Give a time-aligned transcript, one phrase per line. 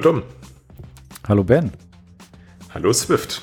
[0.00, 0.22] Hallo Dom.
[1.28, 1.72] Hallo Ben.
[2.72, 3.42] Hallo Swift.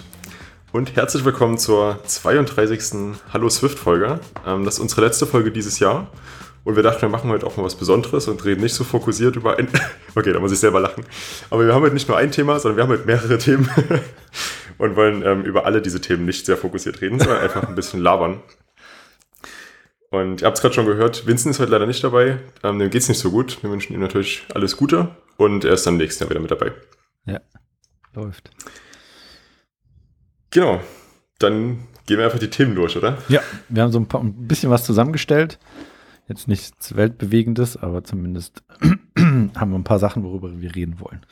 [0.72, 3.14] Und herzlich willkommen zur 32.
[3.32, 4.20] Hallo Swift-Folge.
[4.44, 6.10] Ähm, das ist unsere letzte Folge dieses Jahr.
[6.64, 9.36] Und wir dachten, wir machen heute auch mal was Besonderes und reden nicht so fokussiert
[9.36, 9.68] über ein.
[10.16, 11.06] Okay, da muss ich selber lachen.
[11.52, 13.70] Aber wir haben heute nicht nur ein Thema, sondern wir haben heute mehrere Themen.
[14.80, 18.02] und wollen ähm, über alle diese Themen nicht sehr fokussiert reden, sondern einfach ein bisschen
[18.02, 18.40] labern.
[20.10, 22.40] Und ihr habt es gerade schon gehört, Vincent ist heute leider nicht dabei.
[22.64, 23.62] Ähm, dem geht es nicht so gut.
[23.62, 26.72] Wir wünschen ihm natürlich alles Gute und er ist dann nächstes Jahr wieder mit dabei.
[27.26, 27.40] Ja,
[28.14, 28.52] läuft.
[30.52, 30.82] Genau.
[31.40, 33.18] Dann gehen wir einfach die Themen durch, oder?
[33.30, 35.60] Ja, wir haben so ein, paar, ein bisschen was zusammengestellt.
[36.28, 38.64] Jetzt nichts Weltbewegendes, aber zumindest
[39.18, 41.26] haben wir ein paar Sachen, worüber wir reden wollen.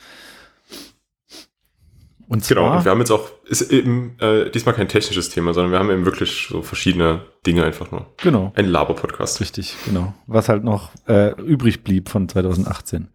[2.28, 5.54] Und zwar, genau, und wir haben jetzt auch, ist eben äh, diesmal kein technisches Thema,
[5.54, 8.06] sondern wir haben eben wirklich so verschiedene Dinge einfach nur.
[8.16, 8.52] Genau.
[8.56, 9.40] Ein Laber-Podcast.
[9.40, 10.12] Richtig, genau.
[10.26, 13.08] Was halt noch äh, übrig blieb von 2018.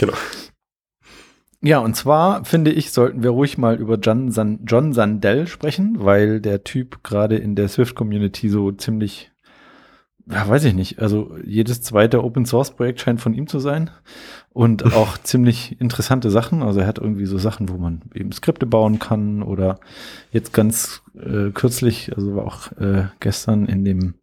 [0.00, 0.14] Genau.
[1.60, 5.96] Ja, und zwar finde ich, sollten wir ruhig mal über John, San John Sandell sprechen,
[5.98, 9.30] weil der Typ gerade in der Swift-Community so ziemlich,
[10.26, 13.90] ja, weiß ich nicht, also jedes zweite Open-Source-Projekt scheint von ihm zu sein
[14.54, 16.62] und auch ziemlich interessante Sachen.
[16.62, 19.80] Also er hat irgendwie so Sachen, wo man eben Skripte bauen kann oder
[20.32, 24.14] jetzt ganz äh, kürzlich, also war auch äh, gestern in dem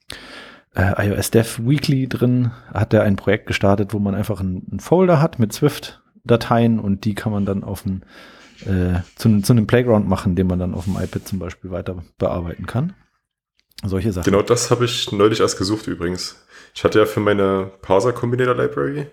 [0.78, 5.20] äh, iOS Dev Weekly drin, hat er ein Projekt gestartet, wo man einfach einen Folder
[5.20, 8.04] hat mit Swift Dateien und die kann man dann auf ein,
[8.66, 12.04] äh, zu, zu, einem Playground machen, den man dann auf dem iPad zum Beispiel weiter
[12.18, 12.94] bearbeiten kann.
[13.84, 14.26] Solche Sachen.
[14.26, 16.44] Genau das habe ich neulich erst gesucht übrigens.
[16.76, 19.08] Ich hatte ja für meine Parser Combinator Library,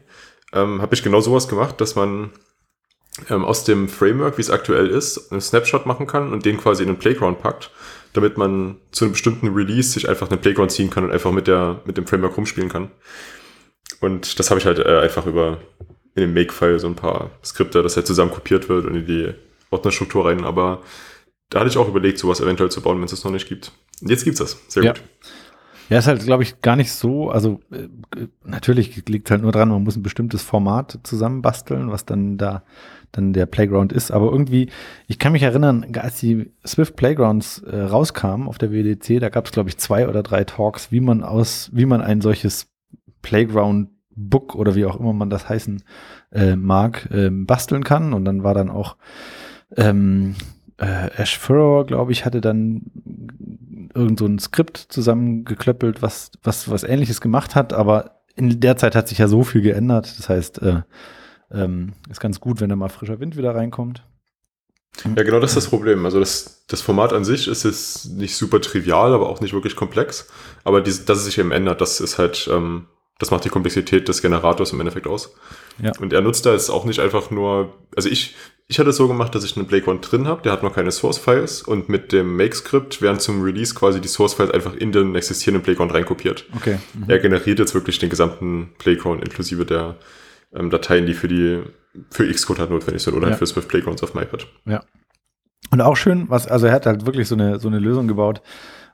[0.52, 2.30] ähm, habe ich genau sowas gemacht, dass man
[3.30, 6.82] ähm, aus dem Framework, wie es aktuell ist, einen Snapshot machen kann und den quasi
[6.82, 7.70] in den Playground packt,
[8.14, 11.46] damit man zu einem bestimmten Release sich einfach einen Playground ziehen kann und einfach mit,
[11.46, 12.90] der, mit dem Framework rumspielen kann.
[14.00, 15.58] Und das habe ich halt äh, einfach über
[16.14, 19.34] in dem Make-File so ein paar Skripte, dass er zusammen kopiert wird und in die
[19.70, 20.44] Ordnerstruktur rein.
[20.44, 20.82] Aber
[21.50, 23.72] da hatte ich auch überlegt, sowas eventuell zu bauen, wenn es das noch nicht gibt.
[24.00, 24.62] Und jetzt gibt es das.
[24.68, 24.92] Sehr ja.
[24.92, 25.02] gut.
[25.90, 27.88] Ja, ist halt, glaube ich, gar nicht so, also äh,
[28.44, 32.62] natürlich liegt halt nur dran, man muss ein bestimmtes Format zusammenbasteln, was dann da
[33.16, 34.10] dann der Playground ist.
[34.10, 34.68] Aber irgendwie,
[35.06, 39.46] ich kann mich erinnern, als die Swift Playgrounds äh, rauskamen auf der WDC, da gab
[39.46, 42.68] es, glaube ich, zwei oder drei Talks, wie man aus, wie man ein solches
[43.22, 45.82] Playground Book oder wie auch immer man das heißen
[46.32, 48.12] äh, mag, ähm, basteln kann.
[48.12, 48.96] Und dann war dann auch
[49.76, 50.36] ähm,
[50.78, 52.82] äh, Ash Furrow, glaube ich, hatte dann
[53.94, 58.96] irgend so ein Skript zusammengeklöppelt, was, was, was ähnliches gemacht hat, aber in der Zeit
[58.96, 60.18] hat sich ja so viel geändert.
[60.18, 60.82] Das heißt, äh,
[61.54, 64.02] ähm, ist ganz gut, wenn da mal frischer Wind wieder reinkommt.
[65.16, 66.04] Ja, genau das ist das Problem.
[66.04, 69.74] Also das, das Format an sich ist jetzt nicht super trivial, aber auch nicht wirklich
[69.74, 70.28] komplex.
[70.62, 72.86] Aber diese, dass es sich eben ändert, das ist halt ähm,
[73.18, 75.34] das macht die Komplexität des Generators im Endeffekt aus.
[75.80, 75.92] Ja.
[76.00, 78.34] Und er nutzt da jetzt auch nicht einfach nur, also ich,
[78.66, 80.90] ich hatte es so gemacht, dass ich einen Playground drin habe, der hat noch keine
[80.90, 85.62] Source-Files und mit dem Make-Script werden zum Release quasi die Source-Files einfach in den existierenden
[85.62, 86.46] Playground reinkopiert.
[86.56, 86.78] Okay.
[86.92, 87.04] Mhm.
[87.08, 89.96] Er generiert jetzt wirklich den gesamten Playground inklusive der
[90.54, 91.62] ähm, Dateien, die für die
[92.10, 93.30] für Xcode halt notwendig sind oder ja.
[93.30, 94.46] halt für Swift Playgrounds auf MyPad.
[94.66, 94.82] Ja.
[95.70, 98.42] Und auch schön, was, also er hat halt wirklich so eine, so eine Lösung gebaut,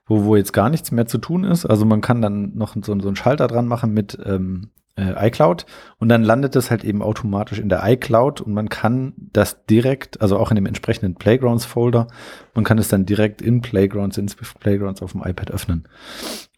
[0.06, 1.66] wo, wo jetzt gar nichts mehr zu tun ist.
[1.66, 5.66] Also man kann dann noch so, so einen Schalter dran machen mit ähm, äh, iCloud
[5.98, 10.20] und dann landet es halt eben automatisch in der iCloud und man kann das direkt,
[10.20, 12.06] also auch in dem entsprechenden Playgrounds-Folder,
[12.54, 15.88] man kann es dann direkt in Playgrounds, in Swift Playgrounds auf dem iPad öffnen.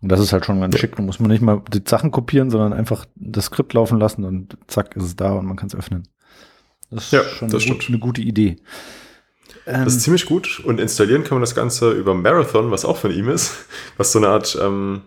[0.00, 0.96] Und das ist halt schon ganz schick.
[0.96, 4.56] Da muss man nicht mal die Sachen kopieren, sondern einfach das Skript laufen lassen und
[4.66, 6.08] zack ist es da und man kann es öffnen.
[6.90, 8.56] Das ist ja, schon das eine, gut, eine gute Idee.
[9.66, 12.96] Ähm, das ist ziemlich gut und installieren kann man das Ganze über Marathon, was auch
[12.96, 13.66] von ihm ist,
[13.96, 15.02] was so eine Art ähm,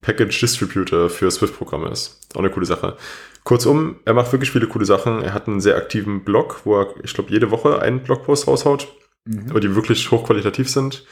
[0.00, 2.20] Package Distributor für Swift-Programme ist.
[2.34, 2.96] Auch eine coole Sache.
[3.44, 5.22] Kurzum, er macht wirklich viele coole Sachen.
[5.22, 8.88] Er hat einen sehr aktiven Blog, wo er, ich glaube, jede Woche einen Blogpost raushaut,
[9.24, 9.46] mhm.
[9.50, 11.04] aber die wirklich hochqualitativ sind.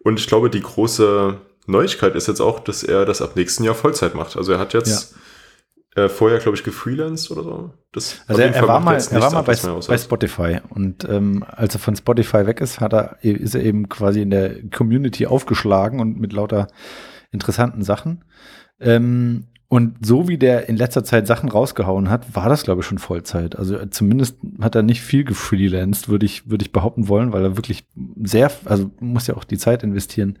[0.00, 3.74] Und ich glaube, die große Neuigkeit ist jetzt auch, dass er das ab nächsten Jahr
[3.74, 4.36] Vollzeit macht.
[4.36, 5.18] Also er hat jetzt ja
[5.96, 7.70] äh, vorher, glaube ich, gefreelanced oder so.
[7.92, 11.74] Das also er, er war mal, er war mal bei, bei Spotify und ähm, als
[11.74, 15.98] er von Spotify weg ist, hat er, ist er eben quasi in der Community aufgeschlagen
[16.00, 16.68] und mit lauter
[17.36, 18.24] interessanten Sachen.
[18.80, 22.86] Ähm, und so wie der in letzter Zeit Sachen rausgehauen hat, war das, glaube ich,
[22.86, 23.56] schon Vollzeit.
[23.56, 27.56] Also zumindest hat er nicht viel gefreelanced, würde ich, würde ich behaupten wollen, weil er
[27.56, 27.88] wirklich
[28.22, 30.38] sehr, also muss ja auch die Zeit investieren,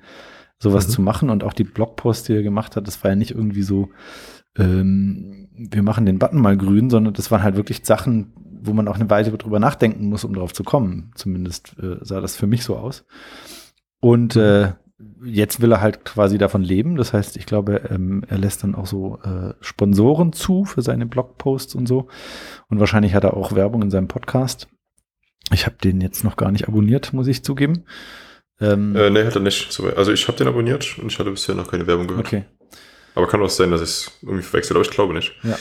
[0.60, 0.92] sowas mhm.
[0.92, 1.30] zu machen.
[1.30, 3.90] Und auch die Blogposts, die er gemacht hat, das war ja nicht irgendwie so,
[4.56, 8.32] ähm, wir machen den Button mal grün, sondern das waren halt wirklich Sachen,
[8.62, 11.10] wo man auch eine Weile drüber nachdenken muss, um drauf zu kommen.
[11.16, 13.04] Zumindest äh, sah das für mich so aus.
[14.00, 14.72] Und äh,
[15.22, 16.96] jetzt will er halt quasi davon leben.
[16.96, 21.06] Das heißt, ich glaube, ähm, er lässt dann auch so äh, Sponsoren zu für seine
[21.06, 22.08] Blogposts und so.
[22.68, 24.68] Und wahrscheinlich hat er auch Werbung in seinem Podcast.
[25.52, 27.84] Ich habe den jetzt noch gar nicht abonniert, muss ich zugeben.
[28.60, 29.80] Ähm, äh, nee, hat er nicht.
[29.96, 32.26] Also ich habe den abonniert und ich hatte bisher noch keine Werbung gehört.
[32.26, 32.44] Okay.
[33.14, 35.34] Aber kann auch sein, dass ich es irgendwie verwechselt, aber ich glaube nicht.
[35.42, 35.58] Ja.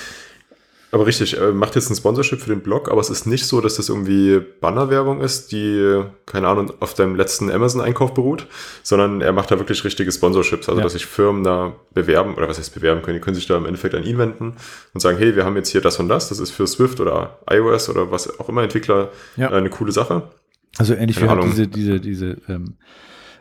[0.96, 3.60] Aber richtig, er macht jetzt ein Sponsorship für den Blog, aber es ist nicht so,
[3.60, 8.48] dass das irgendwie Bannerwerbung ist, die, keine Ahnung, auf deinem letzten Amazon-Einkauf beruht,
[8.82, 10.84] sondern er macht da wirklich richtige Sponsorships, also ja.
[10.86, 13.66] dass sich Firmen da bewerben, oder was heißt bewerben können, die können sich da im
[13.66, 14.56] Endeffekt an ihn wenden
[14.94, 17.40] und sagen, hey, wir haben jetzt hier das und das, das ist für Swift oder
[17.52, 19.52] iOS oder was auch immer Entwickler ja.
[19.52, 20.30] eine coole Sache.
[20.78, 22.78] Also ähnlich wie halt diese, diese, diese ähm,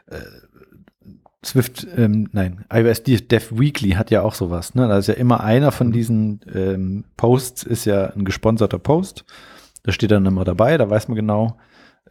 [0.06, 0.16] äh,
[1.44, 4.74] Swift, ähm, nein, iOS Dev Weekly hat ja auch sowas.
[4.74, 4.88] Ne?
[4.88, 5.92] Da ist ja immer einer von mhm.
[5.92, 9.24] diesen ähm, Posts ist ja ein gesponserter Post.
[9.82, 11.58] Da steht dann immer dabei, da weiß man genau,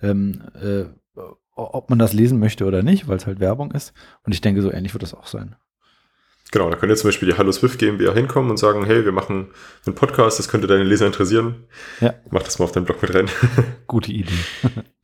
[0.01, 0.85] ähm, äh,
[1.55, 3.93] ob man das lesen möchte oder nicht, weil es halt Werbung ist.
[4.23, 5.55] Und ich denke, so ähnlich wird das auch sein.
[6.51, 9.47] Genau, da könnte zum Beispiel die Hallo Swift GmbH hinkommen und sagen, hey, wir machen
[9.85, 11.65] einen Podcast, das könnte deine Leser interessieren.
[11.99, 12.13] Ja.
[12.29, 13.27] Mach das mal auf deinen Blog mit rein.
[13.87, 14.33] Gute Idee.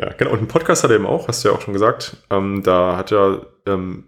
[0.00, 0.30] Ja, genau.
[0.30, 2.16] Und einen Podcast hat er eben auch, hast du ja auch schon gesagt.
[2.30, 4.04] Ähm, da hat er ähm,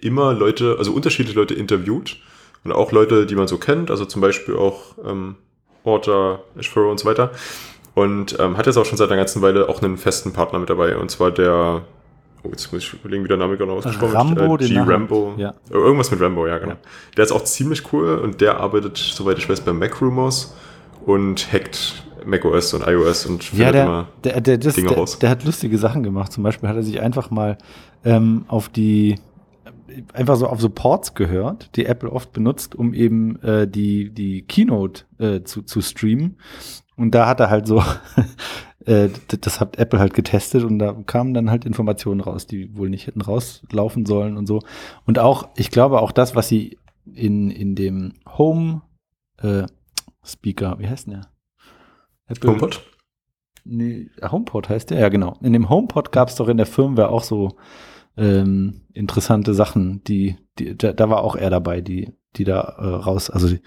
[0.00, 2.16] immer Leute, also unterschiedliche Leute interviewt
[2.64, 5.36] und auch Leute, die man so kennt, also zum Beispiel auch ähm,
[5.84, 7.30] Orta, Ashfurrow und so weiter.
[7.94, 10.70] Und ähm, hat jetzt auch schon seit einer ganzen Weile auch einen festen Partner mit
[10.70, 11.82] dabei, und zwar der,
[12.42, 14.62] oh, jetzt muss ich überlegen, wie der Name genau ausgesprochen Rambo, wird.
[14.62, 14.78] Äh, G.
[14.78, 15.34] Rambo.
[15.36, 15.54] Ja.
[15.70, 16.72] Irgendwas mit Rambo, ja, genau.
[16.72, 16.78] Ja.
[17.16, 20.54] Der ist auch ziemlich cool und der arbeitet, soweit ich weiß, bei Mac Rumors
[21.04, 24.98] und hackt macOS und iOS und findet ja, der, immer der, der, das, Dinge der,
[24.98, 25.18] raus.
[25.18, 26.32] Der hat lustige Sachen gemacht.
[26.32, 27.58] Zum Beispiel hat er sich einfach mal
[28.04, 29.18] ähm, auf die
[30.12, 34.42] einfach so auf so Ports gehört, die Apple oft benutzt, um eben äh, die die
[34.42, 36.38] Keynote äh, zu, zu streamen.
[36.96, 37.82] Und da hat er halt so,
[38.86, 39.08] äh,
[39.40, 43.06] das hat Apple halt getestet und da kamen dann halt Informationen raus, die wohl nicht
[43.06, 44.60] hätten rauslaufen sollen und so.
[45.06, 46.78] Und auch, ich glaube auch das, was sie
[47.12, 48.82] in in dem Home
[49.38, 49.64] äh,
[50.24, 51.31] Speaker, wie heißt denn der?
[52.26, 52.82] Apple, HomePod?
[53.64, 55.38] Nee, HomePod heißt der, ja genau.
[55.42, 57.56] In dem HomePod gab es doch in der Firmware auch so
[58.16, 62.86] ähm, interessante Sachen, die, die da, da, war auch er dabei, die, die da äh,
[62.86, 63.60] raus, also die,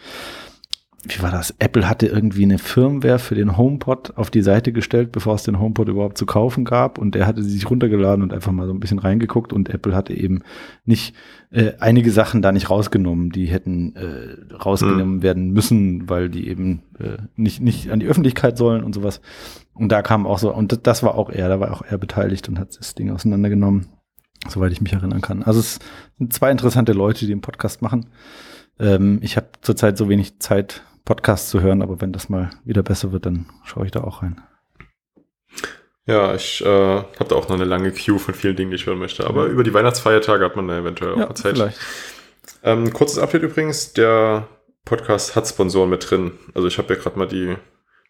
[1.07, 1.53] wie war das?
[1.59, 5.59] Apple hatte irgendwie eine Firmware für den HomePod auf die Seite gestellt, bevor es den
[5.59, 6.97] HomePod überhaupt zu kaufen gab.
[6.97, 9.53] Und der hatte sie sich runtergeladen und einfach mal so ein bisschen reingeguckt.
[9.53, 10.41] Und Apple hatte eben
[10.83, 11.15] nicht
[11.51, 15.23] äh, einige Sachen da nicht rausgenommen, die hätten äh, rausgenommen mhm.
[15.23, 19.21] werden müssen, weil die eben äh, nicht, nicht an die Öffentlichkeit sollen und sowas.
[19.73, 22.49] Und da kam auch so, und das war auch er, da war auch er beteiligt
[22.49, 23.87] und hat das Ding auseinandergenommen,
[24.47, 25.43] soweit ich mich erinnern kann.
[25.43, 25.79] Also es
[26.17, 28.07] sind zwei interessante Leute, die den Podcast machen.
[28.79, 32.83] Ähm, ich habe zurzeit so wenig Zeit, Podcasts zu hören, aber wenn das mal wieder
[32.83, 34.41] besser wird, dann schaue ich da auch rein.
[36.07, 38.85] Ja, ich äh, habe da auch noch eine lange Queue von vielen Dingen, die ich
[38.85, 39.25] hören möchte.
[39.25, 41.55] Aber über die Weihnachtsfeiertage hat man da eventuell ja, auch Zeit.
[41.55, 41.79] Vielleicht.
[42.63, 44.47] Ähm, kurzes Update übrigens, der
[44.83, 46.33] Podcast hat Sponsoren mit drin.
[46.53, 47.55] Also ich habe ja gerade mal die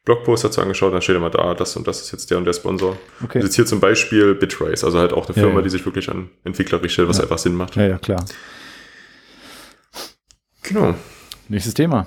[0.03, 2.53] Blogpost dazu angeschaut, da steht immer da, das und das ist jetzt der und der
[2.53, 2.97] Sponsor.
[3.23, 3.39] Okay.
[3.39, 5.61] Also jetzt hier zum Beispiel Bitrace, also halt auch eine Firma, ja, ja.
[5.63, 7.23] die sich wirklich an Entwickler richtet, was ja.
[7.23, 7.75] einfach Sinn macht.
[7.75, 8.23] Ja, ja, klar.
[10.61, 10.95] Genau.
[11.47, 12.05] Nächstes Thema.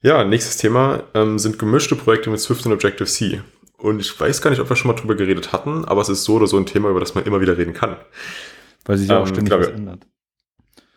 [0.00, 3.42] Ja, nächstes Thema ähm, sind gemischte Projekte mit Swift und Objective-C.
[3.78, 6.24] Und ich weiß gar nicht, ob wir schon mal drüber geredet hatten, aber es ist
[6.24, 7.96] so oder so ein Thema, über das man immer wieder reden kann.
[8.84, 10.06] Weil sich ja ähm, auch ständig was ändert.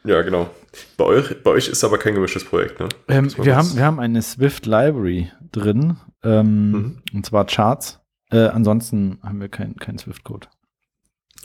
[0.04, 0.50] Ja, genau.
[0.98, 2.90] Bei euch, bei euch ist aber kein gemischtes Projekt, ne?
[3.08, 7.02] Ähm, wir, haben, wir haben eine Swift Library drin, ähm, mhm.
[7.14, 8.00] und zwar Charts.
[8.32, 10.48] Äh, ansonsten haben wir keinen kein Swift-Code.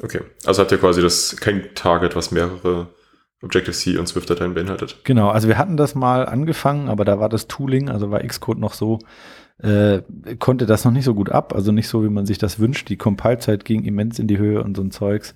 [0.02, 2.88] Okay, also habt ihr quasi das kein Target, was mehrere
[3.42, 5.00] Objective-C und Swift-Dateien beinhaltet.
[5.04, 8.58] Genau, also wir hatten das mal angefangen, aber da war das Tooling, also war Xcode
[8.58, 8.98] noch so,
[9.58, 10.02] äh,
[10.38, 12.88] konnte das noch nicht so gut ab, also nicht so, wie man sich das wünscht.
[12.88, 15.34] Die Compile-Zeit ging immens in die Höhe und so ein Zeugs.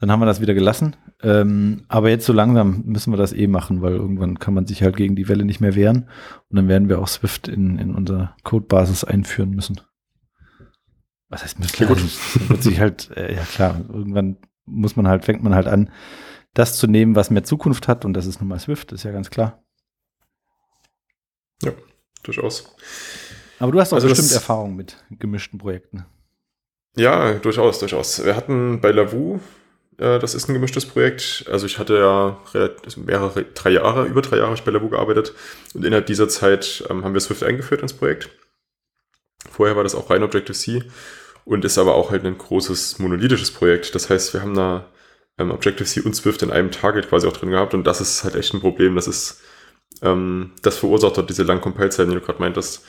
[0.00, 0.96] Dann haben wir das wieder gelassen.
[1.22, 4.82] Ähm, aber jetzt so langsam müssen wir das eh machen, weil irgendwann kann man sich
[4.82, 6.08] halt gegen die Welle nicht mehr wehren.
[6.48, 9.80] Und dann werden wir auch Swift in, in unsere Codebasis einführen müssen.
[11.28, 11.82] Was heißt müssen?
[11.82, 11.98] Ja, gut.
[12.48, 15.90] wird sich halt, äh, ja klar, irgendwann muss man halt, fängt man halt an,
[16.54, 18.04] das zu nehmen, was mehr Zukunft hat.
[18.04, 19.62] Und das ist nun mal Swift, ist ja ganz klar.
[21.62, 21.72] Ja,
[22.22, 22.74] durchaus.
[23.58, 26.06] Aber du hast auch also bestimmt Erfahrung mit gemischten Projekten.
[26.96, 28.24] Ja, durchaus, durchaus.
[28.24, 29.40] Wir hatten bei Lavu,
[29.98, 31.44] äh, das ist ein gemischtes Projekt.
[31.50, 32.38] Also ich hatte ja
[32.96, 35.34] mehrere, drei Jahre, über drei Jahre bei Lavu gearbeitet.
[35.74, 38.30] Und innerhalb dieser Zeit ähm, haben wir Swift eingeführt ins Projekt.
[39.50, 40.82] Vorher war das auch rein Objective-C
[41.44, 43.94] und ist aber auch halt ein großes monolithisches Projekt.
[43.94, 44.86] Das heißt, wir haben da
[45.38, 48.34] ähm, Objective-C und Swift in einem Target quasi auch drin gehabt und das ist halt
[48.34, 48.94] echt ein Problem.
[48.94, 49.40] Das ist,
[50.02, 52.84] ähm, das verursacht dort diese langen Compile-Zeiten, die du gerade meintest,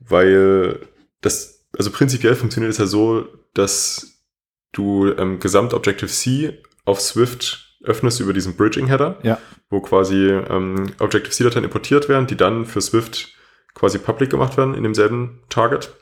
[0.00, 0.80] weil
[1.20, 4.24] das, also prinzipiell funktioniert es ja so, dass
[4.72, 9.38] du ähm, gesamt Objective-C auf Swift öffnest über diesen Bridging-Header, Ja.
[9.70, 13.34] wo quasi ähm, Objective-C-Dateien importiert werden, die dann für Swift
[13.74, 15.94] quasi public gemacht werden in demselben Target.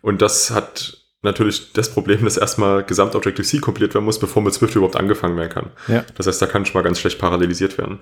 [0.00, 4.54] Und das hat natürlich das Problem, dass erstmal gesamt Objective-C kompiliert werden muss, bevor mit
[4.54, 5.70] Swift überhaupt angefangen werden kann.
[5.88, 6.04] Ja.
[6.16, 8.00] Das heißt, da kann schon mal ganz schlecht parallelisiert werden.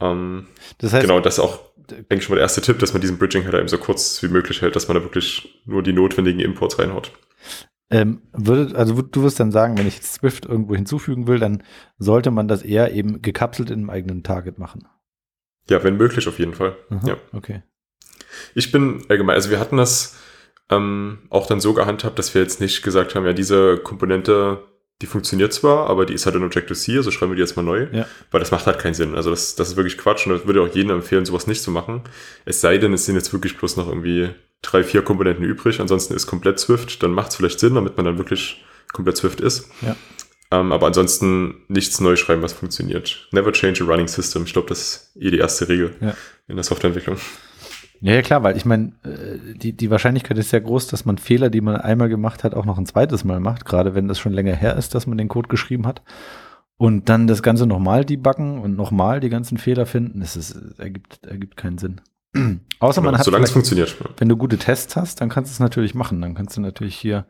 [0.00, 0.46] Ähm,
[0.78, 3.18] Das heißt, genau, das ist auch, denke ich mal, der erste Tipp, dass man diesen
[3.18, 6.78] Bridging-Header eben so kurz wie möglich hält, dass man da wirklich nur die notwendigen Imports
[6.78, 7.12] reinhaut.
[7.90, 11.62] ähm, würde, also du wirst dann sagen, wenn ich Swift irgendwo hinzufügen will, dann
[11.98, 14.86] sollte man das eher eben gekapselt in einem eigenen Target machen.
[15.68, 16.76] Ja, wenn möglich auf jeden Fall.
[16.90, 17.16] Aha, Ja.
[17.32, 17.62] Okay.
[18.54, 20.16] Ich bin allgemein, also wir hatten das
[20.70, 24.62] ähm, auch dann so gehandhabt, dass wir jetzt nicht gesagt haben, ja, diese Komponente,
[25.02, 27.62] die funktioniert zwar, aber die ist halt in Objective-C, also schreiben wir die jetzt mal
[27.62, 28.06] neu, Ja.
[28.30, 29.14] weil das macht halt keinen Sinn.
[29.14, 31.70] Also das, das ist wirklich Quatsch und das würde auch jedem empfehlen, sowas nicht zu
[31.70, 32.02] machen.
[32.44, 34.30] Es sei denn, es sind jetzt wirklich bloß noch irgendwie
[34.62, 38.04] drei, vier Komponenten übrig, ansonsten ist komplett Swift, dann macht es vielleicht Sinn, damit man
[38.06, 38.62] dann wirklich
[38.92, 39.70] komplett Swift ist.
[39.80, 39.96] Ja.
[40.52, 43.28] Ähm, aber ansonsten nichts neu schreiben, was funktioniert.
[43.30, 44.42] Never change a running system.
[44.44, 46.14] Ich glaube, das ist eh die erste Regel Ja.
[46.48, 47.16] in der Softwareentwicklung.
[48.00, 51.18] Ja, ja, klar, weil ich meine, äh, die, die Wahrscheinlichkeit ist sehr groß, dass man
[51.18, 54.18] Fehler, die man einmal gemacht hat, auch noch ein zweites Mal macht, gerade wenn das
[54.18, 56.02] schon länger her ist, dass man den Code geschrieben hat.
[56.78, 61.26] Und dann das Ganze nochmal debuggen und nochmal die ganzen Fehler finden, das ist, ergibt,
[61.26, 62.00] ergibt keinen Sinn.
[62.80, 63.94] Außer man Genau, hat, solange es funktioniert.
[64.16, 66.22] Wenn du gute Tests hast, dann kannst du es natürlich machen.
[66.22, 67.26] Dann kannst du natürlich hier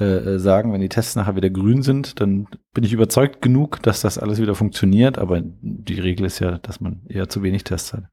[0.00, 3.80] äh, äh, sagen, wenn die Tests nachher wieder grün sind, dann bin ich überzeugt genug,
[3.82, 5.18] dass das alles wieder funktioniert.
[5.18, 8.04] Aber die Regel ist ja, dass man eher zu wenig Tests hat.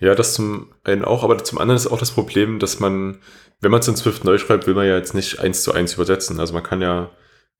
[0.00, 3.18] Ja, das zum einen auch, aber zum anderen ist auch das Problem, dass man,
[3.60, 5.94] wenn man es in Swift neu schreibt, will man ja jetzt nicht eins zu eins
[5.94, 6.40] übersetzen.
[6.40, 7.10] Also man kann ja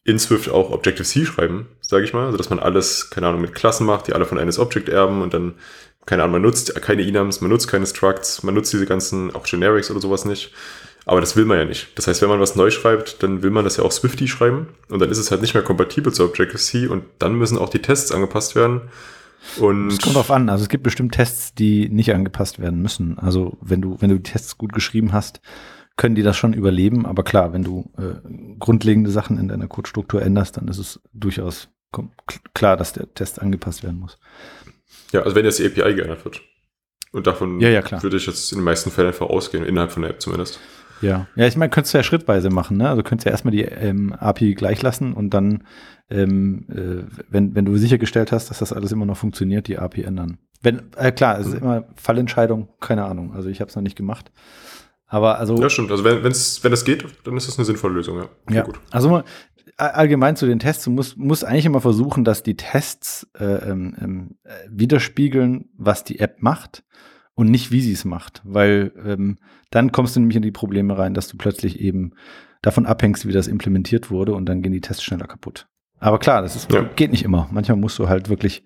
[0.05, 3.55] in Swift auch Objective-C schreiben, sage ich mal, also dass man alles, keine Ahnung, mit
[3.55, 5.55] Klassen macht, die alle von eines Object erben und dann,
[6.07, 9.45] keine Ahnung, man nutzt keine Enums, man nutzt keine Structs, man nutzt diese ganzen auch
[9.45, 10.53] Generics oder sowas nicht.
[11.05, 11.97] Aber das will man ja nicht.
[11.97, 14.69] Das heißt, wenn man was neu schreibt, dann will man das ja auch Swifty schreiben
[14.89, 17.83] und dann ist es halt nicht mehr kompatibel zu Objective-C und dann müssen auch die
[17.83, 18.83] Tests angepasst werden.
[19.59, 20.49] Und Es kommt drauf an.
[20.49, 23.19] Also es gibt bestimmt Tests, die nicht angepasst werden müssen.
[23.19, 25.41] Also wenn du, wenn du die Tests gut geschrieben hast,
[25.97, 27.07] können die das schon überleben.
[27.07, 31.69] Aber klar, wenn du äh, grundlegende Sachen in deiner Codestruktur änderst, dann ist es durchaus
[32.55, 34.19] klar, dass der Test angepasst werden muss.
[35.13, 36.41] Ja, also wenn jetzt die API geändert wird.
[37.13, 40.03] Und davon Ja, ja, würde ich jetzt in den meisten Fällen einfach ausgehen, innerhalb von
[40.03, 40.59] der App zumindest.
[41.03, 42.89] Ja, ja, ich meine, könntest du ja schrittweise machen, ne?
[42.89, 45.65] Also könntest ja erstmal die ähm, API gleich lassen und dann,
[46.11, 50.03] ähm, äh, wenn, wenn du sichergestellt hast, dass das alles immer noch funktioniert, die API
[50.05, 50.39] ändern.
[50.63, 53.35] Wenn, äh, klar, es ist immer Fallentscheidung, keine Ahnung.
[53.35, 54.31] Also ich habe es noch nicht gemacht.
[55.07, 55.61] Aber also.
[55.61, 55.91] Ja, stimmt.
[55.91, 58.29] Also wenn, wenn's, wenn das geht, dann ist das eine sinnvolle Lösung, ja.
[58.49, 58.81] Sehr Ja, gut.
[58.91, 59.23] also
[59.77, 63.97] allgemein zu den Tests, du musst, musst eigentlich immer versuchen, dass die Tests äh, ähm,
[64.01, 66.85] ähm, äh, widerspiegeln, was die App macht
[67.35, 68.41] und nicht, wie sie es macht.
[68.45, 69.39] Weil ähm,
[69.73, 72.13] dann kommst du nämlich in die Probleme rein, dass du plötzlich eben
[72.63, 75.67] davon abhängst, wie das implementiert wurde und dann gehen die Tests schneller kaputt.
[75.99, 76.83] Aber klar, das ist, Ja.
[76.83, 77.49] geht nicht immer.
[77.51, 78.65] Manchmal musst du halt wirklich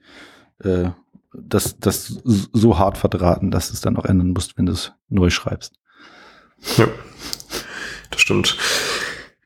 [0.63, 0.91] äh,
[1.33, 4.93] das, das so hart verdrahten, dass du es dann auch ändern musst, wenn du es
[5.09, 5.75] neu schreibst.
[6.77, 6.89] Ja,
[8.11, 8.57] das stimmt.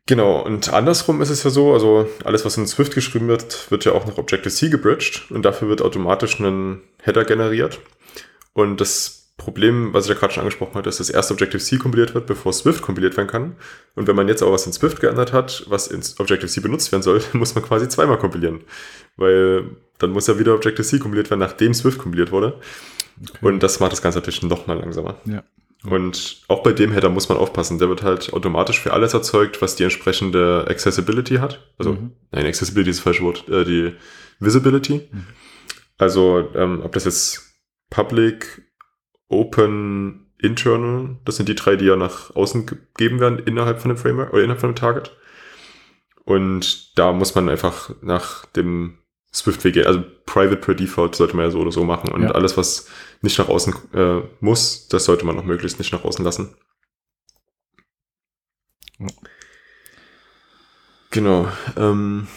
[0.06, 3.84] Genau, und andersrum ist es ja so, also alles, was in Swift geschrieben wird, wird
[3.84, 7.80] ja auch nach Objective-C gebridged und dafür wird automatisch ein Header generiert.
[8.52, 12.14] Und das Problem, was ich ja gerade schon angesprochen hatte, ist, dass erst Objective-C kompiliert
[12.14, 13.56] wird, bevor Swift kompiliert werden kann.
[13.94, 17.02] Und wenn man jetzt aber was in Swift geändert hat, was in Objective-C benutzt werden
[17.02, 18.60] soll, muss man quasi zweimal kompilieren.
[19.16, 19.64] Weil
[19.98, 22.60] dann muss ja wieder Objective-C kompiliert werden, nachdem Swift kompiliert wurde.
[23.40, 25.16] Und das macht das Ganze natürlich noch mal langsamer.
[25.24, 25.42] Ja.
[25.84, 27.78] Und auch bei dem Header muss man aufpassen.
[27.78, 31.66] Der wird halt automatisch für alles erzeugt, was die entsprechende Accessibility hat.
[31.78, 32.12] Also, Mhm.
[32.30, 33.48] nein, Accessibility ist das falsche Wort.
[33.48, 33.94] Äh, die
[34.38, 35.08] Visibility.
[35.10, 35.26] Mhm.
[35.96, 37.54] Also, ähm, ob das jetzt
[37.88, 38.62] Public,
[39.30, 43.98] Open, Internal, das sind die drei, die ja nach außen gegeben werden innerhalb von dem
[43.98, 45.16] Framework oder innerhalb von dem Target.
[46.24, 48.98] Und da muss man einfach nach dem
[49.32, 49.86] Swift-Weg gehen.
[49.86, 52.10] Also Private per Default sollte man ja so oder so machen.
[52.10, 52.30] Und Ja.
[52.32, 52.88] alles, was
[53.22, 56.54] nicht nach außen äh, muss, das sollte man auch möglichst nicht nach außen lassen.
[58.98, 59.06] Ja.
[61.10, 61.48] Genau.
[61.76, 62.28] Ähm,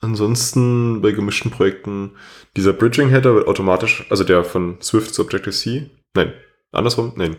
[0.00, 2.12] ansonsten bei gemischten Projekten,
[2.56, 6.32] dieser Bridging-Header wird automatisch, also der von Swift zu Objective-C, nein,
[6.72, 7.36] andersrum, nein.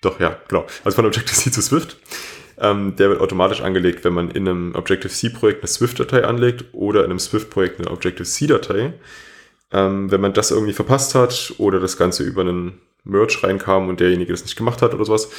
[0.00, 0.66] Doch, ja, genau.
[0.84, 1.96] Also von Objective-C zu Swift.
[2.60, 7.10] Ähm, der wird automatisch angelegt, wenn man in einem Objective-C-Projekt eine Swift-Datei anlegt oder in
[7.10, 8.94] einem Swift-Projekt eine Objective-C-Datei.
[9.70, 14.00] Ähm, wenn man das irgendwie verpasst hat oder das Ganze über einen Merge reinkam und
[14.00, 15.30] derjenige das nicht gemacht hat oder sowas,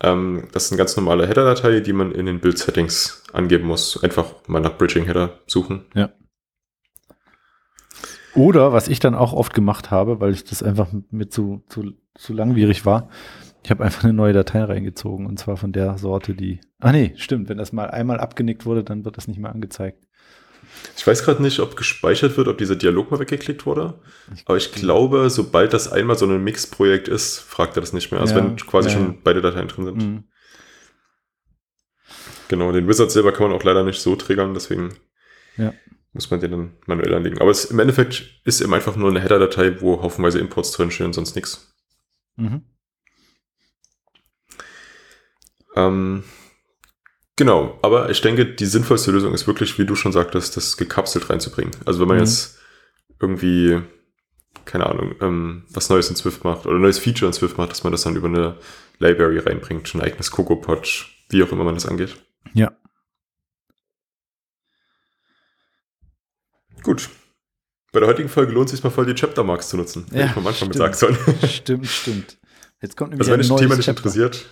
[0.00, 4.02] ähm, das ist eine ganz normale Header-Datei, die man in den Build-Settings angeben muss.
[4.02, 5.84] Einfach mal nach Bridging-Header suchen.
[8.34, 11.92] Oder was ich dann auch oft gemacht habe, weil ich das einfach mit zu, zu,
[12.14, 13.08] zu langwierig war,
[13.64, 16.60] Ich habe einfach eine neue Datei reingezogen und zwar von der Sorte, die.
[16.80, 17.48] Ah nee, stimmt.
[17.48, 20.04] Wenn das mal einmal abgenickt wurde, dann wird das nicht mehr angezeigt.
[20.96, 24.00] Ich weiß gerade nicht, ob gespeichert wird, ob dieser Dialog mal weggeklickt wurde.
[24.44, 28.20] Aber ich glaube, sobald das einmal so ein Mix-Projekt ist, fragt er das nicht mehr.
[28.20, 29.96] Also Ja, wenn quasi ja, schon beide Dateien drin sind.
[29.96, 30.24] Mhm.
[32.48, 34.94] Genau, den Wizard selber kann man auch leider nicht so triggern, deswegen
[35.56, 35.72] Ja.
[36.14, 37.40] Muss man den dann manuell anlegen.
[37.40, 41.12] Aber es, im Endeffekt ist eben einfach nur eine Header-Datei, wo haufenweise Imports drinstehen und
[41.12, 41.74] sonst nichts.
[42.36, 42.62] Mhm.
[45.76, 46.24] Ähm,
[47.36, 51.28] genau, aber ich denke, die sinnvollste Lösung ist wirklich, wie du schon sagtest, das gekapselt
[51.30, 51.74] reinzubringen.
[51.84, 52.22] Also wenn man Mhm.
[52.22, 52.58] jetzt
[53.20, 53.80] irgendwie,
[54.64, 57.70] keine Ahnung, ähm, was Neues in Swift macht oder ein neues Feature in Swift macht,
[57.70, 58.56] dass man das dann über eine
[58.98, 62.16] Library reinbringt, ein eigenes CocoaPod, wie auch immer man das angeht.
[62.52, 62.72] Ja.
[66.84, 67.08] Gut.
[67.92, 70.06] Bei der heutigen Folge lohnt es sich mal voll, die Chaptermarks zu nutzen.
[70.12, 70.72] Ja, ich am Anfang stimmt.
[70.72, 71.16] gesagt sollen.
[71.48, 72.38] Stimmt, stimmt.
[72.80, 74.00] Jetzt kommt nämlich Also wenn euch ein Thema nicht Chapter.
[74.00, 74.46] interessiert,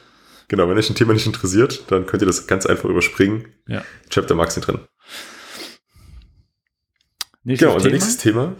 [0.48, 3.46] genau, wenn euch ein Thema nicht interessiert, dann könnt ihr das ganz einfach überspringen.
[3.68, 3.84] Ja.
[4.10, 4.78] Chaptermarks sind drin.
[7.44, 7.92] Nächstes Genau, unser Thema.
[7.94, 8.56] nächstes Thema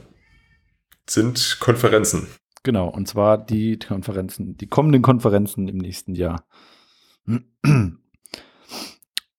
[1.09, 2.27] sind Konferenzen.
[2.65, 6.45] Genau, und zwar die Konferenzen, die kommenden Konferenzen im nächsten Jahr.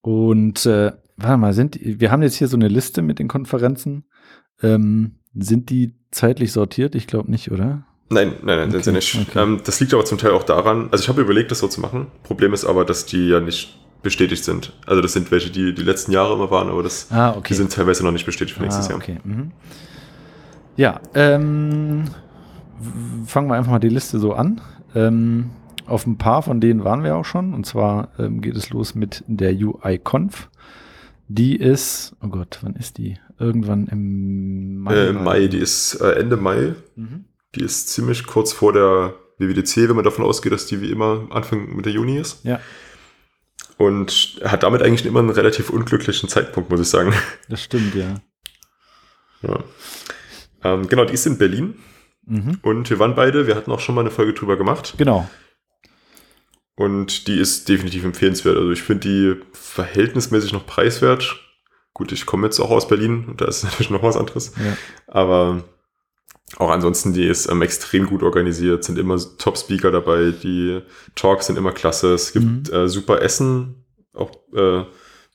[0.01, 4.05] Und äh, warte mal, sind wir haben jetzt hier so eine Liste mit den Konferenzen.
[4.61, 6.95] Ähm, sind die zeitlich sortiert?
[6.95, 7.83] Ich glaube nicht, oder?
[8.09, 9.29] Nein, nein, nein, sind sie Okay, nicht.
[9.29, 9.39] okay.
[9.43, 11.81] Ähm, das liegt aber zum Teil auch daran, also ich habe überlegt, das so zu
[11.81, 12.07] machen.
[12.23, 14.73] Problem ist aber, dass die ja nicht bestätigt sind.
[14.85, 17.47] Also das sind welche, die die letzten Jahre immer waren, aber das, Ah, okay.
[17.49, 18.97] die sind teilweise noch nicht bestätigt für nächstes ah, Jahr.
[18.99, 19.17] okay.
[19.23, 19.51] Mhm.
[20.75, 22.03] Ja, ähm,
[23.25, 24.61] fangen wir einfach mal die Liste so an.
[24.93, 25.49] Ähm,
[25.85, 27.53] auf ein paar von denen waren wir auch schon.
[27.53, 30.49] Und zwar ähm, geht es los mit der UI-Conf.
[31.29, 33.17] Die ist, oh Gott, wann ist die?
[33.39, 34.93] Irgendwann im Mai.
[34.93, 36.75] Äh, Im Mai, die ist äh, Ende Mai.
[36.95, 37.25] Mhm.
[37.55, 41.27] Die ist ziemlich kurz vor der WWDC, wenn man davon ausgeht, dass die wie immer
[41.31, 42.43] Anfang Mitte Juni ist.
[42.43, 42.59] Ja,
[43.77, 47.13] Und hat damit eigentlich immer einen relativ unglücklichen Zeitpunkt, muss ich sagen.
[47.49, 48.21] das stimmt, ja.
[49.41, 49.63] Ja.
[50.63, 51.75] Ähm, genau, die ist in Berlin.
[52.25, 52.59] Mhm.
[52.61, 54.95] Und wir waren beide, wir hatten auch schon mal eine Folge drüber gemacht.
[54.97, 55.29] Genau.
[56.75, 58.57] Und die ist definitiv empfehlenswert.
[58.57, 61.42] Also ich finde die verhältnismäßig noch preiswert.
[61.93, 64.53] Gut, ich komme jetzt auch aus Berlin und da ist natürlich noch was anderes.
[64.57, 64.77] Ja.
[65.07, 65.63] Aber
[66.57, 70.81] auch ansonsten, die ist ähm, extrem gut organisiert, sind immer Top-Speaker dabei, die
[71.15, 72.13] Talks sind immer klasse.
[72.13, 72.73] Es gibt Mhm.
[72.73, 74.83] äh, super Essen, auch äh,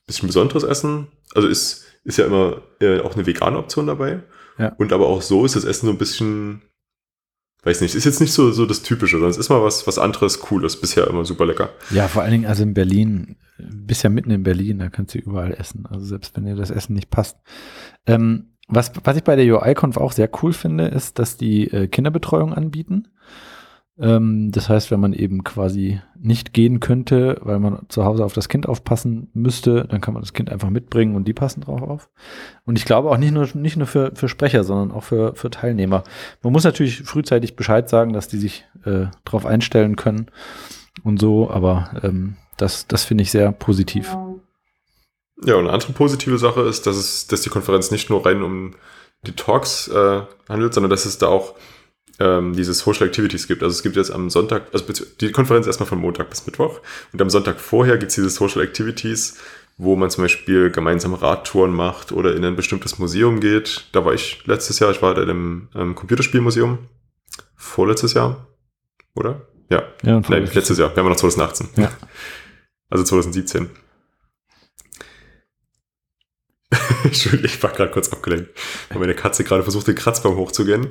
[0.07, 1.07] bisschen besonderes Essen.
[1.35, 4.23] Also ist, ist ja immer äh, auch eine vegane Option dabei.
[4.57, 4.73] Ja.
[4.77, 6.61] Und aber auch so ist das Essen so ein bisschen,
[7.63, 9.99] weiß nicht, ist jetzt nicht so, so das Typische, sondern es ist mal was, was
[9.99, 10.79] anderes, Cooles.
[10.79, 11.69] Bisher immer super lecker.
[11.91, 15.53] Ja, vor allen Dingen, also in Berlin, ja mitten in Berlin, da kannst du überall
[15.53, 15.85] essen.
[15.85, 17.37] Also selbst wenn dir das Essen nicht passt.
[18.05, 21.87] Ähm, was, was ich bei der UI-Conf auch sehr cool finde, ist, dass die äh,
[21.87, 23.07] Kinderbetreuung anbieten.
[23.99, 28.33] Ähm, das heißt, wenn man eben quasi nicht gehen könnte, weil man zu Hause auf
[28.33, 31.81] das Kind aufpassen müsste, dann kann man das Kind einfach mitbringen und die passen drauf
[31.81, 32.09] auf.
[32.65, 35.49] Und ich glaube auch nicht nur, nicht nur für, für Sprecher, sondern auch für, für
[35.49, 36.03] Teilnehmer.
[36.41, 40.27] Man muss natürlich frühzeitig Bescheid sagen, dass die sich äh, darauf einstellen können
[41.03, 44.15] und so, aber ähm, das, das finde ich sehr positiv.
[45.45, 48.43] Ja, und eine andere positive Sache ist, dass es, dass die Konferenz nicht nur rein
[48.43, 48.75] um
[49.25, 51.55] die Talks äh, handelt, sondern dass es da auch
[52.19, 53.63] ähm, diese Social Activities gibt.
[53.63, 54.85] Also es gibt jetzt am Sonntag, also
[55.21, 56.81] die Konferenz erstmal von Montag bis Mittwoch
[57.13, 59.37] und am Sonntag vorher gibt es diese Social Activities,
[59.77, 63.87] wo man zum Beispiel gemeinsame Radtouren macht oder in ein bestimmtes Museum geht.
[63.93, 66.79] Da war ich letztes Jahr, ich war da im ähm, Computerspielmuseum.
[67.55, 68.47] Vorletztes Jahr,
[69.15, 69.47] oder?
[69.69, 70.89] Ja, Ja, Nein, letztes Jahr.
[70.89, 71.69] Wir haben ja noch 2018.
[71.75, 71.91] Ja.
[72.89, 73.69] Also 2017.
[77.03, 78.49] Entschuldigung, ich war gerade kurz abgelenkt,
[78.89, 80.87] weil meine Katze gerade versucht, den Kratzbaum hochzugehen.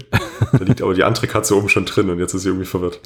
[0.52, 3.00] Da liegt aber die andere Katze oben schon drin und jetzt ist sie irgendwie verwirrt.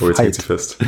[0.00, 0.78] Oh, jetzt hängt sie fest.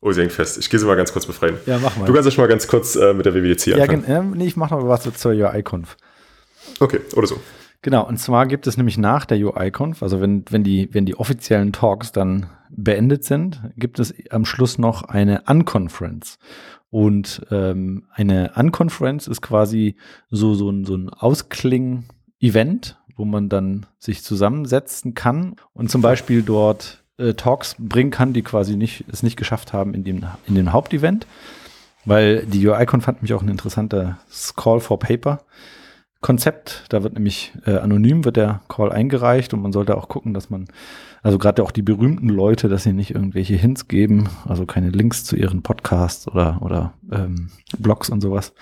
[0.00, 0.58] Oh, sie hängt fest.
[0.58, 1.58] Ich gehe sie mal ganz kurz befreien.
[1.66, 2.06] Ja, mach mal.
[2.06, 4.04] Du kannst ja schon mal ganz kurz äh, mit der WWDC ja, anfangen.
[4.04, 5.96] gen- äh, nee, ich mache noch was zur UI-Conf.
[6.80, 7.40] Okay, oder so.
[7.82, 11.16] Genau, und zwar gibt es nämlich nach der UI-Conf, also wenn, wenn, die, wenn die
[11.16, 16.38] offiziellen Talks dann beendet sind, gibt es am Schluss noch eine Unconference.
[16.94, 19.96] Und ähm, eine Unconference ist quasi
[20.30, 26.42] so, so ein, so ein Ausklingen-Event, wo man dann sich zusammensetzen kann und zum Beispiel
[26.42, 30.54] dort äh, Talks bringen kann, die quasi nicht, es nicht geschafft haben in dem, in
[30.54, 31.26] dem Hauptevent.
[32.04, 35.40] Weil die UI-Conf hat nämlich auch ein interessantes Call for Paper.
[36.20, 36.84] Konzept.
[36.90, 40.48] Da wird nämlich äh, anonym wird der Call eingereicht und man sollte auch gucken, dass
[40.48, 40.68] man,
[41.24, 45.24] also gerade auch die berühmten Leute, dass sie nicht irgendwelche Hints geben, also keine Links
[45.24, 48.52] zu ihren Podcasts oder, oder ähm, Blogs und sowas.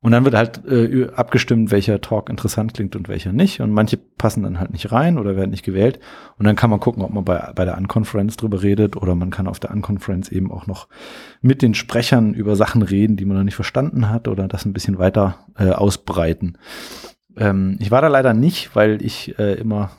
[0.00, 3.60] Und dann wird halt äh, abgestimmt, welcher Talk interessant klingt und welcher nicht.
[3.60, 6.00] Und manche passen dann halt nicht rein oder werden nicht gewählt.
[6.38, 9.28] Und dann kann man gucken, ob man bei, bei der Unconference drüber redet oder man
[9.28, 10.88] kann auf der Unconference eben auch noch
[11.42, 14.72] mit den Sprechern über Sachen reden, die man noch nicht verstanden hat oder das ein
[14.72, 16.56] bisschen weiter äh, ausbreiten.
[17.36, 19.90] Ähm, ich war da leider nicht, weil ich äh, immer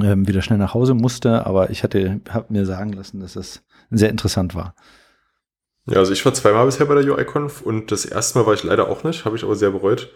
[0.00, 3.62] ähm, wieder schnell nach Hause musste, aber ich hatte, habe mir sagen lassen, dass es
[3.90, 4.74] sehr interessant war.
[5.86, 8.62] Ja, also ich war zweimal bisher bei der UIConf und das erste Mal war ich
[8.62, 10.12] leider auch nicht, habe ich aber sehr bereut,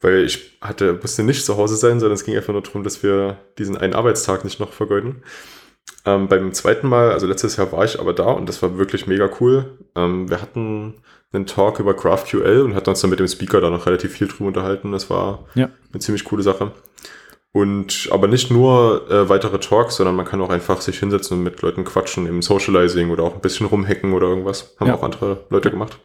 [0.00, 3.02] weil ich hatte, musste nicht zu Hause sein, sondern es ging einfach nur darum, dass
[3.02, 5.22] wir diesen einen Arbeitstag nicht noch vergeuden.
[6.06, 9.06] Ähm, beim zweiten Mal, also letztes Jahr war ich aber da und das war wirklich
[9.06, 9.78] mega cool.
[9.94, 10.94] Ähm, wir hatten
[11.32, 14.28] einen Talk über GraphQL und hatten uns dann mit dem Speaker da noch relativ viel
[14.28, 14.92] drüber unterhalten.
[14.92, 15.70] Das war ja.
[15.92, 16.72] eine ziemlich coole Sache.
[17.54, 21.44] Und aber nicht nur äh, weitere Talks, sondern man kann auch einfach sich hinsetzen und
[21.44, 24.74] mit Leuten quatschen im Socializing oder auch ein bisschen rumhacken oder irgendwas.
[24.80, 24.94] Haben ja.
[24.96, 26.00] auch andere Leute gemacht.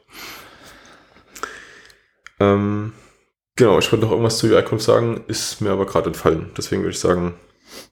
[2.39, 2.93] Ähm,
[3.55, 6.51] genau, ich wollte noch irgendwas zu UI-Conf sagen, ist mir aber gerade entfallen.
[6.55, 7.33] Deswegen würde ich sagen,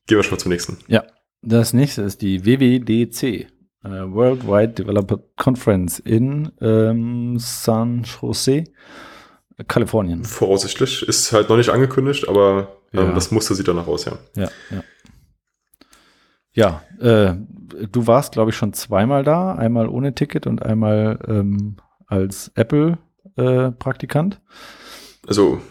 [0.05, 0.77] gehen wir schon mal zum nächsten.
[0.87, 1.03] Ja,
[1.41, 3.47] das nächste ist die WWDC, äh,
[3.83, 8.65] Worldwide Developer Conference in ähm, San Jose,
[9.67, 10.23] Kalifornien.
[10.25, 11.01] Voraussichtlich.
[11.07, 13.11] Ist halt noch nicht angekündigt, aber ähm, ja.
[13.13, 14.17] das Muster sieht danach aus, ja.
[14.35, 14.83] Ja, ja.
[16.57, 17.35] Ja, äh,
[17.91, 19.53] du warst, glaube ich, schon zweimal da.
[19.53, 24.35] Einmal ohne Ticket und einmal ähm, als Apple-Praktikant.
[24.35, 25.61] Äh, also,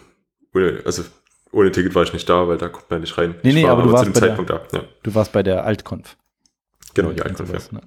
[0.55, 1.03] ohne, also,
[1.51, 3.35] ohne Ticket war ich nicht da, weil da kommt man nicht rein.
[3.43, 4.83] Nee, nee, aber, aber du, warst bei der, da, ja.
[5.03, 6.15] du warst bei der Altconf.
[6.93, 7.59] Genau, die Altconf, ja.
[7.71, 7.81] Ne?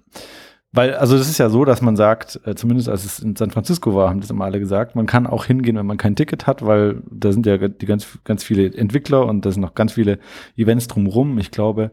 [0.73, 3.51] Weil, also das ist ja so, dass man sagt, äh, zumindest als es in San
[3.51, 6.47] Francisco war, haben das immer alle gesagt, man kann auch hingehen, wenn man kein Ticket
[6.47, 9.95] hat, weil da sind ja die ganz, ganz viele Entwickler und da sind noch ganz
[9.95, 10.21] viele
[10.57, 11.39] Events drumrum.
[11.39, 11.91] Ich glaube,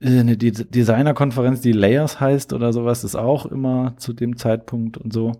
[0.00, 5.12] äh, eine Designerkonferenz, die Layers heißt oder sowas, ist auch immer zu dem Zeitpunkt und
[5.12, 5.32] so.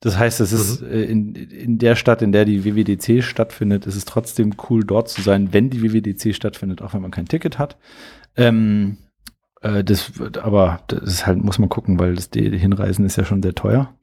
[0.00, 0.88] Das heißt, es ist mhm.
[0.90, 5.08] Äh, in, in der Stadt, in der die WWDC stattfindet, ist es trotzdem cool, dort
[5.08, 7.76] zu sein, wenn die WWDC stattfindet, auch wenn man kein Ticket hat.
[8.36, 8.98] Ähm,
[9.60, 13.16] äh, das wird aber, das ist halt, muss man gucken, weil das die Hinreisen ist
[13.16, 13.94] ja schon sehr teuer.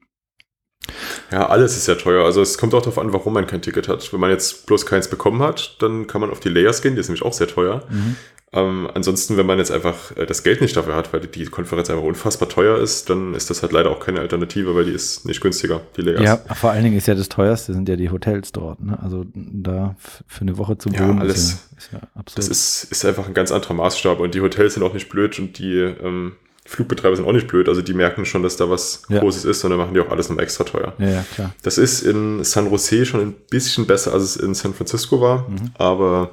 [1.30, 2.24] Ja, alles ist ja teuer.
[2.24, 4.10] Also es kommt auch darauf an, warum man kein Ticket hat.
[4.12, 7.00] Wenn man jetzt bloß keins bekommen hat, dann kann man auf die Layers gehen, die
[7.00, 7.84] ist nämlich auch sehr teuer.
[7.90, 8.16] Mhm.
[8.52, 11.90] Ähm, ansonsten, wenn man jetzt einfach äh, das Geld nicht dafür hat, weil die Konferenz
[11.90, 15.26] einfach unfassbar teuer ist, dann ist das halt leider auch keine Alternative, weil die ist
[15.26, 16.22] nicht günstiger, die Layers.
[16.22, 18.80] Ja, vor allen Dingen ist ja das teuerste, sind ja die Hotels dort.
[18.82, 18.98] Ne?
[19.02, 22.22] Also da für eine Woche zu wohnen ja, alles, ist, ja, ist ja.
[22.36, 25.38] Das ist, ist einfach ein ganz anderer Maßstab und die Hotels sind auch nicht blöd
[25.38, 26.32] und die ähm,
[26.64, 27.68] Flugbetreiber sind auch nicht blöd.
[27.68, 29.20] Also die merken schon, dass da was ja.
[29.20, 30.94] Großes ist und dann machen die auch alles nochmal extra teuer.
[30.98, 31.54] Ja, ja, klar.
[31.62, 35.48] Das ist in San Jose schon ein bisschen besser, als es in San Francisco war,
[35.48, 35.70] mhm.
[35.74, 36.30] aber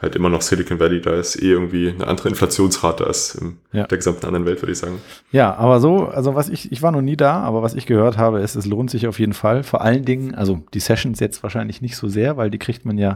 [0.00, 3.86] halt immer noch Silicon Valley, da ist eh irgendwie eine andere Inflationsrate als in ja.
[3.86, 4.98] der gesamten anderen Welt, würde ich sagen.
[5.30, 8.16] Ja, aber so, also was ich, ich war noch nie da, aber was ich gehört
[8.16, 9.62] habe, ist, es lohnt sich auf jeden Fall.
[9.62, 12.96] Vor allen Dingen, also die Sessions jetzt wahrscheinlich nicht so sehr, weil die kriegt man
[12.96, 13.14] ja,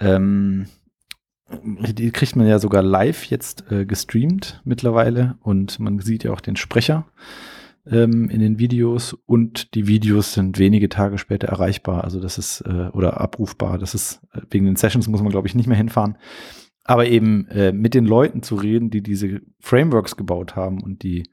[0.00, 0.66] ähm,
[1.62, 6.40] die kriegt man ja sogar live jetzt äh, gestreamt mittlerweile und man sieht ja auch
[6.40, 7.04] den Sprecher
[7.90, 12.04] ähm, in den Videos und die Videos sind wenige Tage später erreichbar.
[12.04, 13.78] Also das ist äh, oder abrufbar.
[13.78, 16.18] Das ist äh, wegen den Sessions muss man glaube ich nicht mehr hinfahren.
[16.84, 21.24] Aber eben äh, mit den Leuten zu reden, die diese Frameworks gebaut haben und die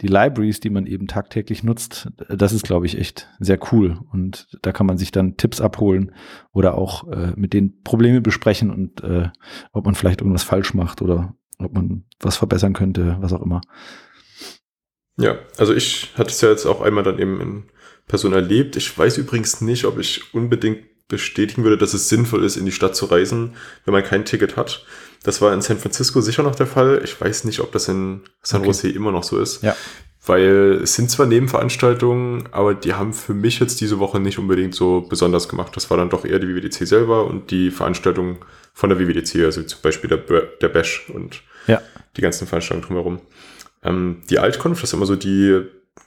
[0.00, 3.98] die Libraries, die man eben tagtäglich nutzt, das ist, glaube ich, echt sehr cool.
[4.12, 6.12] Und da kann man sich dann Tipps abholen
[6.52, 9.28] oder auch äh, mit denen Probleme besprechen und äh,
[9.72, 13.60] ob man vielleicht irgendwas falsch macht oder ob man was verbessern könnte, was auch immer.
[15.18, 17.64] Ja, also ich hatte es ja jetzt auch einmal dann eben in
[18.06, 18.76] Person erlebt.
[18.76, 22.72] Ich weiß übrigens nicht, ob ich unbedingt bestätigen würde, dass es sinnvoll ist, in die
[22.72, 24.84] Stadt zu reisen, wenn man kein Ticket hat.
[25.24, 27.00] Das war in San Francisco sicher noch der Fall.
[27.02, 28.68] Ich weiß nicht, ob das in San okay.
[28.68, 29.62] Jose immer noch so ist.
[29.62, 29.74] Ja.
[30.24, 34.74] Weil es sind zwar Nebenveranstaltungen, aber die haben für mich jetzt diese Woche nicht unbedingt
[34.74, 35.74] so besonders gemacht.
[35.74, 39.62] Das war dann doch eher die WWDC selber und die Veranstaltung von der WWDC, also
[39.62, 40.18] zum Beispiel der,
[40.60, 41.80] der Bash und ja.
[42.16, 43.20] die ganzen Veranstaltungen drumherum.
[43.82, 45.62] Ähm, die Altconf, das ist immer so die,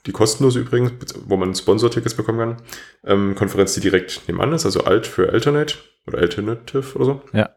[0.06, 0.92] die kostenlose übrigens,
[1.26, 2.58] wo man Sponsor-Tickets bekommen kann.
[3.06, 5.76] Ähm, Konferenz, die direkt nebenan ist, also Alt für Alternate
[6.08, 7.22] oder Alternative oder so.
[7.34, 7.50] Ja.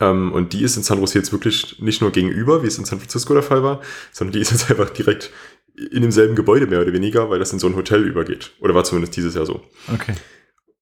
[0.00, 2.84] Ähm, und die ist in San Jose jetzt wirklich nicht nur gegenüber, wie es in
[2.84, 3.80] San Francisco der Fall war,
[4.12, 5.30] sondern die ist jetzt einfach direkt
[5.74, 8.52] in demselben Gebäude mehr oder weniger, weil das in so ein Hotel übergeht.
[8.60, 9.62] Oder war zumindest dieses Jahr so.
[9.92, 10.14] Okay.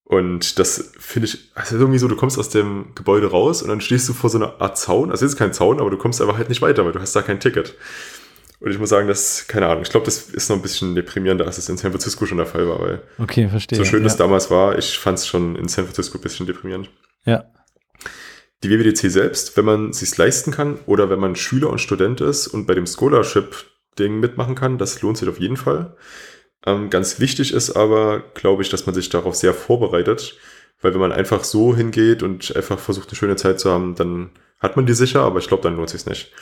[0.04, 3.82] Und das finde ich, also irgendwie so, du kommst aus dem Gebäude raus und dann
[3.82, 5.10] stehst du vor so einer Art Zaun.
[5.10, 7.14] Also es ist kein Zaun, aber du kommst einfach halt nicht weiter, weil du hast
[7.14, 7.74] da kein Ticket.
[8.60, 11.46] Und ich muss sagen, das, keine Ahnung, ich glaube, das ist noch ein bisschen deprimierender,
[11.46, 14.06] als es in San Francisco schon der Fall war, weil okay, verstehe, so schön ja.
[14.08, 16.90] es damals war, ich fand es schon in San Francisco ein bisschen deprimierend.
[17.24, 17.44] Ja.
[18.64, 22.20] Die WWDC selbst, wenn man es sich leisten kann oder wenn man Schüler und Student
[22.20, 25.96] ist und bei dem Scholarship-Ding mitmachen kann, das lohnt sich auf jeden Fall.
[26.66, 30.36] Ähm, ganz wichtig ist aber, glaube ich, dass man sich darauf sehr vorbereitet,
[30.82, 34.30] weil wenn man einfach so hingeht und einfach versucht, eine schöne Zeit zu haben, dann
[34.58, 36.32] hat man die sicher, aber ich glaube, dann lohnt sich nicht.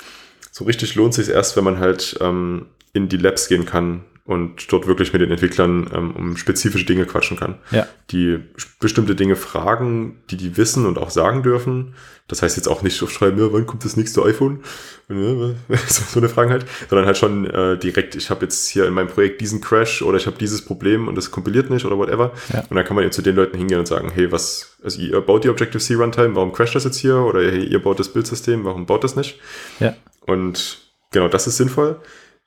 [0.57, 2.65] So richtig lohnt sich erst, wenn man halt ähm,
[2.95, 7.07] in die Labs gehen kann und dort wirklich mit den Entwicklern ähm, um spezifische Dinge
[7.07, 7.59] quatschen kann.
[7.71, 7.87] Ja.
[8.11, 8.41] Die
[8.81, 11.95] bestimmte Dinge fragen, die die wissen und auch sagen dürfen.
[12.27, 14.65] Das heißt jetzt auch nicht so schreiben, ja, wann kommt das nächste iPhone?
[15.09, 18.95] so, so eine Fragen halt, sondern halt schon äh, direkt, ich habe jetzt hier in
[18.95, 22.33] meinem Projekt diesen Crash oder ich habe dieses Problem und das kompiliert nicht oder whatever.
[22.53, 22.65] Ja.
[22.69, 25.21] Und dann kann man eben zu den Leuten hingehen und sagen, hey, was, also ihr
[25.21, 27.17] baut die Objective-C Runtime, warum crasht das jetzt hier?
[27.19, 29.39] Oder hey, ihr baut das Bildsystem, warum baut das nicht?
[29.79, 29.95] Ja.
[30.27, 30.79] Und
[31.13, 32.01] genau, das ist sinnvoll.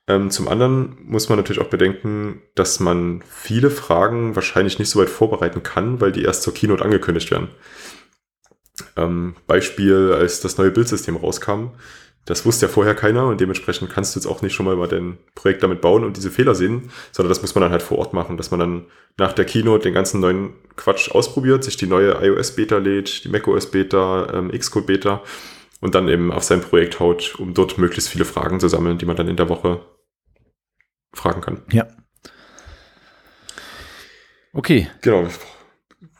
[0.10, 5.00] Ähm, zum anderen muss man natürlich auch bedenken, dass man viele Fragen wahrscheinlich nicht so
[5.00, 7.50] weit vorbereiten kann, weil die erst zur Keynote angekündigt werden.
[8.98, 11.68] Ähm, Beispiel, als das neue Bildsystem rauskam,
[12.26, 14.88] das wusste ja vorher keiner und dementsprechend kannst du jetzt auch nicht schon mal mal
[14.88, 18.00] dein Projekt damit bauen und diese Fehler sehen, sondern das muss man dann halt vor
[18.00, 18.86] Ort machen, dass man dann
[19.18, 24.34] nach der Keynote den ganzen neuen Quatsch ausprobiert, sich die neue iOS-Beta lädt, die macOS-Beta,
[24.34, 25.22] ähm, Xcode-Beta
[25.82, 29.06] und dann eben auf sein Projekt haut, um dort möglichst viele Fragen zu sammeln, die
[29.06, 29.82] man dann in der Woche
[31.14, 31.62] fragen kann.
[31.72, 31.88] Ja.
[34.54, 34.88] Okay.
[35.02, 35.32] Genau, wir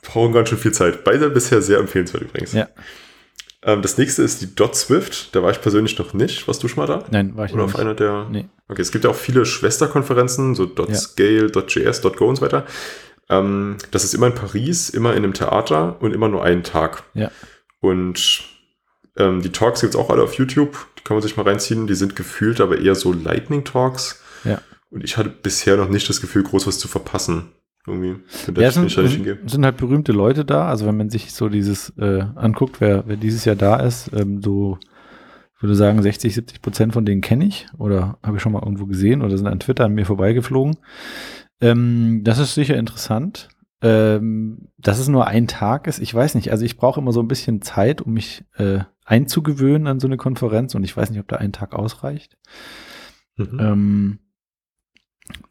[0.02, 1.04] brauchen ganz schön viel Zeit.
[1.04, 2.52] Beide bisher sehr empfehlenswert übrigens.
[2.52, 2.68] Ja.
[3.62, 5.34] Ähm, das nächste ist die Dot Swift.
[5.34, 6.46] Da war ich persönlich noch nicht.
[6.48, 7.04] Warst du schon mal da?
[7.10, 7.80] Nein, war ich Oder noch auf nicht.
[7.80, 8.26] einer der.
[8.30, 8.48] Nee.
[8.68, 10.94] Okay, es gibt ja auch viele Schwesterkonferenzen, so Ja.
[10.94, 12.64] .scale, .js, .go und so weiter.
[13.28, 17.02] Ähm, das ist immer in Paris, immer in einem Theater und immer nur einen Tag.
[17.14, 17.30] Ja.
[17.80, 18.44] Und
[19.16, 20.86] ähm, die Talks gibt's auch alle auf YouTube.
[20.98, 21.86] Die kann man sich mal reinziehen.
[21.86, 24.22] Die sind gefühlt aber eher so Lightning-Talks.
[24.44, 24.60] Ja.
[24.90, 27.52] Und ich hatte bisher noch nicht das Gefühl, groß was zu verpassen.
[27.86, 28.16] Irgendwie.
[28.56, 30.68] Ja, es sind, sind halt berühmte Leute da.
[30.68, 34.42] Also wenn man sich so dieses äh, anguckt, wer, wer dieses Jahr da ist, ähm,
[34.42, 34.78] so
[35.60, 38.62] ich würde sagen 60, 70 Prozent von denen kenne ich oder habe ich schon mal
[38.62, 40.78] irgendwo gesehen oder sind an Twitter an mir vorbeigeflogen.
[41.60, 43.50] Ähm, das ist sicher interessant.
[43.82, 46.50] Ähm, dass es nur ein Tag ist, ich weiß nicht.
[46.50, 50.16] Also ich brauche immer so ein bisschen Zeit, um mich äh, einzugewöhnen an so eine
[50.16, 52.38] Konferenz und ich weiß nicht, ob da ein Tag ausreicht.
[53.36, 53.58] Mhm.
[53.60, 54.18] Ähm,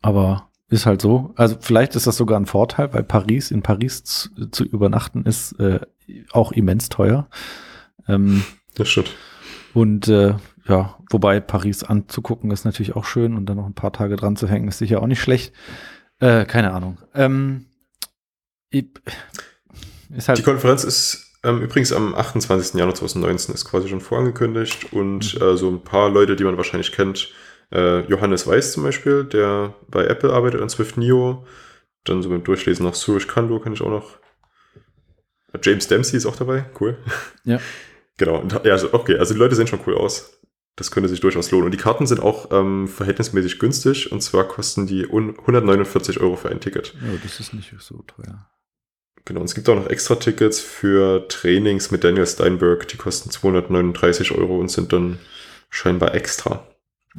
[0.01, 1.33] aber ist halt so.
[1.35, 5.53] Also vielleicht ist das sogar ein Vorteil, weil Paris, in Paris zu, zu übernachten ist
[5.59, 5.79] äh,
[6.31, 7.27] auch immens teuer.
[8.07, 8.43] Ähm,
[8.75, 9.11] Das stimmt.
[9.73, 10.35] und äh,
[10.67, 14.35] ja, wobei Paris anzugucken ist natürlich auch schön und dann noch ein paar Tage dran
[14.35, 15.53] zu hängen ist sicher auch nicht schlecht.
[16.19, 16.99] Äh, keine Ahnung.
[17.15, 17.65] Ähm,
[18.71, 18.85] ist
[20.11, 22.75] Die halt, Konferenz ist ähm, übrigens am 28.
[22.75, 25.41] Januar 2019, ist quasi schon vorangekündigt und Mhm.
[25.41, 27.29] äh, so ein paar Leute, die man wahrscheinlich kennt,
[27.71, 31.45] äh, Johannes Weiß zum Beispiel, der bei Apple arbeitet an Swift Neo,
[32.05, 34.17] dann so beim Durchlesen noch Suraj Kando kann ich auch noch.
[35.63, 36.97] James Dempsey ist auch dabei, cool.
[37.43, 37.59] Ja.
[38.17, 40.41] Genau, ja, also, okay, also die Leute sehen schon cool aus.
[40.75, 41.67] Das könnte sich durchaus lohnen.
[41.67, 46.35] Und die Karten sind auch ähm, verhältnismäßig günstig und zwar kosten die un- 149 Euro
[46.35, 46.93] für ein Ticket.
[46.95, 48.49] ja, das ist nicht so teuer.
[49.23, 53.29] Genau, und es gibt auch noch extra Tickets für Trainings mit Daniel Steinberg, die kosten
[53.31, 55.17] 239 Euro und sind dann
[55.69, 56.67] scheinbar extra.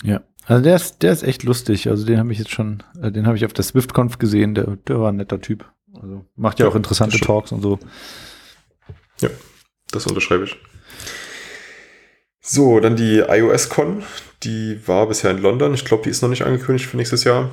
[0.03, 1.88] Ja, also der ist, der ist echt lustig.
[1.88, 4.55] Also den habe ich jetzt schon, äh, den habe ich auf der SwiftConf gesehen.
[4.55, 5.64] Der, der war ein netter Typ.
[5.94, 7.18] Also macht ja, Ja, auch interessante.
[7.18, 7.79] Talks und so.
[9.92, 10.57] Das unterschreibe ich.
[12.40, 14.03] So, dann die iOS-Con.
[14.42, 15.74] Die war bisher in London.
[15.74, 17.50] Ich glaube, die ist noch nicht angekündigt für nächstes Jahr.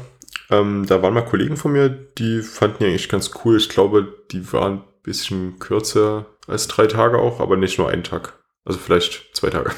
[0.50, 3.58] Ähm, da waren mal Kollegen von mir, die fanden die eigentlich ganz cool.
[3.58, 8.04] Ich glaube, die waren ein bisschen kürzer als drei Tage auch, aber nicht nur einen
[8.04, 8.34] Tag.
[8.64, 9.72] Also vielleicht zwei Tage.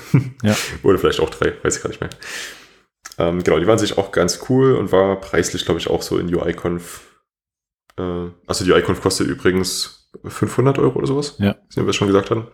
[0.44, 0.56] Ja.
[0.84, 2.10] Oder vielleicht auch drei, weiß ich gar nicht mehr.
[3.20, 6.18] Ähm, genau, die waren sich auch ganz cool und war preislich, glaube ich, auch so
[6.18, 7.02] in UIConf.
[7.98, 11.36] Äh, also die UIConf kostet übrigens 500 Euro oder sowas.
[11.38, 11.56] Ja.
[11.70, 12.48] Sehen wir das schon gesagt hatten.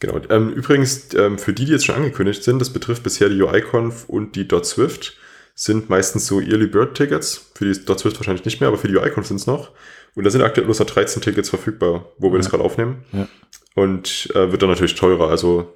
[0.00, 0.20] Genau.
[0.30, 4.08] Ähm, übrigens, ähm, für die, die jetzt schon angekündigt sind, das betrifft bisher die UIConf
[4.08, 5.16] und die .swift,
[5.54, 7.52] sind meistens so Early Bird Tickets.
[7.54, 9.70] Für die .swift wahrscheinlich nicht mehr, aber für die UIConf sind es noch.
[10.14, 12.38] Und da sind aktuell bloß noch 13 Tickets verfügbar, wo wir Ja.
[12.38, 13.04] das gerade aufnehmen.
[13.12, 13.28] Ja.
[13.74, 15.28] Und äh, wird dann natürlich teurer.
[15.28, 15.72] Also,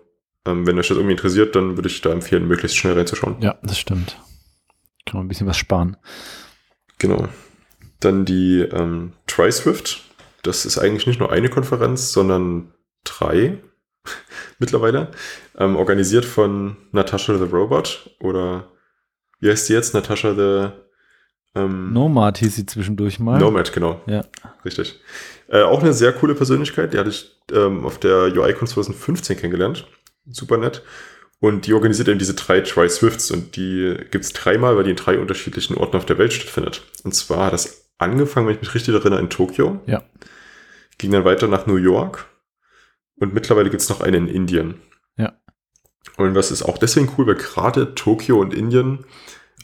[0.47, 3.37] ähm, wenn euch das irgendwie interessiert, dann würde ich da empfehlen, möglichst schnell reinzuschauen.
[3.41, 4.19] Ja, das stimmt.
[5.05, 5.97] Kann man ein bisschen was sparen.
[6.99, 7.29] Genau.
[8.01, 10.03] Dann die ähm, TriSwift.
[10.43, 12.73] Das ist eigentlich nicht nur eine Konferenz, sondern
[13.05, 13.59] drei
[14.59, 15.11] mittlerweile.
[15.59, 18.69] Ähm, organisiert von Natasha the Robot oder
[19.41, 19.95] wie heißt die jetzt?
[19.95, 20.71] Natasha the
[21.57, 23.39] ähm, Nomad hieß sie zwischendurch mal.
[23.39, 24.01] Nomad, genau.
[24.07, 24.23] Ja.
[24.65, 25.01] Richtig.
[25.49, 26.93] Äh, auch eine sehr coole Persönlichkeit.
[26.93, 29.87] Die hatte ich ähm, auf der UICon 2015 kennengelernt.
[30.31, 30.83] Super nett.
[31.39, 35.19] Und die organisiert eben diese drei Tri-Swifts und die gibt's dreimal, weil die in drei
[35.19, 36.83] unterschiedlichen Orten auf der Welt stattfindet.
[37.05, 39.81] Und zwar hat das angefangen, wenn ich mich richtig erinnere, in Tokio.
[39.87, 40.03] Ja.
[40.99, 42.27] Ging dann weiter nach New York.
[43.17, 44.77] Und mittlerweile gibt's noch eine in Indien.
[45.17, 45.35] Ja.
[46.17, 49.05] Und das ist auch deswegen cool, weil gerade Tokio und Indien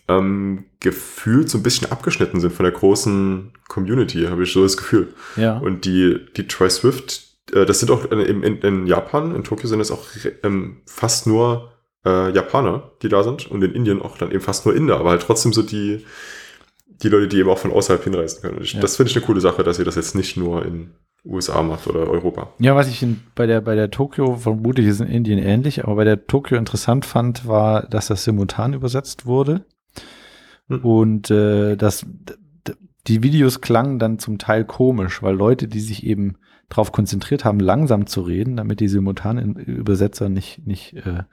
[0.09, 4.77] ähm, gefühlt so ein bisschen abgeschnitten sind von der großen Community, habe ich so das
[4.77, 5.14] Gefühl.
[5.37, 5.59] Ja.
[5.59, 9.81] Und die, die Try Swift, das sind auch in, in, in Japan, in Tokio sind
[9.81, 10.05] es auch
[10.43, 11.71] ähm, fast nur
[12.05, 15.11] äh, Japaner, die da sind und in Indien auch dann eben fast nur Inder, aber
[15.11, 16.05] halt trotzdem so die,
[16.88, 18.59] die Leute, die eben auch von außerhalb hinreisen können.
[18.62, 18.81] Ich, Ja.
[18.81, 20.91] Das finde ich eine coole Sache, dass ihr das jetzt nicht nur in
[21.25, 22.53] USA macht oder Europa.
[22.59, 25.95] Ja, was ich in, bei der, bei der Tokio, vermutlich ist in Indien ähnlich, aber
[25.95, 29.65] bei der Tokio interessant fand, war, dass das simultan übersetzt wurde.
[30.69, 30.81] Hm.
[30.85, 32.35] Und äh, das, d-
[32.67, 32.73] d-
[33.07, 36.37] die Videos klangen dann zum Teil komisch, weil Leute, die sich eben
[36.72, 41.24] darauf konzentriert haben, langsam zu reden, damit die simultanen Übersetzer nicht, nicht äh,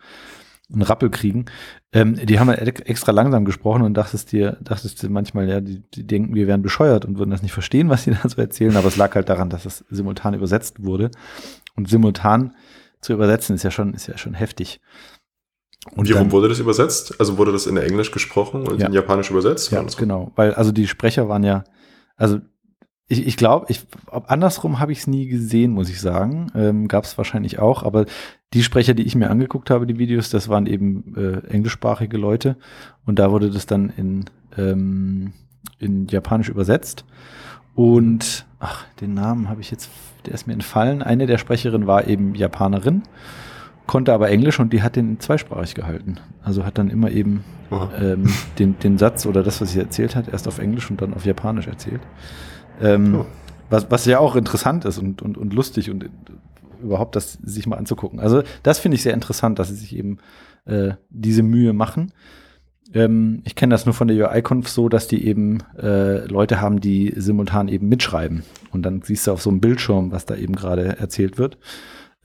[0.71, 1.45] einen Rappel kriegen,
[1.93, 5.61] ähm, die haben halt ex- extra langsam gesprochen und dachtest dir, dachtest du manchmal, ja,
[5.61, 8.39] die, die denken, wir wären bescheuert und würden das nicht verstehen, was sie da so
[8.41, 11.09] erzählen, aber es lag halt daran, dass es simultan übersetzt wurde.
[11.75, 12.53] Und simultan
[13.01, 14.81] zu übersetzen ist ja schon, ist ja schon heftig.
[15.95, 17.15] Und wie rum wurde das übersetzt?
[17.19, 18.87] Also wurde das in Englisch gesprochen und Ja.
[18.87, 19.71] in Japanisch übersetzt?
[19.71, 20.33] Ja, genau.
[20.35, 21.63] Weil also die Sprecher waren ja,
[22.17, 22.39] also
[23.09, 23.85] ich, ich glaube, ich,
[24.27, 26.51] andersrum habe ich es nie gesehen, muss ich sagen.
[26.55, 28.05] Ähm, Gab es wahrscheinlich auch, aber
[28.53, 32.55] die Sprecher, die ich mir angeguckt habe, die Videos, das waren eben äh, englischsprachige Leute
[33.05, 34.25] und da wurde das dann in,
[34.57, 35.33] ähm,
[35.79, 37.03] in Japanisch übersetzt.
[37.73, 39.89] Und ach, den Namen habe ich jetzt,
[40.27, 41.01] der ist mir entfallen.
[41.01, 43.01] Eine der Sprecherinnen war eben Japanerin,
[43.87, 46.17] konnte aber Englisch und die hat den zweisprachig gehalten.
[46.43, 47.43] Also hat dann immer eben
[47.99, 51.15] ähm, den, den Satz oder das, was sie erzählt hat, erst auf Englisch und dann
[51.15, 52.01] auf Japanisch erzählt.
[52.81, 53.25] Ähm, Oh.
[53.69, 56.09] was, was ja auch interessant ist und, und, und lustig und
[56.81, 58.19] überhaupt das sich mal anzugucken.
[58.19, 60.17] Also das finde ich sehr interessant, dass sie sich eben
[60.65, 62.13] äh, diese Mühe machen.
[62.93, 66.79] Ähm, ich kenne das nur von der UI-Conf so, dass die eben äh, Leute haben,
[66.79, 68.43] die simultan eben mitschreiben.
[68.71, 71.57] Und dann siehst du auf so einem Bildschirm, was da eben gerade erzählt wird.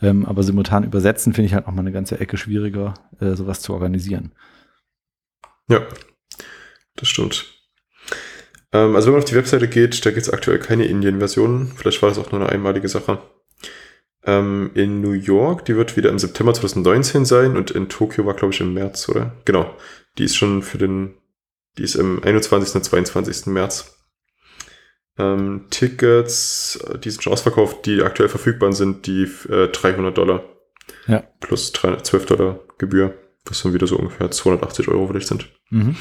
[0.00, 3.60] Ähm, aber simultan übersetzen finde ich halt noch mal eine ganze Ecke schwieriger, äh, sowas
[3.60, 4.32] zu organisieren.
[5.68, 5.80] Ja,
[6.96, 7.53] das stimmt.
[8.74, 11.72] Ähm, also wenn man auf die Webseite geht, da gibt es aktuell keine Indien-Version.
[11.76, 13.18] Vielleicht war das auch nur eine einmalige Sache.
[14.26, 18.34] Ähm, in New York, die wird wieder im September 2019 sein und in Tokio war,
[18.34, 19.36] glaube ich, im März, oder?
[19.44, 19.74] Genau.
[20.18, 21.14] Die ist schon für den,
[21.78, 22.74] die ist im 21.
[22.74, 23.46] und 22.
[23.46, 23.96] März.
[25.16, 30.42] Ähm, Tickets, äh, die sind schon ausverkauft, die aktuell verfügbar sind, die äh, 300 Dollar.
[31.06, 31.22] Ja.
[31.38, 35.48] Plus 312 Dollar Gebühr, was dann wieder so ungefähr 280 Euro vielleicht sind.
[35.70, 35.96] Mhm.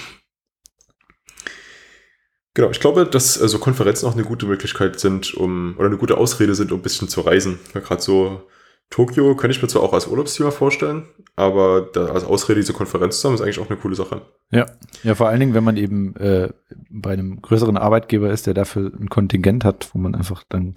[2.54, 5.98] Genau, ich glaube, dass äh, so Konferenzen auch eine gute Möglichkeit sind, um, oder eine
[5.98, 7.60] gute Ausrede sind, um ein bisschen zu reisen.
[7.74, 8.44] Ja, Gerade so
[8.90, 13.20] Tokio könnte ich mir zwar auch als Urlaubsthema vorstellen, aber da als Ausrede diese Konferenz
[13.20, 14.22] zu haben, ist eigentlich auch eine coole Sache.
[14.52, 14.68] Ja,
[15.02, 16.50] ja, vor allen Dingen, wenn man eben äh,
[16.92, 20.76] bei einem größeren Arbeitgeber ist, der dafür ein Kontingent hat, wo man einfach dann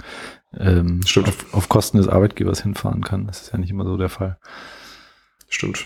[0.56, 1.28] ähm, Stimmt.
[1.28, 3.26] auf, auf Kosten des Arbeitgebers hinfahren kann.
[3.26, 4.38] Das ist ja nicht immer so der Fall.
[5.48, 5.84] Stimmt.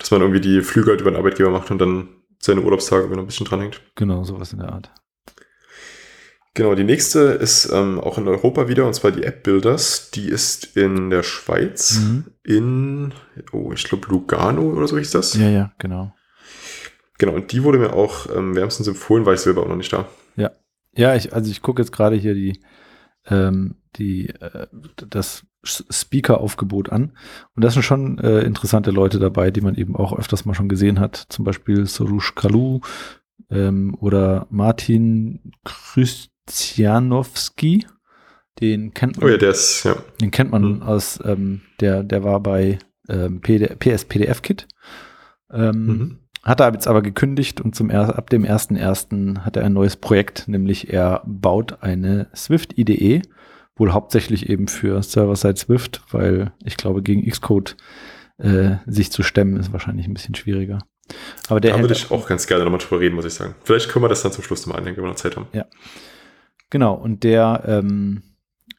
[0.00, 2.08] Dass man irgendwie die Flüge halt über den Arbeitgeber macht und dann
[2.40, 3.80] seine Urlaubstage wieder ein bisschen dranhängt.
[3.94, 4.90] Genau, sowas in der Art.
[6.58, 10.10] Genau, die nächste ist ähm, auch in Europa wieder, und zwar die App Builders.
[10.10, 12.24] Die ist in der Schweiz, Mhm.
[12.42, 13.14] in,
[13.52, 15.34] oh, ich glaube Lugano oder so hieß das.
[15.34, 16.12] Ja, ja, genau.
[17.18, 19.92] Genau, und die wurde mir auch ähm, wärmstens empfohlen, weil ich selber auch noch nicht
[19.92, 20.08] da.
[20.96, 22.60] Ja, ich, also ich gucke jetzt gerade hier die,
[23.26, 24.66] ähm, die, äh,
[25.08, 27.16] das Speaker-Aufgebot an.
[27.54, 30.68] Und da sind schon äh, interessante Leute dabei, die man eben auch öfters mal schon
[30.68, 31.26] gesehen hat.
[31.28, 32.80] Zum Beispiel Soroush Kalu
[33.48, 35.52] ähm, oder Martin
[36.48, 37.86] Krystjanowski.
[38.60, 39.96] Den kennt man, Oh ja, der ist, ja.
[40.20, 40.82] den kennt man Mhm.
[40.82, 44.66] aus, ähm, der, der war bei ähm, PD, PS PDF Kit.
[45.52, 46.18] Ähm, Mhm.
[46.42, 49.40] hat er jetzt aber gekündigt und zum ab dem 1.1.
[49.40, 53.22] hat er ein neues Projekt, nämlich er baut eine Swift IDE,
[53.76, 57.76] wohl hauptsächlich eben für Server-Side Swift, weil ich glaube, gegen Xcode
[58.38, 60.80] äh, sich zu stemmen ist wahrscheinlich ein bisschen schwieriger.
[61.48, 63.54] Aber der Da würde ich auch ganz gerne nochmal drüber reden, muss ich sagen.
[63.64, 65.46] Vielleicht können wir das dann zum Schluss nochmal anhängen, wenn wir noch Zeit haben.
[66.70, 68.22] Genau, und der ähm,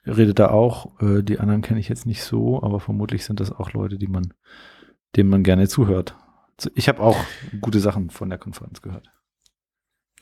[0.05, 3.51] redet da auch, äh, die anderen kenne ich jetzt nicht so, aber vermutlich sind das
[3.51, 4.33] auch Leute, die man,
[5.15, 6.15] denen man gerne zuhört.
[6.75, 7.17] Ich habe auch
[7.61, 9.09] gute Sachen von der Konferenz gehört.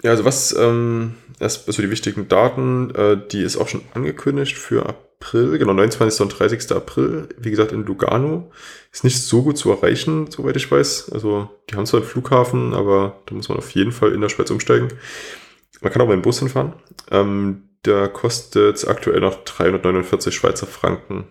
[0.04, 4.56] Ja, also was, ähm, erst also die wichtigen Daten, äh, die ist auch schon angekündigt
[4.56, 6.22] für April, genau, 29.
[6.22, 6.72] und 30.
[6.76, 8.52] April, wie gesagt, in Lugano.
[8.92, 11.12] Ist nicht so gut zu erreichen, soweit ich weiß.
[11.12, 14.30] Also, die haben zwar einen Flughafen, aber da muss man auf jeden Fall in der
[14.30, 14.90] Schweiz umsteigen.
[15.82, 16.74] Man kann auch mit dem Bus hinfahren.
[17.12, 21.28] Ähm, der kostet aktuell noch 349 Schweizer Franken,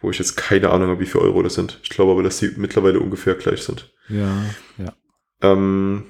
[0.00, 1.80] wo ich jetzt keine Ahnung habe, wie viel Euro das sind.
[1.82, 3.92] Ich glaube aber, dass die mittlerweile ungefähr gleich sind.
[4.08, 4.44] Ja,
[4.78, 4.94] ja.
[5.40, 6.04] Ähm,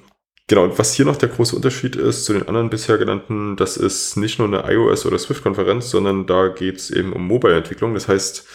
[0.46, 3.76] genau, und was hier noch der große Unterschied ist zu den anderen bisher genannten, das
[3.76, 7.94] ist nicht nur eine iOS- oder Swift-Konferenz, sondern da geht es eben um Mobile-Entwicklung.
[7.94, 8.46] Das heißt,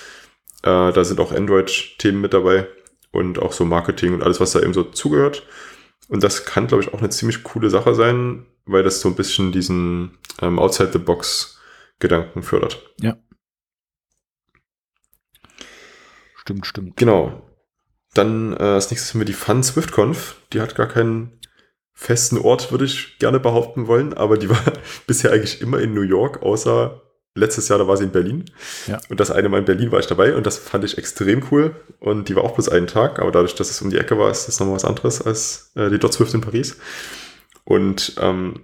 [0.64, 2.68] äh, da sind auch Android-Themen mit dabei
[3.12, 5.48] und auch so Marketing und alles, was da eben so zugehört.
[6.10, 9.16] Und das kann, glaube ich, auch eine ziemlich coole Sache sein, weil das so ein
[9.16, 12.94] bisschen diesen ähm, Outside-the-Box-Gedanken fördert.
[13.02, 13.18] Ja.
[16.36, 16.98] Stimmt, stimmt.
[16.98, 17.50] Genau.
[18.14, 20.36] Dann äh, als nächstes haben wir die Fun SwiftConf.
[20.54, 21.40] Die hat gar keinen
[21.94, 24.62] festen Ort, würde ich gerne behaupten wollen, aber die war
[25.08, 27.02] bisher eigentlich immer in New York, außer
[27.38, 28.46] letztes Jahr, da war sie in Berlin.
[28.88, 29.00] Ja.
[29.10, 31.76] Und das eine Mal in Berlin war ich dabei und das fand ich extrem cool.
[32.00, 34.30] Und die war auch bloß einen Tag, aber dadurch, dass es um die Ecke war,
[34.30, 36.78] ist das nochmal was anderes als äh, die Dot Swift in Paris.
[37.68, 38.62] Und ähm,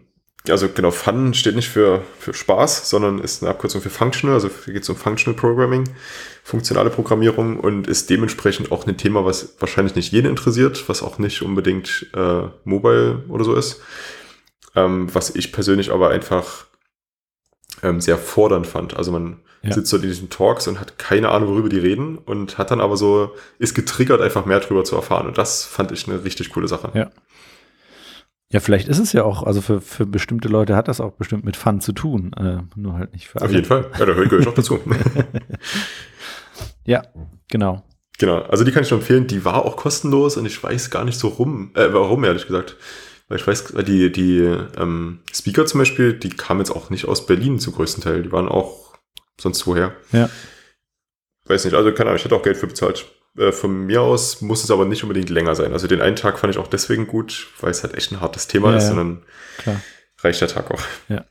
[0.47, 4.49] also genau, Fun steht nicht für, für Spaß, sondern ist eine Abkürzung für Functional, also
[4.63, 5.89] hier geht es um Functional Programming,
[6.41, 11.17] funktionale Programmierung und ist dementsprechend auch ein Thema, was wahrscheinlich nicht jeden interessiert, was auch
[11.19, 13.81] nicht unbedingt äh, mobile oder so ist.
[14.73, 16.65] Ähm, was ich persönlich aber einfach
[17.81, 18.95] ähm, sehr fordernd fand.
[18.95, 19.73] Also man Ja.
[19.73, 22.79] sitzt so in diesen Talks und hat keine Ahnung, worüber die reden und hat dann
[22.79, 25.27] aber so, ist getriggert, einfach mehr drüber zu erfahren.
[25.27, 26.91] Und das fand ich eine richtig coole Sache.
[26.93, 27.11] Ja.
[28.53, 31.43] Ja, vielleicht ist es ja auch, also für, für bestimmte Leute hat das auch bestimmt
[31.43, 33.89] mit Fun zu tun, äh, nur halt nicht für Auf jeden Fall.
[33.97, 34.79] Ja, da ich auch dazu.
[36.85, 37.01] Ja,
[37.49, 37.83] genau.
[38.19, 39.25] Genau, also die kann ich nur empfehlen.
[39.25, 42.77] Die war auch kostenlos und ich weiß gar nicht so rum, äh, warum, ehrlich gesagt.
[43.27, 44.39] Weil ich weiß, die, die
[44.77, 48.23] ähm, Speaker zum Beispiel, die kamen jetzt auch nicht aus Berlin zum größten Teil.
[48.23, 48.93] Die waren auch
[49.39, 49.95] sonst woher.
[50.11, 50.29] Ja.
[51.45, 53.05] Weiß nicht, also keine Ahnung, ich hätte auch Geld für bezahlt.
[53.37, 55.73] Äh, von mir aus muss es aber nicht unbedingt länger sein.
[55.73, 58.47] Also den einen Tag fand ich auch deswegen gut, weil es halt echt ein hartes
[58.47, 58.95] Thema Ja, ist ja.
[58.95, 59.23] dann
[59.57, 59.81] Klar.
[60.21, 60.81] reicht der Tag auch.
[61.09, 61.25] Ja.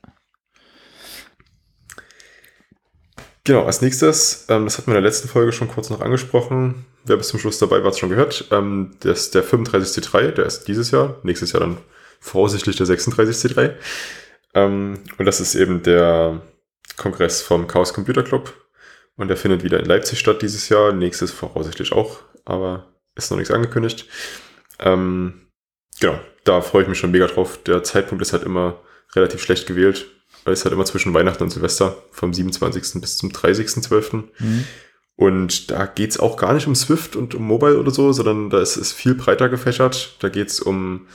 [3.44, 6.86] Genau, als nächstes, ähm, das hatten wir in der letzten Folge schon kurz noch angesprochen.
[7.04, 8.46] Wer bis zum Schluss dabei war, hat es schon gehört.
[8.52, 11.78] Ähm, das ist der 35C3, der ist dieses Jahr, nächstes Jahr dann
[12.20, 13.74] voraussichtlich der 36C3.
[14.54, 16.40] Ähm, und das ist eben der
[16.96, 18.54] Kongress vom Chaos Computer Club.
[19.16, 20.92] Und der findet wieder in Leipzig statt dieses Jahr.
[20.92, 24.06] Nächstes voraussichtlich auch, aber ist noch nichts angekündigt.
[24.80, 25.48] Ähm,
[26.00, 27.58] genau, da freue ich mich schon mega drauf.
[27.64, 28.80] Der Zeitpunkt ist halt immer
[29.14, 30.06] relativ schlecht gewählt,
[30.44, 33.00] weil es halt immer zwischen Weihnachten und Silvester vom 27.
[33.00, 34.24] bis zum 30.12.
[34.38, 34.64] Mhm.
[35.16, 38.60] Und da geht's auch gar nicht um Swift und um Mobile oder so, sondern da
[38.60, 40.16] ist es viel breiter gefächert.
[40.20, 41.06] Da geht's um,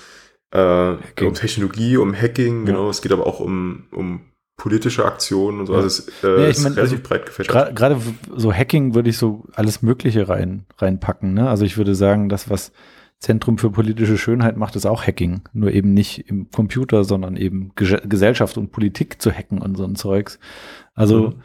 [0.52, 2.66] äh, um Technologie, um Hacking, Ja.
[2.74, 2.90] genau.
[2.92, 4.22] Es geht aber auch um, um
[4.58, 5.74] politische Aktionen und so.
[5.74, 5.80] Ja.
[5.80, 7.76] Also es äh, Ja, ich ist mein, relativ also breit gefächert.
[7.76, 8.02] Gerade
[8.36, 11.34] so Hacking würde ich so alles Mögliche rein, reinpacken.
[11.34, 11.48] Ne?
[11.48, 12.72] Also ich würde sagen, das, was
[13.20, 15.42] Zentrum für politische Schönheit macht, ist auch Hacking.
[15.54, 19.86] Nur eben nicht im Computer, sondern eben Ge Gesellschaft und Politik zu hacken und so
[19.86, 20.40] ein Zeugs.
[20.94, 21.36] Also,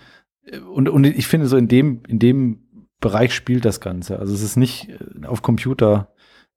[0.45, 2.61] äh, und, und ich finde so in dem, in dem
[3.01, 4.19] Bereich spielt das Ganze.
[4.19, 6.12] Also es ist nicht äh, auf Computer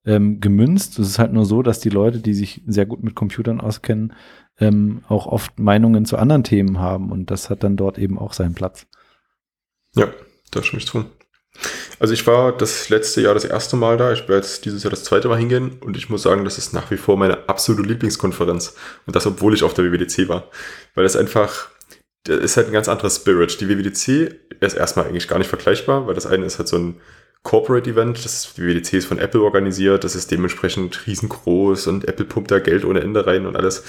[0.06, 0.99] ähm, gemünzt.
[0.99, 4.14] Es ist halt nur so, dass die Leute, die sich sehr gut mit Computern auskennen,
[4.60, 8.34] ähm, auch oft Meinungen zu anderen Themen haben und das hat dann dort eben auch
[8.34, 8.88] seinen Platz.
[9.95, 10.08] Ja,
[10.51, 11.06] da stimme ich zu.
[11.99, 14.12] Also ich war das letzte Jahr das erste Mal da.
[14.12, 16.74] Ich werde jetzt dieses Jahr das zweite Mal hingehen und ich muss sagen, das ist
[16.74, 18.76] nach wie vor meine absolute Lieblingskonferenz.
[19.06, 20.49] Und das, obwohl ich auf der WWDC war.
[20.93, 21.70] Weil das einfach,
[22.24, 23.62] das ist halt ein ganz anderer Spirit.
[23.62, 27.01] Die WWDC ist erstmal eigentlich gar nicht vergleichbar, weil das eine ist halt so ein
[27.46, 28.26] Corporate Event.
[28.26, 30.04] Das ist, die WWDC ist von Apple organisiert.
[30.04, 33.84] Das ist dementsprechend riesengroß und Apple pumpt da Geld ohne Ende rein und alles.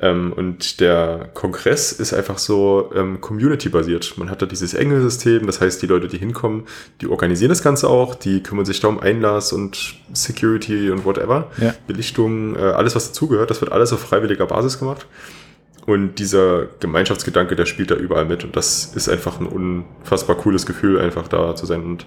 [0.00, 4.14] Ähm, und der Kongress ist einfach so ähm, community-basiert.
[4.16, 6.64] Man hat da dieses Engelsystem, das heißt, die Leute, die hinkommen,
[7.00, 11.50] die organisieren das Ganze auch, die kümmern sich da um Einlass und Security und whatever,
[11.60, 11.74] Ja.
[11.86, 15.06] Belichtung, äh, alles, was dazugehört, das wird alles auf freiwilliger Basis gemacht.
[15.84, 18.44] Und dieser Gemeinschaftsgedanke, der spielt da überall mit.
[18.44, 21.82] Und das ist einfach ein unfassbar cooles Gefühl, einfach da zu sein.
[21.82, 22.06] Und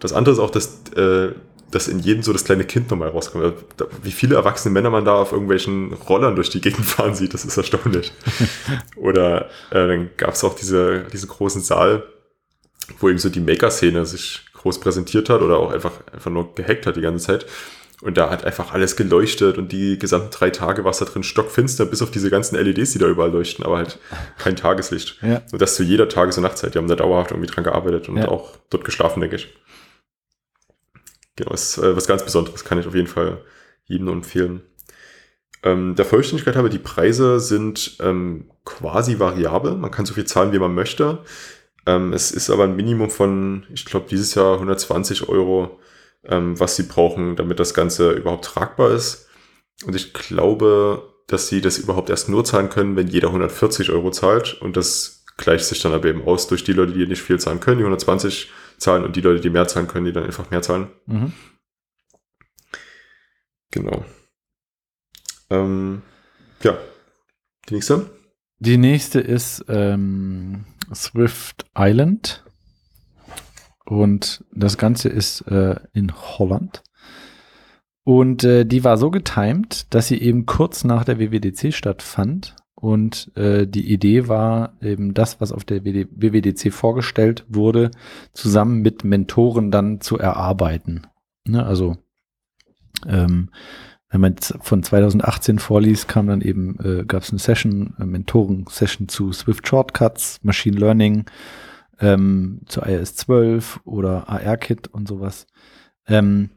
[0.00, 1.32] das andere ist auch, dass, äh,
[1.70, 3.44] dass in jedem so das kleine Kind nochmal rauskommt.
[3.44, 3.56] Also,
[4.02, 7.44] Wie viele erwachsene Männer man da auf irgendwelchen Rollern durch die Gegend fahren sieht, das
[7.44, 8.12] ist erstaunlich.
[8.96, 12.02] Oder äh, dann gab es auch diese, diesen großen Saal,
[12.98, 16.86] wo eben so die Maker-Szene sich groß präsentiert hat oder auch einfach, einfach nur gehackt
[16.86, 17.46] hat die ganze Zeit.
[18.02, 21.22] Und da hat einfach alles geleuchtet und die gesamten drei Tage war es da drin
[21.22, 23.98] stockfinster, bis auf diese ganzen LEDs, die da überall leuchten, aber halt
[24.38, 25.18] kein Tageslicht.
[25.22, 25.42] Ja.
[25.52, 26.74] Und das zu jeder Tages- und Nachtzeit.
[26.74, 28.28] Die haben da dauerhaft irgendwie dran gearbeitet und Ja.
[28.28, 29.48] auch dort geschlafen, denke ich.
[31.40, 33.38] Genau, ist äh, was ganz Besonderes, kann ich auf jeden Fall
[33.86, 34.60] jedem nur empfehlen.
[35.62, 39.74] Ähm, der Vollständigkeit habe, die Preise sind ähm, quasi variabel.
[39.76, 41.20] Man kann so viel zahlen, wie man möchte.
[41.86, 45.80] Ähm, es ist aber ein Minimum von, ich glaube, dieses Jahr 120 Euro,
[46.24, 49.28] ähm, was sie brauchen, damit das Ganze überhaupt tragbar ist.
[49.86, 54.10] Und ich glaube, dass sie das überhaupt erst nur zahlen können, wenn jeder 140 Euro
[54.10, 54.60] zahlt.
[54.60, 57.60] Und das gleicht sich dann aber eben aus durch die Leute, die nicht viel zahlen
[57.60, 58.50] können, die 120
[58.80, 60.88] zahlen und die Leute, die mehr zahlen können, die dann einfach mehr zahlen.
[61.06, 61.32] Mhm.
[63.70, 64.04] Genau.
[65.50, 66.02] Ähm,
[66.62, 66.76] ja,
[67.68, 68.10] die nächste.
[68.58, 72.44] Die nächste ist ähm, Swift Island.
[73.84, 76.82] Und das Ganze ist äh, in Holland.
[78.04, 82.56] Und äh, die war so getimed, dass sie eben kurz nach der WWDC stattfand.
[82.80, 87.90] Und äh, die Idee war eben das, was auf der WWDC vorgestellt wurde,
[88.32, 91.06] zusammen mit Mentoren dann zu erarbeiten.
[91.46, 91.96] Ne, also
[93.06, 93.50] ähm,
[94.10, 99.08] wenn man von 2018 vorliest, kam dann eben, äh, gab es eine Session, eine Mentoren-Session
[99.08, 101.26] zu Swift Shortcuts, Machine Learning,
[102.00, 105.46] ähm, zu iOS 12 oder ARKit und sowas.
[106.08, 106.50] Ähm,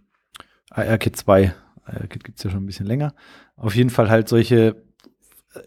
[0.72, 1.54] ARKit 2,
[1.86, 3.14] ARKit gibt's ja schon ein bisschen länger.
[3.56, 4.84] Auf jeden Fall halt solche,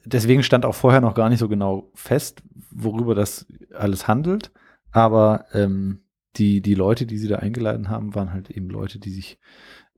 [0.05, 4.51] deswegen stand auch vorher noch gar nicht so genau fest, worüber das alles handelt.
[4.91, 6.01] Aber ähm,
[6.37, 9.39] die, die Leute, die sie da eingeladen haben, waren halt eben Leute, die sich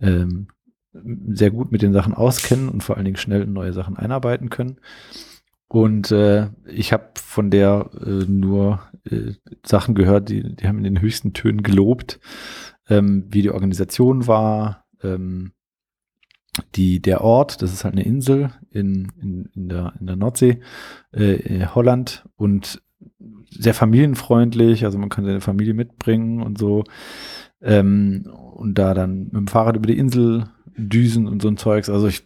[0.01, 0.49] ähm,
[0.93, 4.51] sehr gut mit den Sachen auskennen und vor allen Dingen schnell in neue Sachen einarbeiten
[4.51, 4.81] können.
[5.69, 9.33] Und äh, ich habe von der äh, nur äh,
[9.65, 12.21] Sachen gehört, die, die haben in den höchsten Tönen gelobt,
[12.89, 15.53] ähm, wie die Organisation war, ähm,
[16.75, 20.61] die, der Ort, das ist halt eine Insel in, in, in, der, in der Nordsee,
[21.13, 22.83] äh, in Holland und
[23.51, 26.85] sehr familienfreundlich, also man kann seine Familie mitbringen und so.
[27.61, 31.89] Ähm, und da dann mit dem Fahrrad über die Insel düsen und so ein Zeugs.
[31.89, 32.25] Also ich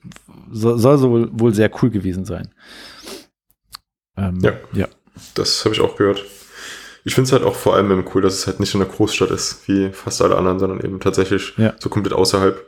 [0.51, 2.51] soll, soll so wohl sehr cool gewesen sein.
[4.16, 4.89] Ähm, ja, ja.
[5.35, 6.24] Das habe ich auch gehört.
[7.05, 9.30] Ich finde es halt auch vor allem cool, dass es halt nicht in einer Großstadt
[9.30, 11.74] ist, wie fast alle anderen, sondern eben tatsächlich ja.
[11.78, 12.64] so komplett außerhalb.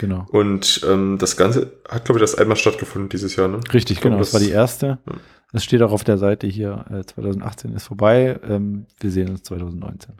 [0.00, 0.26] Genau.
[0.30, 3.60] Und ähm, das Ganze hat, glaube ich, erst einmal stattgefunden dieses Jahr, ne?
[3.72, 4.18] Richtig, genau.
[4.18, 4.98] Das, das, war die erste.
[5.06, 5.14] Ja.
[5.52, 8.40] Das steht auch auf der Seite hier, äh, 2018 ist vorbei.
[8.48, 10.14] Ähm, wir sehen uns 2019.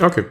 [0.00, 0.24] Okay.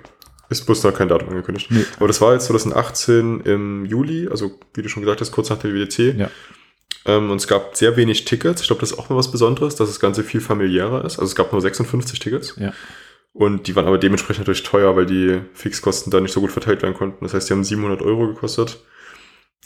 [0.50, 1.70] Ist bloß noch kein Datum angekündigt.
[1.70, 1.86] Nee.
[1.98, 5.60] Aber das war jetzt 2018 im Juli, also wie du schon gesagt hast, kurz nach
[5.60, 6.18] der WWDC.
[6.18, 6.30] Ja.
[7.06, 8.62] Ähm, und es gab sehr wenig Tickets.
[8.62, 11.20] Ich glaube, das ist auch mal was Besonderes, dass das Ganze viel familiärer ist.
[11.20, 12.56] Also es gab nur 56 Tickets.
[12.58, 12.74] Ja.
[13.34, 16.82] Und die waren aber dementsprechend natürlich teuer, weil die Fixkosten da nicht so gut verteilt
[16.82, 17.24] werden konnten.
[17.24, 18.84] Das heißt, die haben 700 Euro gekostet.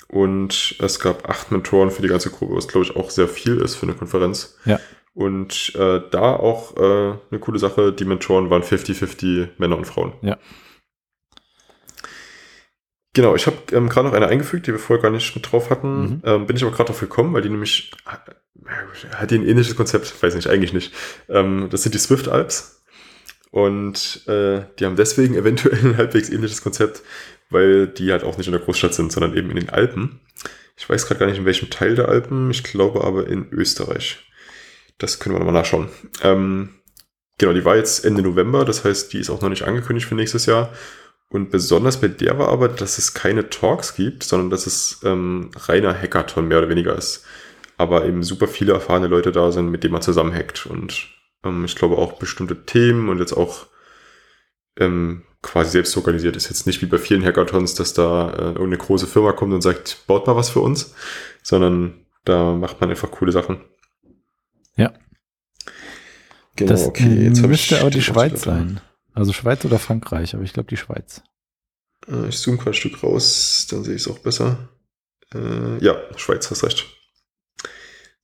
[0.07, 3.57] Und es gab acht Mentoren für die ganze Gruppe, was glaube ich auch sehr viel
[3.57, 4.57] ist für eine Konferenz.
[4.65, 4.79] Ja.
[5.13, 10.13] Und äh, da auch äh, eine coole Sache, die Mentoren waren 50-50 Männer und Frauen.
[10.21, 10.37] Ja.
[13.13, 15.69] Genau, ich habe ähm, gerade noch eine eingefügt, die wir vorher gar nicht mit drauf
[15.69, 16.01] hatten.
[16.01, 16.21] Mhm.
[16.25, 19.75] Ähm, bin ich aber gerade drauf gekommen, weil die nämlich äh, hat die ein ähnliches
[19.75, 20.93] Konzept, weiß nicht, eigentlich nicht.
[21.29, 22.82] Ähm, das sind die Swift Alps.
[23.53, 27.03] Und äh, die haben deswegen eventuell ein halbwegs ähnliches Konzept,
[27.51, 30.21] weil die halt auch nicht in der Großstadt sind, sondern eben in den Alpen.
[30.75, 34.25] Ich weiß gerade gar nicht, in welchem Teil der Alpen, ich glaube aber in Österreich.
[34.97, 35.89] Das können wir nochmal nachschauen.
[36.23, 36.69] Ähm,
[37.37, 40.15] genau, die war jetzt Ende November, das heißt, die ist auch noch nicht angekündigt für
[40.15, 40.73] nächstes Jahr.
[41.29, 45.51] Und besonders bei der war aber, dass es keine Talks gibt, sondern dass es ähm,
[45.55, 47.23] reiner Hackathon mehr oder weniger ist.
[47.77, 50.65] Aber eben super viele erfahrene Leute da sind, mit denen man zusammen hackt.
[50.65, 51.07] Und
[51.43, 53.67] ähm, ich glaube auch bestimmte Themen und jetzt auch
[54.79, 56.49] ähm, quasi selbst organisiert ist.
[56.49, 60.05] Jetzt nicht wie bei vielen Hackathons, dass da äh, irgendeine große Firma kommt und sagt,
[60.07, 60.95] baut mal was für uns,
[61.43, 63.61] sondern da macht man einfach coole Sachen.
[64.75, 64.93] Ja.
[66.55, 67.25] Genau, das okay.
[67.25, 68.79] Jetzt müsste aber die Schweiz sein.
[69.13, 71.21] Also Schweiz oder Frankreich, aber ich glaube die Schweiz.
[72.07, 74.69] Äh, ich zoome ein Stück raus, dann sehe ich es auch besser.
[75.33, 76.85] Äh, ja, Schweiz, hast recht.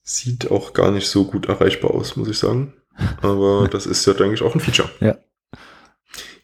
[0.01, 2.73] Sieht auch gar nicht so gut erreichbar aus, muss ich sagen.
[3.21, 4.89] Aber das ist ja eigentlich auch ein Feature.
[4.99, 5.17] Ja.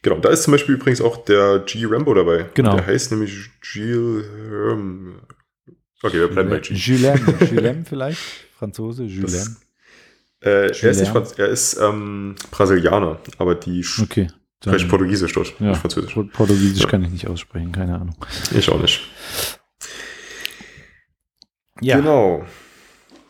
[0.02, 2.46] Genau, da ist zum Beispiel übrigens auch der G Rambo dabei.
[2.54, 2.76] Genau.
[2.76, 4.24] Der heißt nämlich Gilles.
[4.26, 5.20] Ähm,
[6.02, 6.74] okay, wir bleiben bei G.
[6.74, 8.20] Julien, Julien vielleicht?
[8.56, 9.56] Franzose, Julien.
[10.40, 14.28] Äh, er ist nicht Franz er ist ähm, Brasilianer, aber die okay,
[14.62, 16.14] spricht Portugiesisch dort, ja, nicht Französisch.
[16.32, 16.88] Portugiesisch ja.
[16.88, 18.16] kann ich nicht aussprechen, keine Ahnung.
[18.54, 19.00] Ich auch nicht.
[21.80, 21.96] Ja.
[21.96, 22.44] Genau.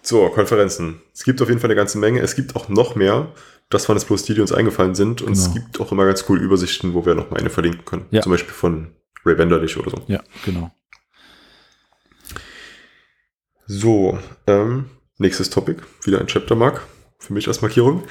[0.07, 1.02] So, Konferenzen.
[1.12, 2.20] Es gibt auf jeden Fall eine ganze Menge.
[2.20, 3.32] Es gibt auch noch mehr.
[3.70, 5.20] Das waren jetzt bloß die, die uns eingefallen sind.
[5.20, 5.46] Und genau.
[5.46, 8.07] es gibt auch immer ganz coole Übersichten, wo wir noch mal eine verlinken können.
[8.12, 8.22] Ja.
[8.22, 8.94] Zum Beispiel von
[9.24, 10.00] Ray Wenderlich oder so.
[10.07, 10.70] Ja, genau.
[13.66, 15.82] So, ähm, nächstes Topic.
[16.04, 16.82] Wieder ein Chapter Mark
[17.18, 18.04] für mich als Markierung.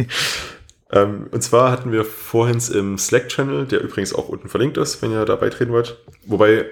[0.92, 5.12] ähm, und zwar hatten wir vorhin im Slack-Channel, der übrigens auch unten verlinkt ist, wenn
[5.12, 6.02] ihr da beitreten wollt.
[6.24, 6.70] Wobei,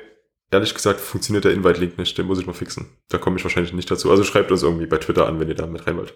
[0.51, 2.87] ehrlich gesagt, funktioniert der Invite-Link nicht, den muss ich mal fixen.
[3.09, 4.11] Da komme ich wahrscheinlich nicht dazu.
[4.11, 6.15] Also schreibt uns irgendwie bei Twitter an, wenn ihr da mit rein wollt.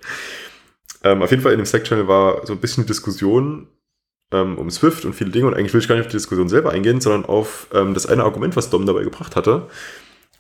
[1.03, 3.69] Ähm, auf jeden Fall in dem Slack-Channel war so ein bisschen Diskussion
[4.33, 5.47] ähm, um Swift und viele Dinge.
[5.47, 8.07] Und eigentlich will ich gar nicht auf die Diskussion selber eingehen, sondern auf ähm, das
[8.07, 9.69] eine Argument, was Dom dabei gebracht hatte.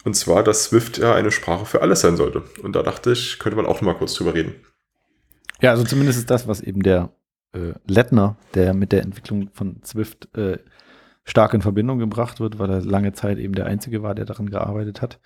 [0.05, 2.42] Und zwar, dass Swift ja eine Sprache für alles sein sollte.
[2.62, 4.55] Und da dachte ich, könnte man auch noch mal kurz drüber reden.
[5.61, 7.11] Ja, also zumindest ist das, was eben der
[7.53, 10.59] äh, Lettner, der mit der Entwicklung von Swift äh,
[11.25, 14.51] stark in Verbindung gebracht wird, weil er lange Zeit eben der Einzige war, der daran
[14.51, 15.18] gearbeitet hat.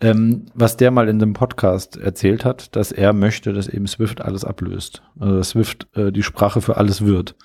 [0.00, 4.20] Ähm, was der mal in dem Podcast erzählt hat, dass er möchte, dass eben Swift
[4.20, 5.02] alles ablöst.
[5.18, 7.36] Also dass Swift äh, die Sprache für alles wird.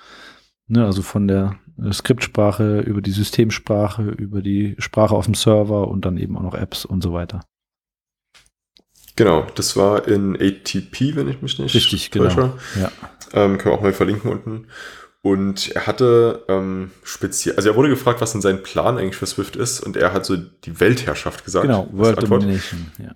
[0.66, 5.88] Ne, also von der äh, Skriptsprache über die Systemsprache, über die Sprache auf dem Server
[5.88, 7.40] und dann eben auch noch Apps und so weiter.
[9.16, 12.26] Genau, das war in ATP, wenn ich mich nicht Richtig, genau.
[12.26, 12.52] täusche.
[12.80, 12.90] Ja.
[13.32, 14.66] Ähm, können wir auch mal verlinken unten.
[15.22, 19.26] Und er hatte ähm, speziell, also er wurde gefragt, was denn sein Plan eigentlich für
[19.26, 21.66] Swift ist, und er hat so die Weltherrschaft gesagt.
[21.66, 22.22] Genau, World.
[22.22, 22.90] Domination.
[22.98, 23.14] Ja.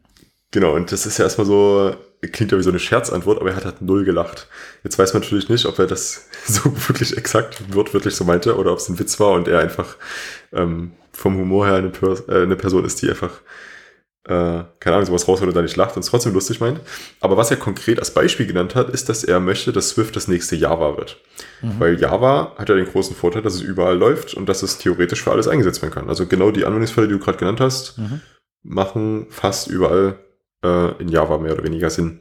[0.50, 3.56] Genau, und das ist ja erstmal so, klingt ja wie so eine Scherzantwort, aber er
[3.56, 4.46] hat halt null gelacht.
[4.84, 8.72] Jetzt weiß man natürlich nicht, ob er das so wirklich exakt wortwörtlich so meinte oder
[8.72, 9.96] ob es ein Witz war und er einfach
[10.52, 13.40] ähm, vom Humor her eine, Pers äh, eine Person ist, die einfach,
[14.26, 16.80] äh, keine Ahnung, sowas rausholt und da nicht lacht und es trotzdem lustig meint.
[17.20, 20.28] Aber was er konkret als Beispiel genannt hat, ist, dass er möchte, dass Swift das
[20.28, 21.18] nächste Java wird.
[21.62, 21.78] Mhm.
[21.78, 25.22] Weil Java hat ja den großen Vorteil, dass es überall läuft und dass es theoretisch
[25.22, 26.08] für alles eingesetzt werden kann.
[26.08, 28.20] Also genau die Anwendungsfälle, die du gerade genannt hast, Mhm.
[28.62, 30.18] machen fast überall
[30.64, 32.20] äh, in Java mehr oder weniger Sinn.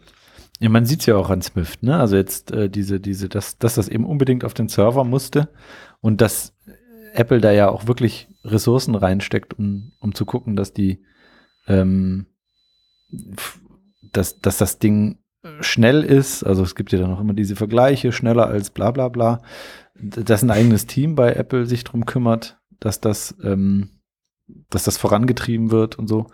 [0.60, 1.97] Ja, man sieht es ja auch an Swift, ne?
[1.99, 5.49] Also jetzt äh, diese, diese, dass, dass das eben unbedingt auf den Server musste
[5.99, 6.54] und dass
[7.14, 11.04] Apple da ja auch wirklich Ressourcen reinsteckt, um, um zu gucken, dass die,
[11.68, 12.26] ähm,
[14.11, 15.20] dass, dass das Ding
[15.59, 16.43] schnell ist.
[16.43, 19.41] Also es gibt ja dann noch immer diese Vergleiche, schneller als bla bla bla.
[19.95, 23.89] Dass ein eigenes Team bei Apple sich drum kümmert, dass das, ähm,
[24.70, 26.28] dass das vorangetrieben wird und so.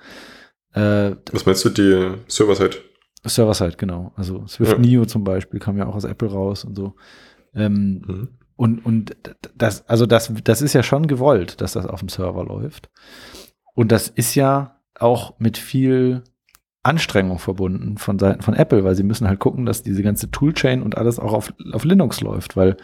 [0.74, 2.78] Äh, Was meinst du, die Server-Side?
[3.26, 4.14] Server-Side, genau.
[4.16, 4.78] Also Swift Ja.
[4.78, 6.96] Neo zum Beispiel kam ja auch aus Apple raus und so.
[7.54, 8.30] Ähm, Mhm.
[8.56, 9.18] und, und
[9.56, 12.90] das, also das, das ist ja schon gewollt, dass das auf dem Server läuft.
[13.74, 16.24] Und das ist ja auch mit viel
[16.84, 20.82] Anstrengung verbunden von Seiten von Apple, weil sie müssen halt gucken, dass diese ganze Toolchain
[20.82, 22.78] und alles auch auf, auf Linux läuft, weil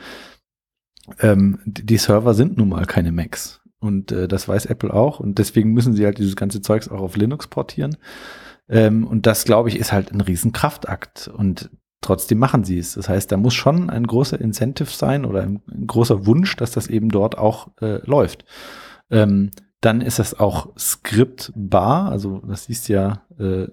[1.20, 3.62] ähm, die Server sind nun mal keine Macs.
[3.80, 5.20] Und äh, das weiß Apple auch.
[5.20, 7.98] Und deswegen müssen sie halt dieses ganze Zeugs auch auf Linux portieren.
[8.68, 11.28] Ähm, und das, glaube ich, ist halt ein Riesenkraftakt.
[11.28, 11.70] Und
[12.02, 12.94] trotzdem machen sie es.
[12.94, 16.72] Das heißt, da muss schon ein großer Incentive sein oder ein, ein großer Wunsch, dass
[16.72, 18.46] das eben dort auch äh, läuft.
[19.12, 19.52] Ähm,
[19.86, 22.10] dann ist das auch skriptbar.
[22.10, 23.68] Also das siehst ja äh,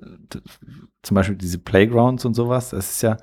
[1.03, 2.71] zum Beispiel diese Playgrounds und sowas.
[2.71, 3.17] Das ist ja,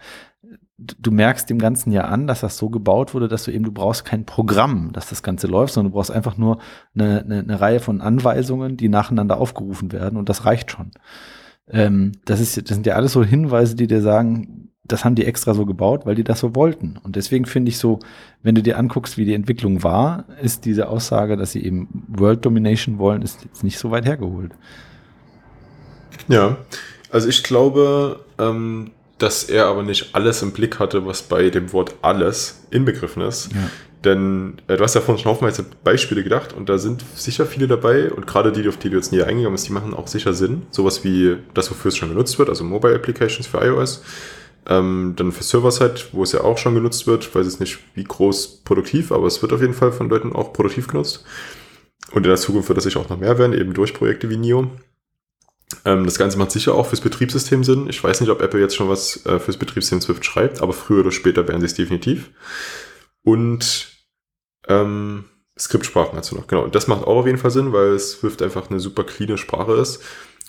[0.77, 3.71] du merkst dem Ganzen ja an, dass das so gebaut wurde, dass du eben, du
[3.71, 6.59] brauchst kein Programm, dass das Ganze läuft, sondern du brauchst einfach nur
[6.95, 10.91] eine, eine, eine Reihe von Anweisungen, die nacheinander aufgerufen werden und das reicht schon.
[11.69, 15.25] Ähm, das, ist, das sind ja alles so Hinweise, die dir sagen, das haben die
[15.25, 16.99] extra so gebaut, weil die das so wollten.
[17.03, 17.99] Und deswegen finde ich so,
[18.43, 22.45] wenn du dir anguckst, wie die Entwicklung war, ist diese Aussage, dass sie eben World
[22.45, 24.51] Domination wollen, ist jetzt nicht so weit hergeholt.
[26.27, 26.57] Ja,
[27.11, 31.71] also ich glaube, ähm, dass er aber nicht alles im Blick hatte, was bei dem
[31.71, 33.51] Wort alles inbegriffen ist.
[33.53, 33.69] Ja.
[34.05, 37.67] Denn äh, du hast ja vorhin schon haufenweise Beispiele gedacht und da sind sicher viele
[37.67, 40.33] dabei und gerade die, auf die du jetzt näher eingegangen bist, die machen auch sicher
[40.33, 40.63] Sinn.
[40.71, 44.01] Sowas wie das, wofür es schon genutzt wird, also Mobile Applications für iOS.
[44.69, 47.25] Ähm, dann für Server-Side, wo es ja auch schon genutzt wird.
[47.25, 50.31] Ich weiß jetzt nicht, wie groß produktiv, aber es wird auf jeden Fall von Leuten
[50.31, 51.25] auch produktiv genutzt.
[52.11, 54.37] Und in der Zukunft wird das sicher auch noch mehr werden, eben durch Projekte wie
[54.37, 54.69] NIO.
[55.85, 57.89] Ähm, das Ganze macht sicher auch fürs Betriebssystem Sinn.
[57.89, 61.01] Ich weiß nicht, ob Apple jetzt schon was äh, fürs Betriebssystem Swift schreibt, aber früher
[61.01, 62.29] oder später werden sie es definitiv.
[63.23, 63.87] Und
[64.67, 65.25] ähm,
[65.57, 66.63] Skriptsprachen dazu noch, genau.
[66.63, 69.73] Und das macht auch auf jeden Fall Sinn, weil Swift einfach eine super cleane Sprache
[69.73, 70.01] ist.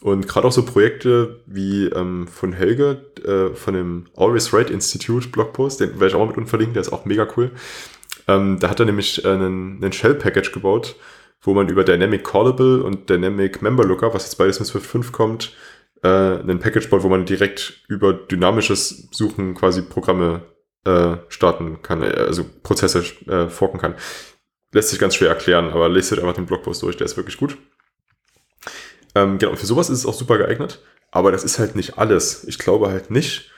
[0.03, 5.29] Und gerade auch so Projekte wie ähm, von Helge, äh, von dem Always Right Institute
[5.29, 7.51] Blogpost, den werde ich auch mal mit unten verlinken, der ist auch mega cool.
[8.27, 10.97] Ähm, da hat er nämlich einen, einen Shell-Package gebaut,
[11.43, 15.13] wo man über Dynamic Callable und Dynamic Member Lookup, was jetzt beides mit Swift 5
[15.13, 15.55] kommt,
[16.03, 20.43] äh, einen Package baut, wo man direkt über dynamisches Suchen quasi Programme
[20.85, 23.95] äh, starten kann, äh, also Prozesse äh, forken kann.
[24.73, 27.59] Lässt sich ganz schwer erklären, aber lest einfach den Blogpost durch, der ist wirklich gut.
[29.15, 32.45] Ähm, genau, für sowas ist es auch super geeignet, aber das ist halt nicht alles.
[32.45, 33.51] Ich glaube halt nicht,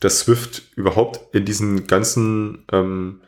[0.00, 3.20] dass Swift überhaupt in diesen ganzen ähm,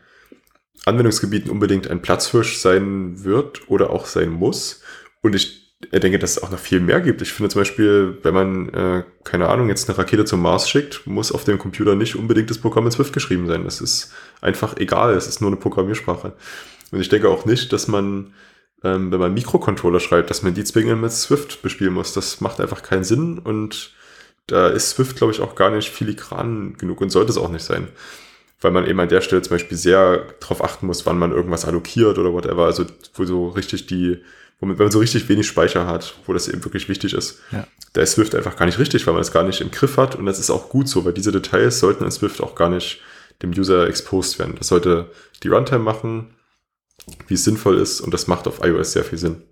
[0.84, 4.82] Anwendungsgebieten unbedingt ein Platzhirsch sein wird oder auch sein muss.
[5.22, 7.22] Und ich denke, dass es auch noch viel mehr gibt.
[7.22, 11.06] Ich finde zum Beispiel, wenn man, äh, keine Ahnung, jetzt eine Rakete zum Mars schickt,
[11.06, 13.64] muss auf dem Computer nicht unbedingt das Programm in Swift geschrieben sein.
[13.64, 15.14] Das ist einfach egal.
[15.14, 16.32] Es ist nur eine Programmiersprache.
[16.90, 18.34] Und ich denke auch nicht, dass man,
[18.84, 22.12] ähm, wenn man Mikrocontroller schreibt, dass man die zwingend mit Swift bespielen muss.
[22.12, 23.92] Das macht einfach keinen Sinn und
[24.46, 27.64] da ist Swift, glaube ich, auch gar nicht filigran genug und sollte es auch nicht
[27.64, 27.88] sein.
[28.60, 31.64] Weil man eben an der Stelle zum Beispiel sehr darauf achten muss, wann man irgendwas
[31.64, 32.64] allokiert oder whatever.
[32.64, 34.18] Also wo so richtig die,
[34.58, 37.40] wo man, wenn man so richtig wenig Speicher hat, wo das eben wirklich wichtig ist,
[37.52, 37.66] Ja.
[37.92, 40.16] da ist Swift einfach gar nicht richtig, weil man es gar nicht im Griff hat
[40.16, 43.00] und das ist auch gut so, weil diese Details sollten in Swift auch gar nicht
[43.42, 44.54] dem User exposed werden.
[44.58, 45.10] Das sollte
[45.44, 46.30] die Runtime machen,
[47.26, 49.42] wie es sinnvoll ist und das macht auf iOS sehr viel Sinn.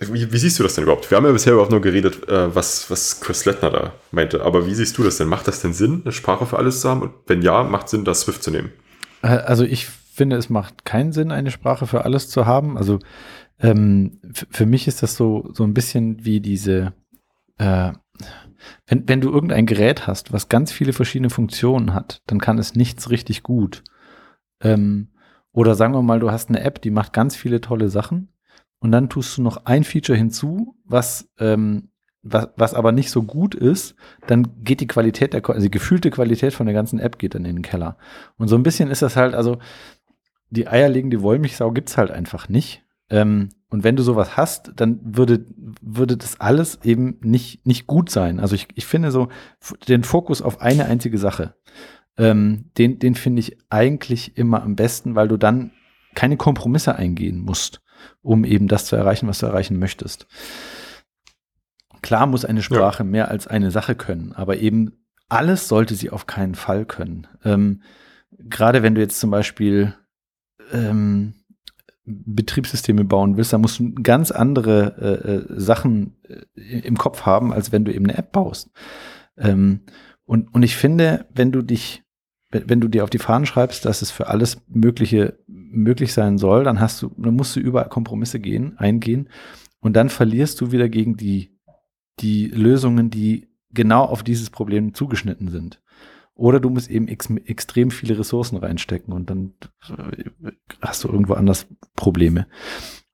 [0.00, 1.10] Wie, wie siehst du das denn überhaupt?
[1.10, 4.66] Wir haben ja bisher überhaupt nur geredet, äh, was, was Chris Lettner da meinte, aber
[4.66, 5.28] wie siehst du das denn?
[5.28, 7.02] Macht das denn Sinn, eine Sprache für alles zu haben?
[7.02, 8.72] Und wenn ja, macht Sinn, das Swift zu nehmen?
[9.20, 12.78] Also ich finde, es macht keinen Sinn, eine Sprache für alles zu haben.
[12.78, 12.98] Also
[13.58, 16.94] ähm, für mich ist das so, so ein bisschen wie diese,
[17.58, 17.92] äh,
[18.86, 22.74] wenn, wenn du irgendein Gerät hast, was ganz viele verschiedene Funktionen hat, dann kann es
[22.74, 23.82] nichts richtig gut.
[24.62, 25.08] Ähm,
[25.52, 28.28] oder sagen wir mal, du hast eine App, die macht ganz viele tolle Sachen
[28.78, 31.90] und dann tust du noch ein Feature hinzu, was, ähm,
[32.22, 33.94] was, was aber nicht so gut ist,
[34.26, 37.44] dann geht die Qualität der, also die gefühlte Qualität von der ganzen App geht dann
[37.44, 37.96] in den Keller.
[38.36, 39.58] Und so ein bisschen ist das halt, also
[40.50, 42.82] die eierlegende Wollmilchsau gibt's halt einfach nicht.
[43.08, 45.46] Ähm, und wenn du sowas hast, dann würde,
[45.80, 48.40] würde das alles eben nicht, nicht gut sein.
[48.40, 49.28] Also ich, ich finde so
[49.88, 51.54] den Fokus auf eine einzige Sache
[52.20, 55.72] ähm, den, den finde ich eigentlich immer am besten, weil du dann
[56.14, 57.80] keine Kompromisse eingehen musst,
[58.20, 60.26] um eben das zu erreichen, was du erreichen möchtest.
[62.02, 63.08] Klar muss eine Sprache ja.
[63.08, 64.92] mehr als eine Sache können, aber eben
[65.30, 67.26] alles sollte sie auf keinen Fall können.
[67.44, 67.82] Ähm,
[68.32, 69.94] Gerade wenn du jetzt zum Beispiel
[70.72, 71.34] ähm,
[72.04, 77.52] Betriebssysteme bauen willst, dann musst du ganz andere äh, äh Sachen äh, im Kopf haben,
[77.52, 78.70] als wenn du eben eine App baust.
[79.36, 79.80] Ähm,
[80.24, 82.04] und, und ich finde, wenn du dich
[82.50, 86.64] wenn du dir auf die Fahnen schreibst, dass es für alles Mögliche möglich sein soll,
[86.64, 89.28] dann hast du, dann musst du überall Kompromisse gehen, eingehen
[89.80, 91.56] und dann verlierst du wieder gegen die,
[92.18, 95.80] die Lösungen, die genau auf dieses Problem zugeschnitten sind.
[96.34, 99.52] Oder du musst eben ex extrem viele Ressourcen reinstecken und dann
[100.80, 102.46] hast du irgendwo anders Probleme.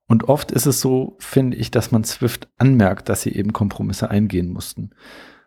[0.07, 4.11] Und oft ist es so, finde ich, dass man Swift anmerkt, dass sie eben Kompromisse
[4.11, 4.91] eingehen mussten.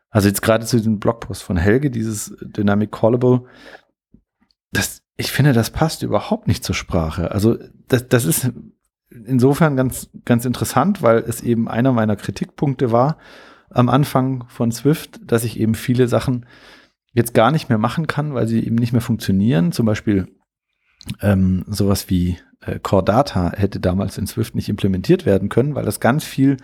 [0.09, 3.43] Also jetzt gerade zu diesem Blogpost von Helge, dieses Dynamic Callable,
[4.71, 7.31] das, ich finde, das passt überhaupt nicht zur Sprache.
[7.31, 7.57] Also
[7.87, 8.51] das, das ist
[9.09, 13.17] insofern ganz, ganz interessant, weil es eben einer meiner Kritikpunkte war
[13.69, 16.45] am Anfang von Swift, dass ich eben viele Sachen
[17.13, 19.71] jetzt gar nicht mehr machen kann, weil sie eben nicht mehr funktionieren.
[19.71, 20.27] Zum Beispiel
[21.21, 25.85] ähm, sowas wie äh, Core Data hätte damals in Swift nicht implementiert werden können, weil
[25.85, 26.57] das ganz viel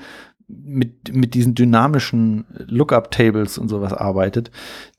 [0.48, 4.52] mit, mit diesen dynamischen Lookup-Tables und sowas arbeitet,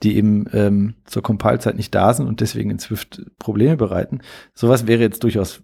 [0.03, 4.20] die eben ähm, zur Compile-Zeit nicht da sind und deswegen in Swift Probleme bereiten.
[4.55, 5.62] Sowas wäre jetzt durchaus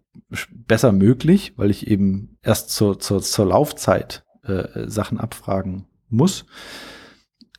[0.50, 6.44] besser möglich, weil ich eben erst zur, zur, zur Laufzeit äh, Sachen abfragen muss.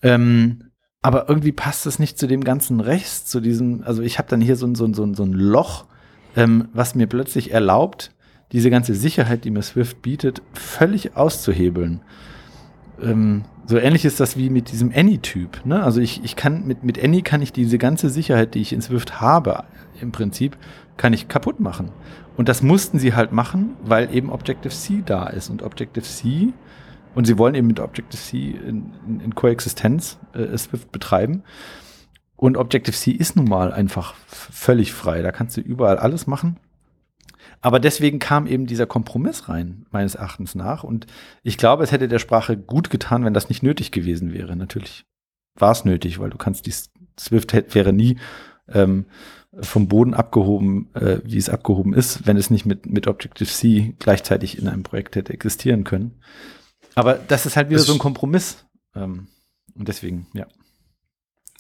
[0.02, 0.72] Ähm,
[1.02, 4.40] aber irgendwie passt es nicht zu dem ganzen Rechts, zu diesem, also ich habe dann
[4.40, 5.86] hier so, ein so, ein so, ein so ein Loch,
[6.36, 8.12] ähm, was mir plötzlich erlaubt,
[8.54, 12.02] diese ganze Sicherheit, die mir Swift bietet, völlig auszuhebeln.
[13.02, 15.66] Ähm, so ähnlich ist das wie mit diesem Any-Typ.
[15.66, 15.84] Ne?
[15.84, 18.82] Also ich, ich kann mit, mit Any kann ich diese ganze Sicherheit, die ich in
[18.82, 19.64] Swift habe,
[20.00, 20.58] im Prinzip,
[20.98, 21.90] kann ich kaputt machen.
[22.38, 25.50] Und das mussten sie halt machen, weil eben Objective-C da ist.
[25.50, 26.54] Und Objective-C,
[27.16, 31.44] und sie wollen eben mit Objective-C in, in, in Koexistenz äh, Swift betreiben.
[32.36, 35.22] Und Objective-C ist nun mal einfach völlig frei.
[35.22, 36.58] Da kannst du überall alles machen.
[37.64, 40.84] Aber deswegen kam eben dieser Kompromiss rein, meines Erachtens nach.
[40.84, 41.08] Und
[41.44, 44.58] ich glaube, es hätte der Sprache gut getan, wenn das nicht nötig gewesen wäre.
[44.58, 45.06] Natürlich
[45.56, 46.74] war es nötig, weil du kannst die
[47.18, 48.18] Swift wäre nie
[48.68, 49.06] ähm,
[49.62, 54.58] vom Boden abgehoben, äh, wie es abgehoben ist, wenn es nicht mit, mit Objective-C gleichzeitig
[54.58, 56.20] in einem Projekt hätte existieren können.
[56.96, 58.66] Aber das ist halt wieder das so ein Kompromiss.
[58.94, 59.28] Ähm,
[59.74, 60.48] und deswegen, ja.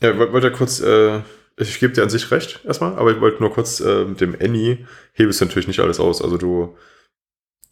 [0.01, 1.21] Ja, wollte kurz äh,
[1.57, 4.35] ich gebe dir an sich recht erstmal, aber ich wollte nur kurz äh, mit dem
[4.39, 6.21] Any hebest du natürlich nicht alles aus.
[6.21, 6.75] Also du,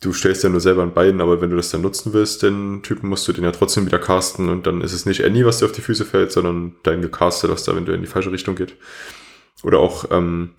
[0.01, 2.83] du stellst ja nur selber ein Bein, aber wenn du das dann nutzen willst, den
[2.83, 5.59] Typen, musst du den ja trotzdem wieder casten und dann ist es nicht Any, was
[5.59, 8.31] dir auf die Füße fällt, sondern dein gecastet, was da, wenn du in die falsche
[8.31, 8.75] Richtung geht.
[9.63, 10.51] Oder auch ähm,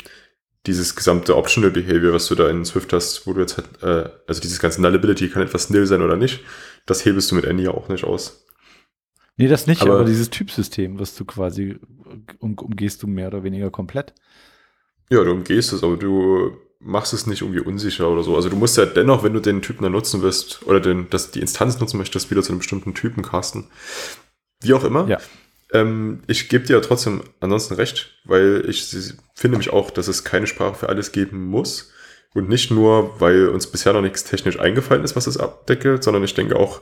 [0.67, 4.11] dieses gesamte Optional Behavior, was du da in Swift hast, wo du jetzt halt, äh,
[4.27, 6.41] also dieses ganze Nullability kann etwas nil sein oder nicht,
[6.87, 8.47] das hebest du mit Any ja auch nicht aus.
[9.37, 11.79] Nee, das nicht, aber, aber dieses Typsystem, was du quasi
[12.39, 14.15] um, umgehst du mehr oder weniger komplett.
[15.11, 18.35] Ja, du umgehst es, aber du machst es nicht irgendwie unsicher oder so.
[18.35, 21.31] Also du musst ja dennoch, wenn du den Typen dann nutzen wirst oder den, das,
[21.31, 23.67] die Instanz nutzen möchtest, wieder zu einem bestimmten Typen casten.
[24.61, 25.09] Wie auch immer.
[25.09, 25.19] Ja.
[25.73, 28.95] Ähm, ich gebe dir ja trotzdem ansonsten recht, weil ich
[29.35, 31.93] finde mich auch, dass es keine Sprache für alles geben muss.
[32.35, 36.25] Und nicht nur, weil uns bisher noch nichts technisch eingefallen ist, was es abdeckelt, sondern
[36.25, 36.81] ich denke auch,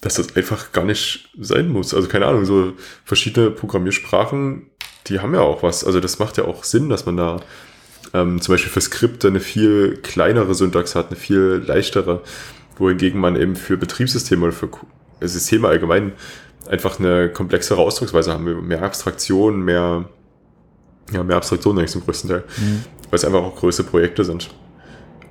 [0.00, 1.92] dass das einfach gar nicht sein muss.
[1.94, 2.72] Also keine Ahnung, so
[3.04, 4.66] verschiedene Programmiersprachen,
[5.06, 5.84] die haben ja auch was.
[5.84, 7.40] Also das macht ja auch Sinn, dass man da
[8.14, 12.22] ähm, zum Beispiel für Skripte eine viel kleinere Syntax hat, eine viel leichtere,
[12.78, 14.70] wohingegen man eben für Betriebssysteme oder für
[15.20, 16.12] Systeme allgemein
[16.68, 18.56] einfach eine komplexere Ausdrucksweise haben will.
[18.56, 20.08] Mehr Abstraktion, mehr,
[21.12, 22.44] ja, mehr Abstraktion eigentlich zum größten Teil.
[22.56, 22.84] Mhm.
[23.10, 24.50] Weil es einfach auch größere Projekte sind.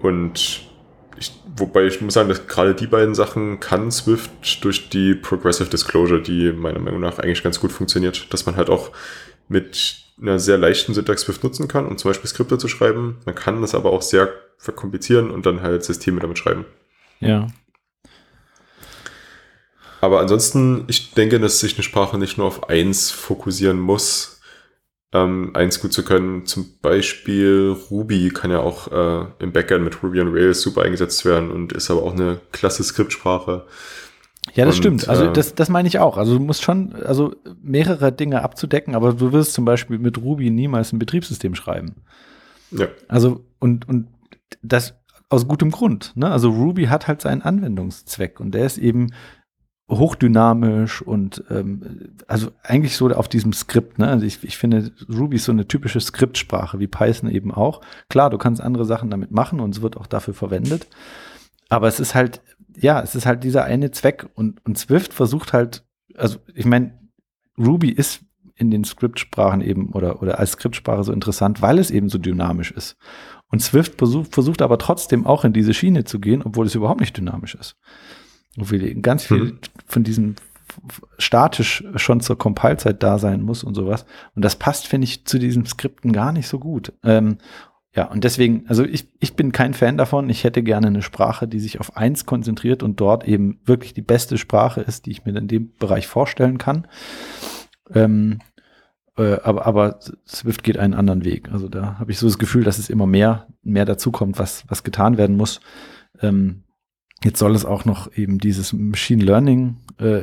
[0.02, 0.69] Und
[1.20, 4.32] ich, wobei ich muss sagen, dass gerade die beiden Sachen kann Swift
[4.64, 8.70] durch die Progressive Disclosure, die meiner Meinung nach eigentlich ganz gut funktioniert, dass man halt
[8.70, 8.92] auch
[9.48, 13.18] mit einer sehr leichten Syntax Swift nutzen kann, um zum Beispiel Skripte zu schreiben.
[13.26, 16.66] Man kann das aber auch sehr verkomplizieren und dann halt Systeme damit schreiben.
[17.20, 17.48] Ja.
[20.02, 24.39] Aber ansonsten, ich denke, dass sich eine Sprache nicht nur auf eins fokussieren muss,
[25.14, 26.46] ähm, eins gut zu können.
[26.46, 31.26] Zum Beispiel Ruby kann ja auch äh, im Backend mit Ruby on Rails super eingesetzt
[31.26, 33.66] werden und ist aber auch eine klasse Skriptsprache.
[34.54, 35.10] Ja, das Und, stimmt.
[35.10, 36.18] Also äh, das, das meine ich auch.
[36.18, 40.50] Also du musst schon, also mehrere Dinge abzudecken, aber du wirst zum Beispiel mit Ruby
[40.50, 41.96] niemals ein Betriebssystem schreiben.
[42.72, 42.88] Ja.
[43.08, 44.08] Also und, und
[44.62, 44.96] das
[45.30, 46.14] aus gutem Grund.
[46.16, 46.30] Ne?
[46.30, 49.12] Also Ruby hat halt seinen Anwendungszweck und der ist eben
[49.90, 53.98] hochdynamisch und ähm, also eigentlich so auf diesem Skript.
[53.98, 54.08] Ne?
[54.08, 57.82] Also ich, ich finde, Ruby ist so eine typische Skriptsprache, wie Python eben auch.
[58.08, 60.88] Klar, du kannst andere Sachen damit machen und es wird auch dafür verwendet.
[61.70, 62.42] Aber es ist halt,
[62.76, 65.84] ja, es ist halt dieser eine Zweck und, und Swift versucht halt,
[66.16, 67.00] also ich meine,
[67.58, 68.22] Ruby ist
[68.56, 72.72] in den Skriptsprachen eben oder, oder als Skriptsprache so interessant, weil es eben so dynamisch
[72.72, 72.98] ist.
[73.48, 77.00] Und Swift versucht, versucht aber trotzdem auch in diese Schiene zu gehen, obwohl es überhaupt
[77.00, 77.78] nicht dynamisch ist.
[78.58, 79.60] Obwohl ganz viel Mhm.
[79.86, 80.36] von diesem
[81.18, 84.06] statisch schon zur Compile-Zeit da sein muss und sowas.
[84.36, 86.94] Und das passt, finde ich, zu diesen Skripten gar nicht so gut.
[87.04, 87.38] Ähm,
[87.96, 90.30] ja, und deswegen, also ich, ich bin kein Fan davon.
[90.30, 94.04] Ich hätte gerne eine Sprache, die sich auf eins konzentriert und dort eben wirklich die
[94.04, 96.88] beste Sprache ist, die ich mir in dem Bereich vorstellen kann.
[97.94, 98.40] Ähm,
[99.18, 101.52] äh, aber, aber Swift geht einen anderen Weg.
[101.52, 104.84] Also da habe ich so das Gefühl, dass es immer mehr, mehr dazukommt, was, was
[104.84, 105.60] getan werden muss.
[106.22, 106.64] Ähm,
[107.24, 110.22] jetzt soll es auch noch eben dieses Machine Learning äh,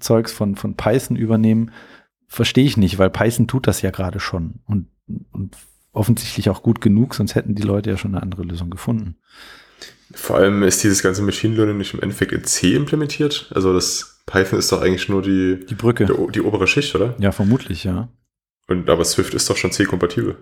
[0.00, 1.70] Zeugs von, von Python übernehmen.
[2.28, 4.86] Verstehe ich nicht, weil Python tut das ja gerade schon und,
[5.32, 5.56] und
[5.92, 9.16] offensichtlich auch gut genug, sonst hätten die Leute ja schon eine andere Lösung gefunden.
[10.14, 13.50] Vor allem ist dieses ganze Machine Learning nicht im Endeffekt in C implementiert.
[13.54, 16.06] Also das Python ist doch eigentlich nur die, Die Brücke.
[16.06, 17.14] die, die obere Schicht, oder?
[17.18, 18.08] Ja, vermutlich, ja.
[18.68, 20.36] Und aber Swift ist doch schon C-kompatibel.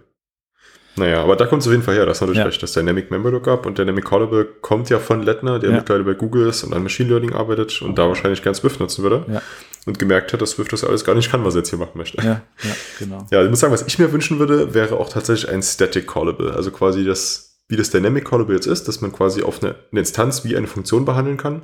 [1.00, 2.44] Naja, aber da kommt es auf jeden Fall her, das ist natürlich Ja.
[2.44, 2.62] recht.
[2.62, 5.76] Das Dynamic Member Lookup und Dynamic Callable kommt ja von Lettner, der Ja.
[5.76, 9.02] mittlerweile bei Google ist und an Machine Learning arbeitet und da wahrscheinlich gern Swift nutzen
[9.02, 9.24] würde.
[9.32, 9.40] Ja.
[9.86, 11.96] Und gemerkt hat, dass Swift das alles gar nicht kann, was er jetzt hier machen
[11.96, 12.18] möchte.
[12.18, 13.26] Ja, ja, genau.
[13.30, 16.52] Ja, ich muss sagen, was ich mir wünschen würde, wäre auch tatsächlich ein Static Callable.
[16.52, 20.00] Also quasi das, wie das Dynamic Callable jetzt ist, dass man quasi auf eine, eine
[20.00, 21.62] Instanz wie eine Funktion behandeln kann.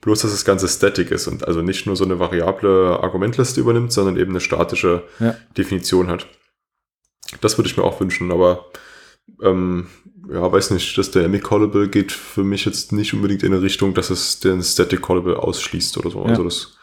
[0.00, 3.92] Bloß, dass das Ganze static ist und also nicht nur so eine variable Argumentliste übernimmt,
[3.92, 5.02] sondern eben eine statische.
[5.58, 6.26] Definition hat.
[7.40, 8.66] Das würde ich mir auch wünschen, aber
[9.42, 9.88] ähm,
[10.30, 13.94] ja, weiß nicht, das Dynamic Callable geht für mich jetzt nicht unbedingt in eine Richtung,
[13.94, 16.22] dass es den Static Callable ausschließt oder so.
[16.22, 16.30] Ja.
[16.30, 16.78] Also das,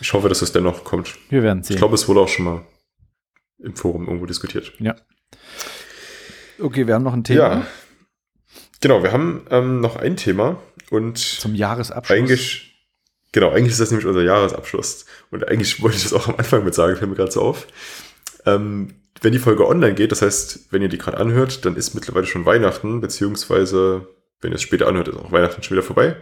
[0.00, 1.14] ich hoffe, dass es dennoch kommt.
[1.28, 1.74] Wir werden sehen.
[1.74, 2.62] Ich glaube, es wurde auch schon mal
[3.58, 4.72] im Forum irgendwo diskutiert.
[6.60, 7.66] okay, wir haben noch ein Thema Ja.
[8.80, 12.16] Genau, wir haben ähm, noch ein Thema und zum Jahresabschluss.
[12.16, 12.86] eigentlich,
[13.32, 15.06] genau, eigentlich ist das nämlich unser Jahresabschluss.
[15.30, 17.66] Und eigentlich wollte ich das auch am Anfang mit sagen, fällt mir gerade so auf.
[18.44, 21.94] Ähm, wenn die Folge online geht, das heißt, wenn ihr die gerade anhört, dann ist
[21.94, 24.08] mittlerweile schon Weihnachten, beziehungsweise,
[24.40, 26.16] wenn ihr es später anhört, ist auch Weihnachten schon wieder vorbei.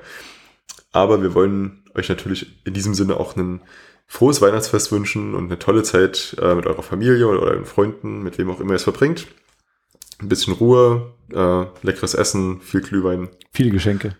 [0.92, 3.61] Aber wir wollen euch natürlich in diesem Sinne auch ein
[4.07, 8.38] frohes Weihnachtsfest wünschen und eine tolle Zeit äh, mit eurer Familie oder euren Freunden, mit
[8.38, 9.26] wem auch immer ihr es verbringt.
[10.20, 14.16] Ein bisschen Ruhe, äh, leckeres Essen, viel Glühwein, Viele Geschenke.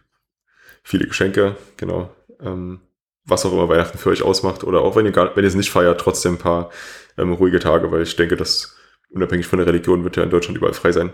[0.83, 2.15] viele Geschenke, genau.
[2.41, 2.81] Ähm,
[3.25, 4.65] was auch immer Weihnachten für euch ausmacht.
[4.65, 6.71] Oder auch wenn ihr, gar, wenn ihr es nicht feiert, trotzdem ein paar
[7.17, 8.77] ähm, ruhige Tage, weil ich denke, dass
[9.11, 11.13] unabhängig von der Religion wird ja in Deutschland überall frei sein.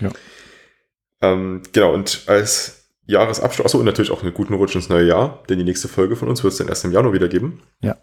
[0.00, 0.10] Ja.
[1.20, 5.42] Ähm, genau, und als Jahresabschluss, achso, und natürlich auch einen guten Rutsch ins neue Jahr,
[5.48, 7.62] denn die nächste Folge von uns wird es dann erst im Januar wieder geben.
[7.80, 7.96] Ja.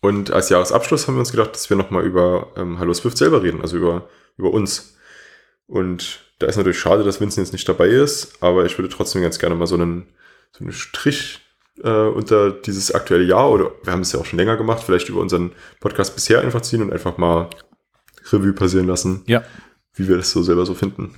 [0.00, 3.42] Und als Jahresabschluss haben wir uns gedacht, dass wir nochmal über ähm, Hallo Swift selber
[3.42, 4.96] reden, also über, über uns.
[5.66, 9.22] Und da ist natürlich schade, dass Vincent jetzt nicht dabei ist, aber ich würde trotzdem
[9.22, 10.08] ganz gerne mal so einen,
[10.52, 11.40] so einen Strich
[11.82, 15.08] äh, unter dieses aktuelle Jahr, oder wir haben es ja auch schon länger gemacht, vielleicht
[15.08, 17.48] über unseren Podcast bisher einfach ziehen und einfach mal
[18.32, 19.42] Revue passieren lassen, Ja.
[19.94, 21.14] wie wir das so selber so finden.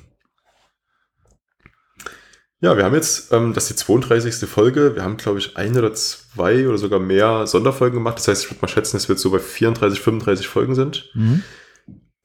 [2.62, 4.46] Ja, wir haben jetzt, ähm, das ist die 32.
[4.48, 4.94] Folge.
[4.94, 8.18] Wir haben, glaube ich, ein oder zwei oder sogar mehr Sonderfolgen gemacht.
[8.18, 11.10] Das heißt, ich würde mal schätzen, dass wir jetzt so bei 34, 35 Folgen sind.
[11.14, 11.42] Mhm.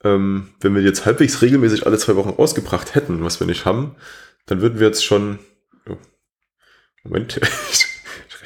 [0.04, 3.96] Ähm, wenn wir jetzt halbwegs regelmäßig alle zwei Wochen ausgebracht hätten, was wir nicht haben,
[4.46, 5.40] dann würden wir jetzt schon.
[5.90, 5.96] Oh,
[7.06, 7.38] Moment,
[7.72, 7.85] ich, ich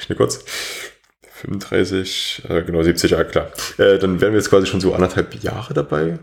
[0.00, 0.44] rechne kurz.
[1.42, 3.50] 35, äh, genau, 70 Jahre, klar.
[3.78, 6.18] Äh, dann wären wir jetzt quasi schon so anderthalb Jahre dabei.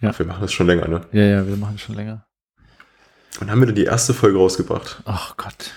[0.00, 0.10] Ja.
[0.10, 1.00] Ach, wir machen das schon länger, ne?
[1.12, 2.26] Ja, ja, wir machen schon länger.
[3.40, 5.02] Und haben wir dann die erste Folge rausgebracht.
[5.04, 5.72] Ach Gott.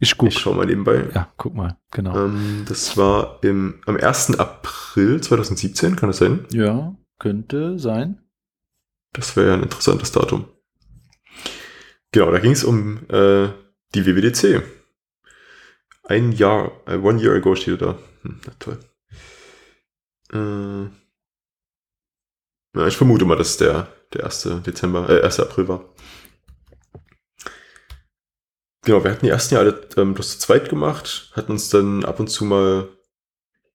[0.00, 0.28] Ich guck.
[0.28, 1.04] Ich schau mal nebenbei.
[1.14, 2.24] Ja, guck mal, genau.
[2.24, 4.38] Ähm, das war im, am 1.
[4.38, 6.46] April 2017, kann das sein?
[6.50, 8.20] Ja, könnte sein.
[9.12, 10.46] Das wäre ja ein interessantes Datum.
[12.12, 13.48] Genau, da ging es um äh,
[13.94, 14.62] die WWDC.
[16.08, 17.98] Ein Jahr, äh, one year ago steht da.
[18.22, 18.78] Hm, na toll.
[20.32, 20.90] Äh,
[22.78, 24.62] Ja, ich vermute mal, dass der, der 1.
[24.64, 25.40] Dezember, äh, 1.
[25.40, 25.84] April war.
[28.84, 32.20] Genau, wir hatten die ersten Jahre ähm, das zu zweit gemacht, hatten uns dann ab
[32.20, 32.88] und zu mal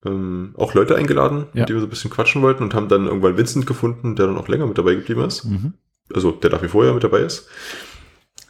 [0.06, 1.62] ähm, auch Leute eingeladen, Ja.
[1.62, 4.28] mit denen wir so ein bisschen quatschen wollten und haben dann irgendwann Vincent gefunden, der
[4.28, 5.44] dann auch länger mit dabei geblieben ist.
[5.44, 5.74] Mhm.
[6.14, 7.48] Also der nach wie vor ja mit dabei ist.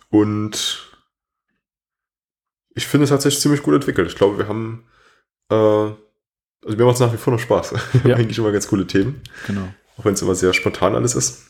[0.09, 0.92] Und
[2.75, 4.07] ich finde, es hat sich ziemlich gut entwickelt.
[4.07, 4.83] Ich glaube, wir haben,
[5.51, 7.73] äh, also mir macht es nach wie vor noch Spaß.
[7.93, 8.15] Wir haben Ja.
[8.15, 9.67] Eigentlich immer ganz coole Themen, Genau.
[9.97, 11.47] auch wenn es immer sehr spontan alles ist.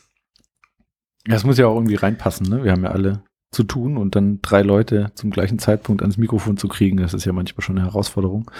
[1.26, 2.64] Ja, es muss ja auch irgendwie reinpassen, ne?
[2.64, 3.22] Wir haben ja alle
[3.52, 7.24] zu tun und dann drei Leute zum gleichen Zeitpunkt ans Mikrofon zu kriegen, das ist
[7.24, 8.50] ja manchmal schon eine Herausforderung.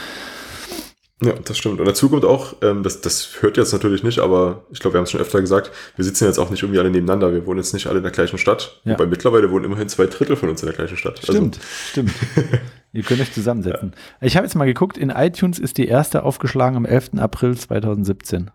[1.25, 1.81] Ja, das stimmt.
[1.81, 4.99] Und dazu kommt auch, ähm, das, das hört jetzt natürlich nicht, aber ich glaube, wir
[4.99, 7.33] haben es schon öfter gesagt, wir sitzen jetzt auch nicht irgendwie alle nebeneinander.
[7.33, 8.81] Wir wohnen jetzt nicht alle in der gleichen Stadt.
[8.85, 8.93] Ja.
[8.93, 11.19] Wobei mittlerweile wohnen immerhin zwei Drittel von uns in der gleichen Stadt.
[11.23, 11.59] Stimmt,
[11.91, 12.13] stimmt.
[12.93, 13.93] Ihr könnt euch zusammensetzen.
[14.21, 17.11] Ich habe jetzt mal geguckt, in iTunes ist die erste aufgeschlagen am 11.
[17.19, 18.51] April 2017.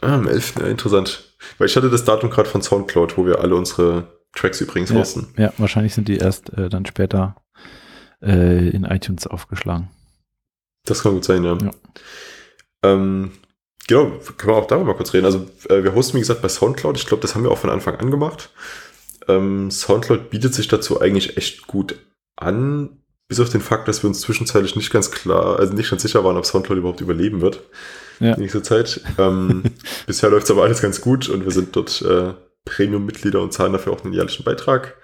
[0.00, 0.54] Also, ah, am 11.
[0.60, 1.36] Ja, interessant.
[1.58, 4.96] Weil ich hatte das Datum gerade von Soundcloud, wo wir alle unsere Tracks übrigens Ja.
[4.96, 5.28] hosten.
[5.36, 7.36] Ja, wahrscheinlich sind die erst äh, dann später
[8.22, 9.90] äh, in iTunes aufgeschlagen.
[10.84, 11.56] Das kann gut sein, ja.
[11.62, 11.70] Ja.
[12.82, 13.32] Ähm,
[13.86, 15.26] genau, können wir auch darüber mal kurz reden.
[15.26, 16.96] Also äh, wir hosten, wie gesagt, bei Soundcloud.
[16.96, 18.50] Ich glaube, das haben wir auch von Anfang an gemacht.
[19.28, 21.96] Ähm, Soundcloud bietet sich dazu eigentlich echt gut
[22.36, 26.02] an, bis auf den Fakt, dass wir uns zwischenzeitlich nicht ganz klar, also nicht ganz
[26.02, 27.60] sicher waren, ob Soundcloud überhaupt überleben wird
[28.18, 28.34] Ja.
[28.34, 29.00] die nächste Zeit.
[29.18, 29.62] Ähm,
[30.06, 33.72] bisher läuft es aber alles ganz gut und wir sind dort äh, Premium-Mitglieder und zahlen
[33.72, 34.96] dafür auch einen jährlichen Beitrag.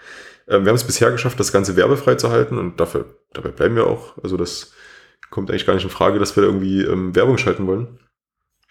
[0.49, 3.77] Ähm, wir haben es bisher geschafft, das Ganze werbefrei zu halten und dafür, dabei bleiben
[3.77, 4.19] wir auch.
[4.23, 4.73] Also das
[5.31, 7.99] kommt eigentlich gar nicht in Frage, dass wir da irgendwie ähm, Werbung schalten wollen.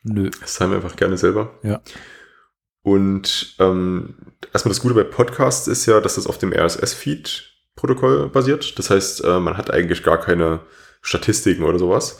[0.03, 0.29] Nö.
[0.41, 1.53] Das zahlen wir einfach gerne selber.
[1.63, 1.81] Ja.
[2.81, 4.15] Und ähm,
[4.53, 8.79] erstmal das Gute bei Podcasts ist ja, dass das auf dem RSS-Feed-Protokoll basiert.
[8.79, 10.61] Das heißt, äh, man hat eigentlich gar keine
[11.01, 12.17] Statistiken oder sowas.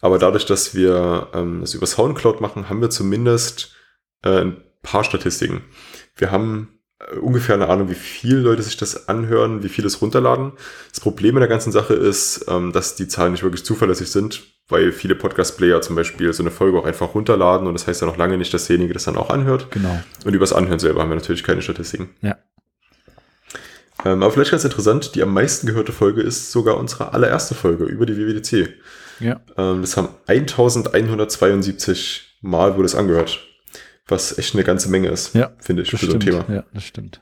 [0.00, 3.76] Aber dadurch, dass wir ähm, das über Soundcloud machen, haben wir zumindest
[4.24, 5.64] äh, ein paar Statistiken.
[6.16, 6.77] Wir haben
[7.20, 10.52] ungefähr eine Ahnung, wie viele Leute sich das anhören, wie viele es runterladen.
[10.90, 14.42] Das Problem in der ganzen Sache ist, ähm, dass die Zahlen nicht wirklich zuverlässig sind,
[14.68, 18.06] weil viele Podcast-Player zum Beispiel so eine Folge auch einfach runterladen und das heißt ja
[18.06, 19.70] noch lange nicht, dass derjenige das dann auch anhört.
[19.70, 20.02] Genau.
[20.24, 22.10] Und übers Anhören selber haben wir natürlich keine Statistiken.
[22.20, 22.36] Ja.
[24.04, 27.84] Ähm, aber vielleicht ganz interessant, die am meisten gehörte Folge ist sogar unsere allererste Folge
[27.84, 28.74] über die WWDC.
[29.20, 29.40] Ja.
[29.56, 33.47] Ähm, das haben 1172 Mal wurde es angehört.
[34.08, 36.46] Was echt eine ganze Menge ist, Ja, finde ich, für so ein stimmt.
[36.46, 36.54] Thema.
[36.54, 37.20] Ja, das stimmt.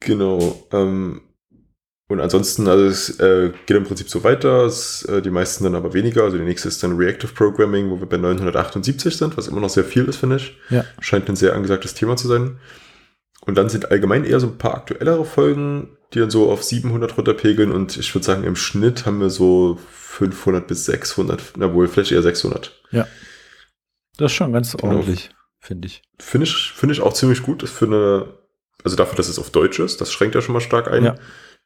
[0.00, 0.66] Genau.
[0.72, 1.22] Ähm,
[2.08, 4.64] und ansonsten, also es äh, geht im Prinzip so weiter.
[4.64, 6.22] Es, äh, die meisten dann aber weniger.
[6.24, 9.68] Also die nächste ist dann Reactive Programming, wo wir bei 978 sind, was immer noch
[9.68, 10.56] sehr viel ist, finde ich.
[10.70, 10.84] Ja.
[11.00, 12.58] Scheint ein sehr angesagtes Thema zu sein.
[13.42, 17.16] Und dann sind allgemein eher so ein paar aktuellere Folgen, die dann so auf 700
[17.16, 17.72] runterpegeln.
[17.72, 22.12] Und ich würde sagen, im Schnitt haben wir so 500 bis 600, na wohl, vielleicht
[22.12, 22.72] eher 600.
[24.18, 24.94] Das ist schon ganz Genau.
[24.96, 26.02] ordentlich, finde ich.
[26.18, 27.66] Finde ich, finde ich auch ziemlich gut.
[27.68, 28.26] Für eine,
[28.84, 31.04] also dafür, dass es auf Deutsch ist, das schränkt ja schon mal stark ein.
[31.04, 31.14] Ja.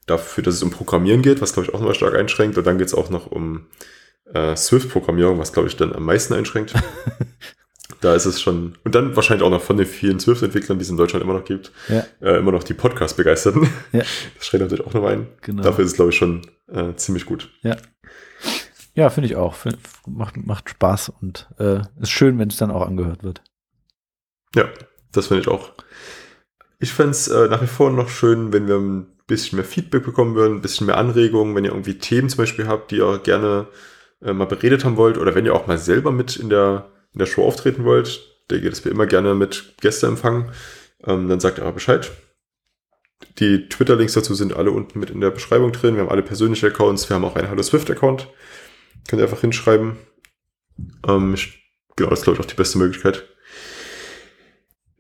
[0.07, 2.57] Dafür, dass es um Programmieren geht, was glaube ich auch nochmal stark einschränkt.
[2.59, 3.67] Und dann geht es auch noch um
[4.33, 6.75] äh, Swift-Programmierung, was glaube ich dann am meisten einschränkt.
[8.01, 10.91] da ist es schon, und dann wahrscheinlich auch noch von den vielen Swift-Entwicklern, die es
[10.91, 13.69] in Deutschland immer noch gibt, Ja, äh, immer noch die Podcast-Begeisterten.
[13.93, 14.01] Ja.
[14.37, 15.29] Das schränkt natürlich auch nochmal ein.
[15.41, 15.63] genau.
[15.63, 16.43] Dafür ist es glaube ich schon
[16.73, 17.49] äh, ziemlich gut.
[17.63, 17.77] Ja,
[19.11, 19.55] finde ich auch.
[19.55, 23.43] Find, macht, macht Spaß und äh, ist schön, wenn es dann auch angehört wird.
[24.55, 24.69] Ja,
[25.13, 25.73] das finde ich auch.
[26.79, 30.05] Ich fände es äh, nach wie vor noch schön, wenn wir ein bisschen mehr Feedback
[30.05, 33.19] bekommen würden, ein bisschen mehr Anregungen, wenn ihr irgendwie Themen zum Beispiel habt, die ihr
[33.19, 33.69] gerne
[34.21, 37.19] äh, mal beredet haben wollt oder wenn ihr auch mal selber mit in der, in
[37.19, 38.21] der Show auftreten wollt,
[38.51, 40.51] der geht es wir immer gerne mit Gäste empfangen,
[41.07, 42.11] ähm, dann sagt aber Bescheid.
[43.39, 45.95] Die Twitter-Links dazu sind alle unten mit in der Beschreibung drin.
[45.95, 48.29] Wir haben alle persönliche Accounts, wir haben auch einen Hallo Swift-Account.
[49.09, 49.97] Könnt ihr einfach hinschreiben.
[51.07, 53.25] Ähm, ich, genau, das ist, glaube ich, auch die beste Möglichkeit.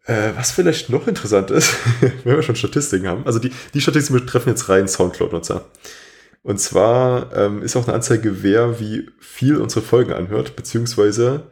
[0.04, 1.76] Äh, was vielleicht noch interessant ist,
[2.24, 5.64] wenn wir schon Statistiken haben, also die, die Statistiken betreffen jetzt rein Soundcloud-Nutzer.
[6.42, 11.50] Und zwar ähm, ist auch eine Anzeige, wer wie viel unsere Folgen anhört, beziehungsweise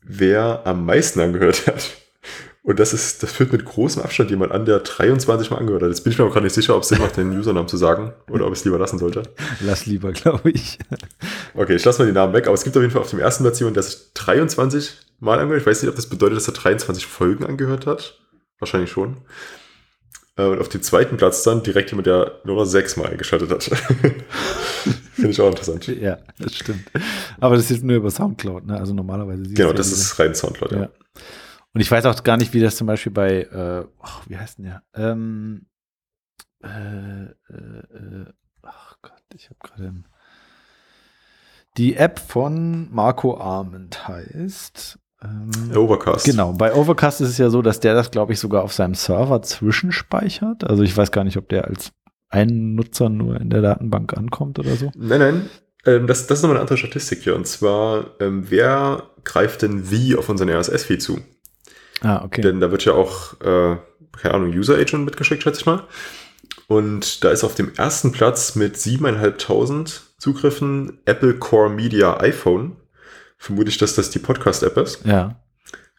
[0.00, 1.90] wer am meisten angehört hat.
[2.66, 5.88] Und das ist, das führt mit großem Abstand jemand an, der 23 Mal angehört hat.
[5.88, 7.76] Jetzt bin ich mir aber gerade nicht sicher, ob es Sinn macht, den Usernamen zu
[7.76, 9.22] sagen oder ob ich es lieber lassen sollte.
[9.60, 10.78] Lass lieber, glaube ich.
[11.54, 13.20] Okay, ich lasse mal die Namen weg, aber es gibt auf jeden Fall auf dem
[13.20, 15.60] ersten Platz jemanden, der sich 23 Mal angehört.
[15.60, 18.18] Ich weiß nicht, ob das bedeutet, dass er 23 Folgen angehört hat.
[18.58, 19.18] Wahrscheinlich schon.
[20.36, 23.48] Äh, Und auf dem zweiten Platz dann direkt jemand, der nur noch sechs Mal eingeschaltet
[23.50, 23.62] hat.
[25.14, 25.86] Finde ich auch interessant.
[25.86, 26.82] Ja, das stimmt.
[27.40, 28.76] Aber das ist nur über Soundcloud, ne?
[28.78, 30.78] Also normalerweise Genau, ja das diese- ist rein Soundcloud, ja.
[30.80, 30.88] Ja.
[31.76, 34.56] Und ich weiß auch gar nicht, wie das zum Beispiel bei, äh, ach, wie heißt
[34.56, 34.82] denn der?
[34.94, 35.66] Ähm,
[36.64, 39.92] äh, äh, äh, ach Gott, ich habe gerade.
[41.76, 44.98] Die App von Marco Arment heißt.
[45.22, 46.24] Ähm, Overcast.
[46.24, 48.94] Genau, bei Overcast ist es ja so, dass der das, glaube ich, sogar auf seinem
[48.94, 50.64] Server zwischenspeichert.
[50.64, 51.92] Also ich weiß gar nicht, ob der als
[52.30, 54.92] ein Nutzer nur in der Datenbank ankommt oder so.
[54.96, 55.50] Nein, nein.
[55.84, 57.36] Ähm, das, das ist nochmal eine andere Statistik hier.
[57.36, 61.20] Und zwar, ähm, wer greift denn wie auf unseren RSS-Feed zu?
[62.02, 62.40] Ah, okay.
[62.42, 63.76] Denn da wird ja auch, äh,
[64.20, 65.84] keine Ahnung, User Agent mitgeschickt, schätze ich mal.
[66.68, 72.76] Und da ist auf dem ersten Platz mit 7.500 Zugriffen Apple Core Media iPhone.
[73.38, 75.04] Vermute ich, dass das die Podcast-App ist.
[75.04, 75.36] ja.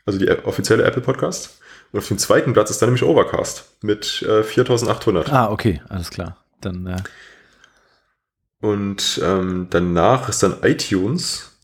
[0.05, 1.59] Also die offizielle Apple Podcast.
[1.91, 5.31] Und auf dem zweiten Platz ist dann nämlich Overcast mit äh, 4800.
[5.33, 6.37] Ah, okay, alles klar.
[6.61, 6.97] Dann, äh,
[8.61, 11.56] Und ähm, danach ist dann iTunes.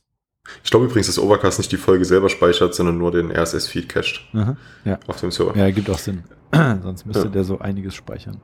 [0.64, 4.22] Ich glaube übrigens, dass Overcast nicht die Folge selber speichert, sondern nur den RSS-Feed cached
[4.34, 5.00] aha, ja.
[5.08, 5.56] auf dem Server.
[5.58, 6.24] ja, gibt auch Sinn.
[6.84, 7.30] Sonst müsste Ja.
[7.30, 8.38] der so einiges speichern.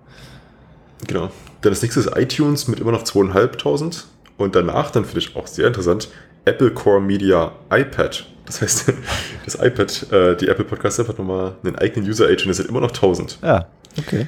[1.08, 1.32] Genau.
[1.62, 4.06] Dann das nächste ist iTunes mit immer noch 2500.
[4.38, 6.10] Und danach, dann finde ich auch sehr interessant,
[6.46, 8.26] Apple Core Media iPad.
[8.46, 8.94] Das heißt,
[9.46, 12.70] das iPad, äh, die Apple Podcast App hat nochmal einen eigenen User Agent, das sind
[12.70, 13.40] immer noch 1000.
[13.44, 14.28] Ja, okay.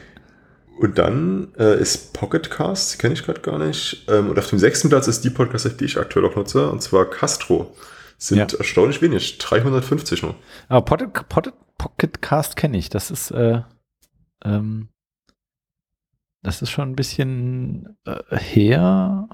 [0.82, 4.05] Und dann äh, ist Pocket Cast, kenne ich gerade gar nicht.
[4.09, 6.82] Ähm, und auf dem sechsten Platz ist die Podcast-App, die ich aktuell auch nutze, und
[6.82, 7.75] zwar Castro.
[8.17, 8.47] Sind Ja.
[8.57, 10.36] erstaunlich wenig, 350 nur.
[10.69, 12.89] Aber Pocket, Pocket, Pocket Cast kenne ich.
[12.89, 13.61] Das ist, äh,
[14.43, 14.89] ähm,
[16.43, 19.27] das ist schon ein bisschen äh, her.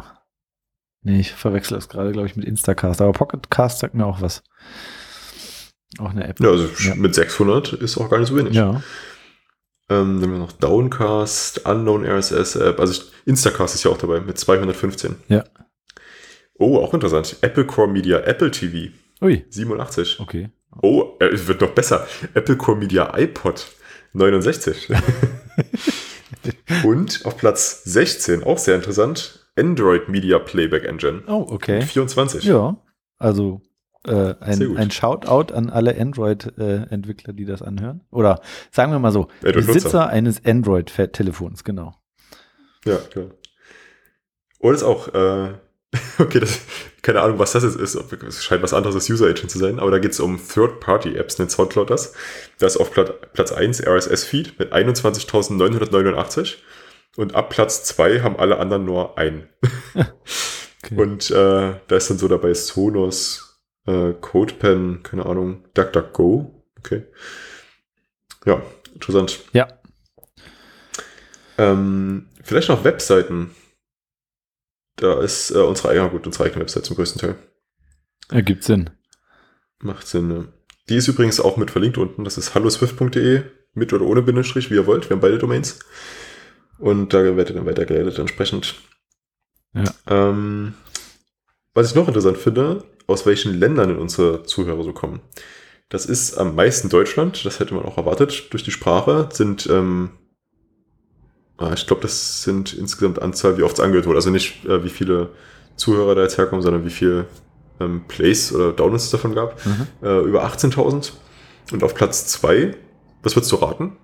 [1.04, 3.02] Nee, ich verwechsel das gerade, glaube ich, mit Instacast.
[3.02, 4.43] Aber Pocket Cast sagt mir auch was.
[6.00, 6.39] Auch eine App.
[6.41, 6.95] Ja, also Ja.
[6.95, 8.54] mit 600 ist auch gar nicht so wenig.
[8.54, 8.82] Ja.
[9.90, 14.20] Ähm, dann haben wir noch Downcast, Unknown RSS App, also Instacast ist ja auch dabei
[14.20, 15.16] mit 215.
[15.30, 15.46] Ja.
[16.60, 17.38] Oh, auch interessant.
[17.42, 20.20] Apple Core Media, Apple TV, Ui, 87.
[20.20, 20.50] okay.
[20.82, 22.06] Oh, äh, es wird noch besser.
[22.34, 23.68] Apple Core Media iPod,
[24.14, 24.90] 69.
[26.84, 31.82] Und auf Platz 16, auch sehr interessant, Android Media Playback Engine, Oh, okay.
[31.82, 32.44] 24.
[32.44, 32.78] Ja,
[33.18, 33.62] also
[34.08, 38.01] äh, ein, ein Shoutout an alle Android-Entwickler, die das anhören.
[38.12, 38.41] Oder
[38.72, 39.28] sagen wir mal so.
[39.41, 41.95] Besitzer eines Android-Telefons, genau.
[42.86, 43.28] Ja, klar.
[44.60, 45.53] Und ist auch, äh,
[46.20, 46.60] okay, das,
[47.01, 47.95] keine Ahnung, was das jetzt ist.
[47.95, 51.39] Es scheint was anderes als User Agent zu sein, aber da geht es um Third-Party-Apps,
[51.39, 52.14] nennt Soundcloud das.
[52.60, 56.55] Da ist auf Plat Platz 1 RSS-Feed mit 21.989
[57.16, 59.47] und ab Platz 2 haben alle anderen nur einen.
[60.84, 61.01] Okay.
[61.01, 63.47] Und äh, da ist dann so dabei Sonos,
[63.88, 66.64] äh, CodePen, keine Ahnung, DuckDuckGo.
[66.80, 67.04] Okay.
[68.46, 68.62] Ja,
[68.94, 69.40] interessant.
[69.54, 69.68] Ja.
[71.58, 73.52] Ähm, vielleicht noch Webseiten.
[74.98, 77.36] Da ist äh, unsere, ja gut, unsere eigene Website zum größten Teil.
[78.30, 78.90] Ergibt Sinn.
[79.80, 80.28] Macht Sinn.
[80.28, 80.48] Ne?
[80.90, 82.24] Die ist übrigens auch mit verlinkt unten.
[82.24, 85.10] Das ist halloswift.de mit oder ohne Bindestrich, wie ihr wollt.
[85.10, 85.80] Wir haben beide Domains.
[86.80, 88.76] Und da werdet ihr dann weitergeleitet entsprechend.
[89.74, 89.84] Ja.
[90.08, 90.74] Ähm,
[91.74, 95.22] was ich noch interessant finde, aus welchen Ländern unsere Zuhörer so kommen.
[95.89, 100.12] Das ist am meisten Deutschland, das hätte man auch erwartet, durch die Sprache, sind, ähm,
[101.58, 104.18] ah, ich glaube, das sind insgesamt Anzahl, wie oft es angehört wurde.
[104.18, 105.30] Also nicht, äh, wie viele
[105.78, 107.26] Zuhörer da jetzt herkommen, sondern wie viel
[107.80, 109.66] ähm, Plays oder Downloads es davon gab.
[109.66, 109.88] Mhm.
[110.01, 111.14] Äh, über 18.000.
[111.72, 112.76] Und auf Platz 2,
[113.24, 113.95] was würdest du raten?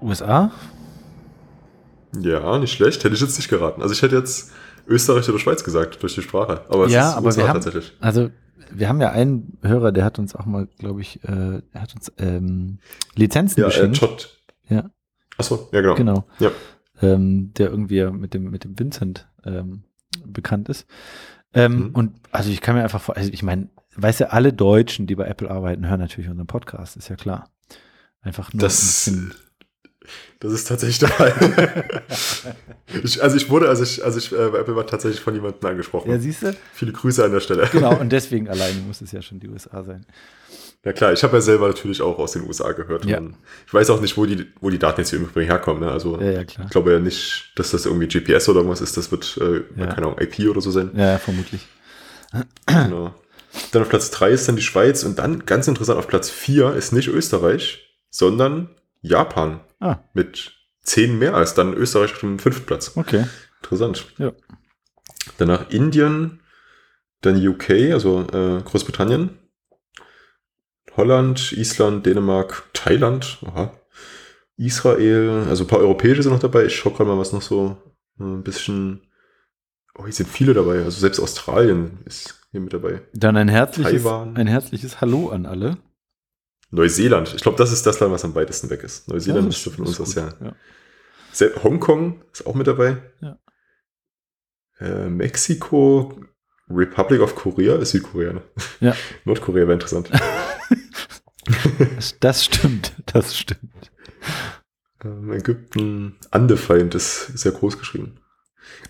[0.00, 0.52] USA?
[2.20, 3.02] Ja, nicht schlecht.
[3.02, 3.82] Hätte ich jetzt nicht geraten.
[3.82, 4.52] Also ich hätte jetzt
[4.86, 6.64] Österreich oder Schweiz gesagt, durch die Sprache.
[6.68, 7.92] Aber es Ja, ist aber USA wir haben- tatsächlich.
[8.00, 8.30] Also,
[8.70, 11.94] wir haben ja einen Hörer, der hat uns auch mal, glaube ich, äh, er hat
[11.94, 12.78] uns ähm,
[13.14, 13.98] Lizenzen Ja, äh, geschenkt.
[13.98, 14.38] Todd.
[14.68, 14.90] Ja.
[15.38, 15.94] Achso, ja genau.
[15.94, 16.24] Genau.
[16.40, 16.50] Ja.
[17.02, 19.84] Ähm, der irgendwie mit dem, mit dem Vincent ähm,
[20.24, 20.86] bekannt ist.
[21.54, 21.90] Ähm, Mhm.
[21.94, 25.14] Und also ich kann mir einfach vor, also ich meine, weißt du, alle Deutschen, die
[25.14, 27.50] bei Apple arbeiten, hören natürlich unseren Podcast, ist ja klar.
[28.22, 29.32] Einfach nur Das, ein.
[30.40, 31.34] Das ist tatsächlich der Fall.
[33.04, 35.68] ich, also ich wurde, als ich, als ich äh, bei Apple war, tatsächlich von jemandem
[35.68, 36.10] angesprochen.
[36.10, 36.56] Ja, siehst du?
[36.72, 37.68] Viele Grüße an der Stelle.
[37.72, 40.06] Genau, und deswegen alleine muss es ja schon die USA sein.
[40.84, 43.04] Ja klar, ich habe ja selber natürlich auch aus den USA gehört.
[43.06, 43.20] Ja.
[43.66, 45.82] Ich weiß auch nicht, wo die, wo die Daten jetzt hier im Übrigen herkommen.
[45.82, 45.90] Ne?
[45.90, 46.66] Also Ja, ja, klar.
[46.66, 48.96] ich glaube ja nicht, dass das irgendwie GPS oder irgendwas ist.
[48.96, 50.92] Das wird, äh, keine Ahnung, IP oder so sein.
[50.94, 51.66] Ja, ja, vermutlich.
[52.66, 53.14] Genau.
[53.72, 56.74] Dann auf Platz 3 ist dann die Schweiz und dann ganz interessant auf Platz 4
[56.74, 58.68] ist nicht Österreich, sondern
[59.06, 60.52] Japan Ah, mit
[60.82, 62.92] 10 mehr als dann Österreich auf dem fünften Platz.
[62.96, 63.26] okay.
[63.62, 64.06] Interessant.
[64.18, 64.32] Ja.
[65.38, 66.40] Danach Indien,
[67.20, 69.30] dann UK, also äh, Großbritannien,
[70.96, 73.72] Holland, Island, Dänemark, Thailand, aha.
[74.56, 76.64] Israel, also ein paar europäische sind noch dabei.
[76.66, 77.76] Ich schaue gerade mal, was noch so
[78.18, 79.02] äh, ein bisschen.
[79.98, 80.78] Oh, hier sind viele dabei.
[80.84, 83.02] Also selbst Australien ist hier mit dabei.
[83.12, 84.36] Dann ein herzliches, Taiwan.
[84.36, 85.78] ein herzliches Hallo an alle.
[86.70, 87.34] Neuseeland.
[87.34, 89.08] Ich glaube, das ist das Land, was am weitesten weg ist.
[89.08, 90.34] Neuseeland ist so von uns aus ja.
[90.40, 91.62] ja.
[91.62, 92.98] Hongkong ist auch mit dabei.
[93.20, 93.38] Ja.
[94.80, 96.20] Äh, Mexiko,
[96.68, 98.42] Republic of Korea ist Südkorea, ne?
[98.80, 98.96] Ja.
[99.24, 100.10] Nordkorea wäre interessant.
[102.18, 103.92] Das, stimmt, das stimmt.
[105.04, 108.18] ähm, Ägypten, Andefeind ist sehr groß geschrieben.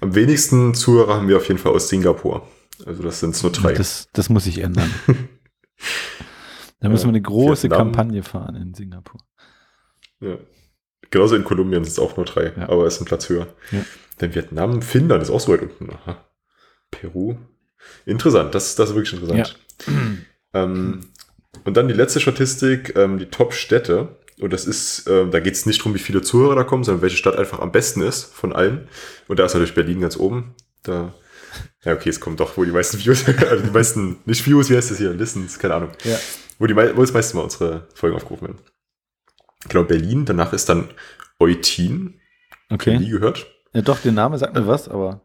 [0.01, 2.49] Am wenigsten Zuhörer haben wir auf jeden Fall aus Singapur.
[2.87, 3.75] Also das sind nur drei.
[3.75, 4.91] Das, das muss sich ändern.
[6.81, 7.93] Da müssen wir eine große Vietnam.
[7.93, 9.21] Kampagne fahren in Singapur.
[10.21, 10.37] Ja.
[11.11, 12.69] Genauso in Kolumbien sind es auch nur drei, Ja.
[12.69, 13.47] aber es ist ein Platz höher.
[13.71, 13.85] Ja.
[14.19, 15.91] Dann Vietnam, Finnland ist auch so weit unten.
[15.91, 16.25] Aha.
[16.91, 17.37] Peru.
[18.05, 19.59] Interessant, das, das ist wirklich interessant.
[20.55, 21.01] Ähm,
[21.65, 24.17] und dann die letzte Statistik, ähm, die Top-Städte.
[24.41, 27.03] Und das ist, ähm, da geht es nicht darum, wie viele Zuhörer da kommen, sondern
[27.03, 28.89] welche Stadt einfach am besten ist von allen.
[29.29, 30.55] Und da ist natürlich Berlin ganz oben.
[30.83, 31.15] Da,
[31.85, 34.77] ja, okay, es kommt doch, wo die meisten Views, also die meisten, nicht Views, wie
[34.77, 35.13] heißt das hier?
[35.15, 35.91] Listens, keine Ahnung.
[36.05, 36.19] Ja.
[36.59, 38.59] Wo, die, wo das meiste Mal unsere Folgen aufgerufen werden.
[39.69, 40.89] Genau, Berlin, danach ist dann
[41.39, 42.21] Eutin.
[42.71, 42.99] Okay.
[42.99, 43.47] Nie gehört.
[43.73, 45.21] Ja, doch, der Name sagt mir was, aber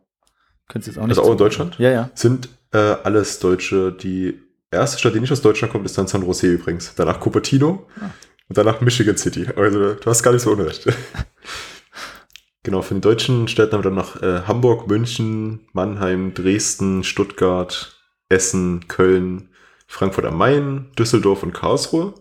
[0.67, 1.17] könntest jetzt auch nicht.
[1.17, 1.77] Also auch in Deutschland?
[1.79, 2.09] Ja, ja.
[2.15, 3.91] Sind äh, alles Deutsche.
[3.91, 4.39] Die
[4.71, 6.93] erste Stadt, die nicht aus Deutschland kommt, ist dann San Jose übrigens.
[6.95, 8.09] Danach Cupertino Ah.
[8.49, 9.47] und danach Michigan City.
[9.55, 10.85] Also du hast gar nicht so unrecht.
[12.63, 17.95] genau, von den deutschen Städten haben wir dann noch äh, Hamburg, München, Mannheim, Dresden, Stuttgart,
[18.29, 19.49] Essen, Köln,
[19.91, 22.13] Frankfurt am Main, Düsseldorf und Karlsruhe.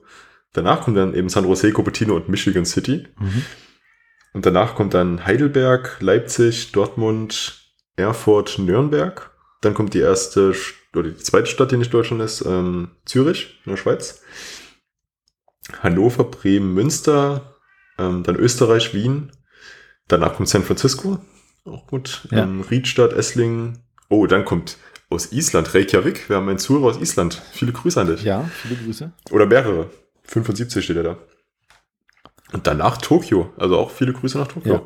[0.52, 3.06] Danach kommt dann eben San Jose, Cupertino und Michigan City.
[3.18, 3.44] Mhm.
[4.32, 9.30] Und danach kommt dann Heidelberg, Leipzig, Dortmund, Erfurt, Nürnberg.
[9.60, 13.60] Dann kommt die erste St- oder die zweite Stadt, die nicht Deutschland ist, ähm, Zürich
[13.64, 14.22] in der Schweiz.
[15.80, 17.56] Hannover, Bremen, Münster,
[17.98, 19.30] ähm, dann Österreich, Wien.
[20.08, 21.18] Danach kommt San Francisco,
[21.64, 22.26] auch gut.
[22.32, 22.42] Ja.
[22.42, 23.84] Ähm, Riedstadt, Esslingen.
[24.08, 24.76] Oh, dann kommt
[25.10, 26.28] aus Island, Reykjavik.
[26.28, 27.42] Wir haben einen Zuhörer aus Island.
[27.52, 28.22] Viele Grüße an dich.
[28.22, 29.12] Ja, viele Grüße.
[29.30, 29.90] Oder mehrere.
[30.24, 31.18] 75 steht er da.
[32.52, 33.52] Und danach Tokio.
[33.56, 34.74] Also auch viele Grüße nach Tokio.
[34.74, 34.82] Ja.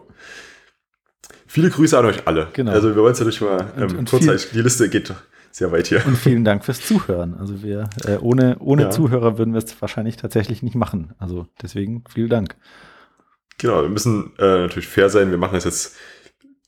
[1.47, 2.49] Viele Grüße an euch alle.
[2.53, 2.73] Genau.
[2.73, 5.13] Also wir wollen es natürlich mal Und- ähm, und kurz, viel- die Liste geht
[5.51, 6.05] sehr weit hier.
[6.07, 7.35] Und vielen Dank fürs Zuhören.
[7.39, 8.91] Also wir, äh, ohne, ohne Ja.
[8.91, 11.15] Zuhörer würden wir es wahrscheinlich tatsächlich nicht machen.
[11.19, 12.57] Also deswegen vielen Dank.
[13.59, 15.31] Genau, wir müssen äh, natürlich fair sein.
[15.31, 15.95] Wir machen das jetzt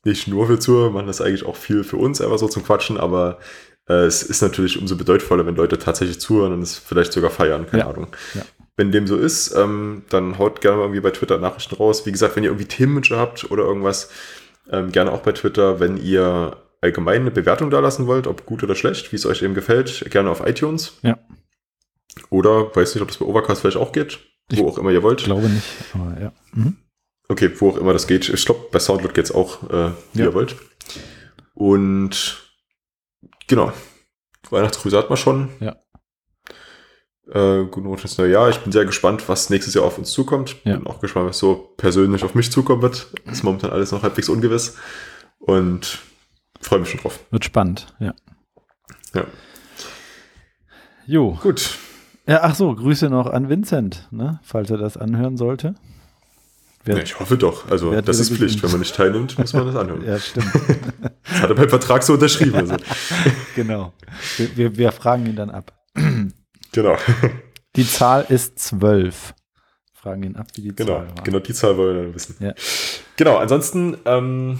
[0.06, 2.64] nicht nur für Zuhörer, wir machen das eigentlich auch viel für uns, einfach so zum
[2.64, 3.38] Quatschen, aber
[3.88, 7.66] äh, es ist natürlich umso bedeutungsvoller, wenn Leute tatsächlich zuhören und es vielleicht sogar feiern,
[7.66, 7.90] keine Ja.
[7.90, 8.08] Ahnung.
[8.34, 8.42] Ja.
[8.78, 12.04] Wenn dem so ist, ähm, dann haut gerne mal irgendwie bei Twitter Nachrichten raus.
[12.04, 14.10] Wie gesagt, wenn ihr irgendwie Themenwünsche habt oder irgendwas,
[14.70, 15.80] ähm, gerne auch bei Twitter.
[15.80, 19.42] Wenn ihr allgemein eine Bewertung da lassen wollt, ob gut oder schlecht, wie es euch
[19.42, 20.98] eben gefällt, gerne auf iTunes.
[21.02, 21.18] Ja.
[22.28, 24.18] Oder weiß nicht, ob das bei Overcast vielleicht auch geht,
[24.50, 25.20] wo Ich auch immer ihr wollt.
[25.20, 26.32] Ich glaube nicht, aber ja.
[26.52, 26.76] Mhm.
[27.28, 28.28] Okay, wo auch immer das geht.
[28.28, 30.26] Ich glaube, bei Soundcloud geht's auch, äh, wie Ja.
[30.26, 30.56] ihr wollt.
[31.54, 32.42] Und
[33.48, 33.72] genau.
[34.50, 35.48] Weihnachtsgrüße hat man schon.
[35.60, 35.76] Ja.
[37.28, 38.48] Äh, guten Rutsch ins neue Jahr.
[38.50, 40.56] Ich bin sehr gespannt, was nächstes Jahr auf uns zukommt.
[40.64, 40.76] Ja.
[40.76, 43.08] Bin auch gespannt, was so persönlich auf mich zukommen wird.
[43.24, 44.76] Ist momentan alles noch halbwegs ungewiss.
[45.40, 45.98] Und
[46.60, 47.18] freue mich schon drauf.
[47.30, 48.14] Wird spannend, ja.
[49.14, 49.24] Ja.
[51.06, 51.32] Jo.
[51.42, 51.76] Gut.
[52.28, 55.74] Ja, ach so, Grüße noch an Vincent, ne, falls er das anhören sollte.
[56.86, 57.68] Wer- ich hoffe doch.
[57.70, 58.62] Also, das ist Pflicht.
[58.62, 60.02] Wenn man nicht teilnimmt, muss man das anhören.
[60.06, 60.46] Ja, stimmt.
[61.28, 62.54] Das hat er beim Vertrag so unterschrieben.
[62.54, 62.76] Also.
[63.56, 63.92] genau.
[64.36, 65.72] Wir, wir, wir fragen ihn dann ab.
[66.72, 66.96] Genau.
[67.74, 69.32] Die Zahl ist zwölf.
[69.94, 71.24] Fragen ihn ab, wie die Genau, Zahl war.
[71.24, 72.36] genau die Zahl wollen wir dann wissen.
[72.38, 72.52] Ja.
[73.16, 74.58] Genau, ansonsten ähm,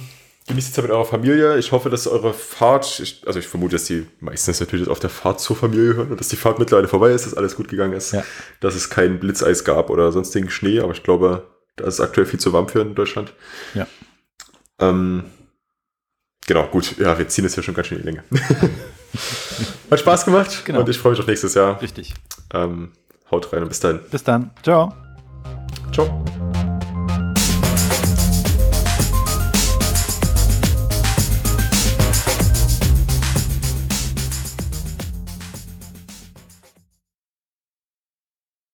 [0.49, 1.59] genießt die Zeit mit eurer Familie.
[1.59, 5.11] Ich hoffe, dass eure Fahrt, ich, also ich vermute, dass die meistens natürlich auf der
[5.11, 7.93] Fahrt zur Familie hören und dass die Fahrt mittlerweile vorbei ist, dass alles gut gegangen
[7.93, 8.25] ist, Ja.
[8.61, 11.47] dass es kein Blitzeis gab oder sonstigen Schnee, aber ich glaube,
[11.77, 13.33] da ist es aktuell viel zu warm für in Deutschland.
[13.75, 13.87] Ja.
[14.79, 15.25] Ähm,
[16.47, 18.25] genau, gut, ja, wir ziehen es ja schon ganz schön in die Länge.
[19.91, 20.81] Hat Spaß gemacht Genau.
[20.81, 21.81] und ich freue mich auf nächstes Jahr.
[21.81, 22.15] Richtig.
[22.53, 22.93] Ähm,
[23.31, 24.01] haut rein und bis dahin.
[24.11, 24.51] Bis dann.
[24.63, 24.93] Ciao.
[25.93, 26.25] Ciao.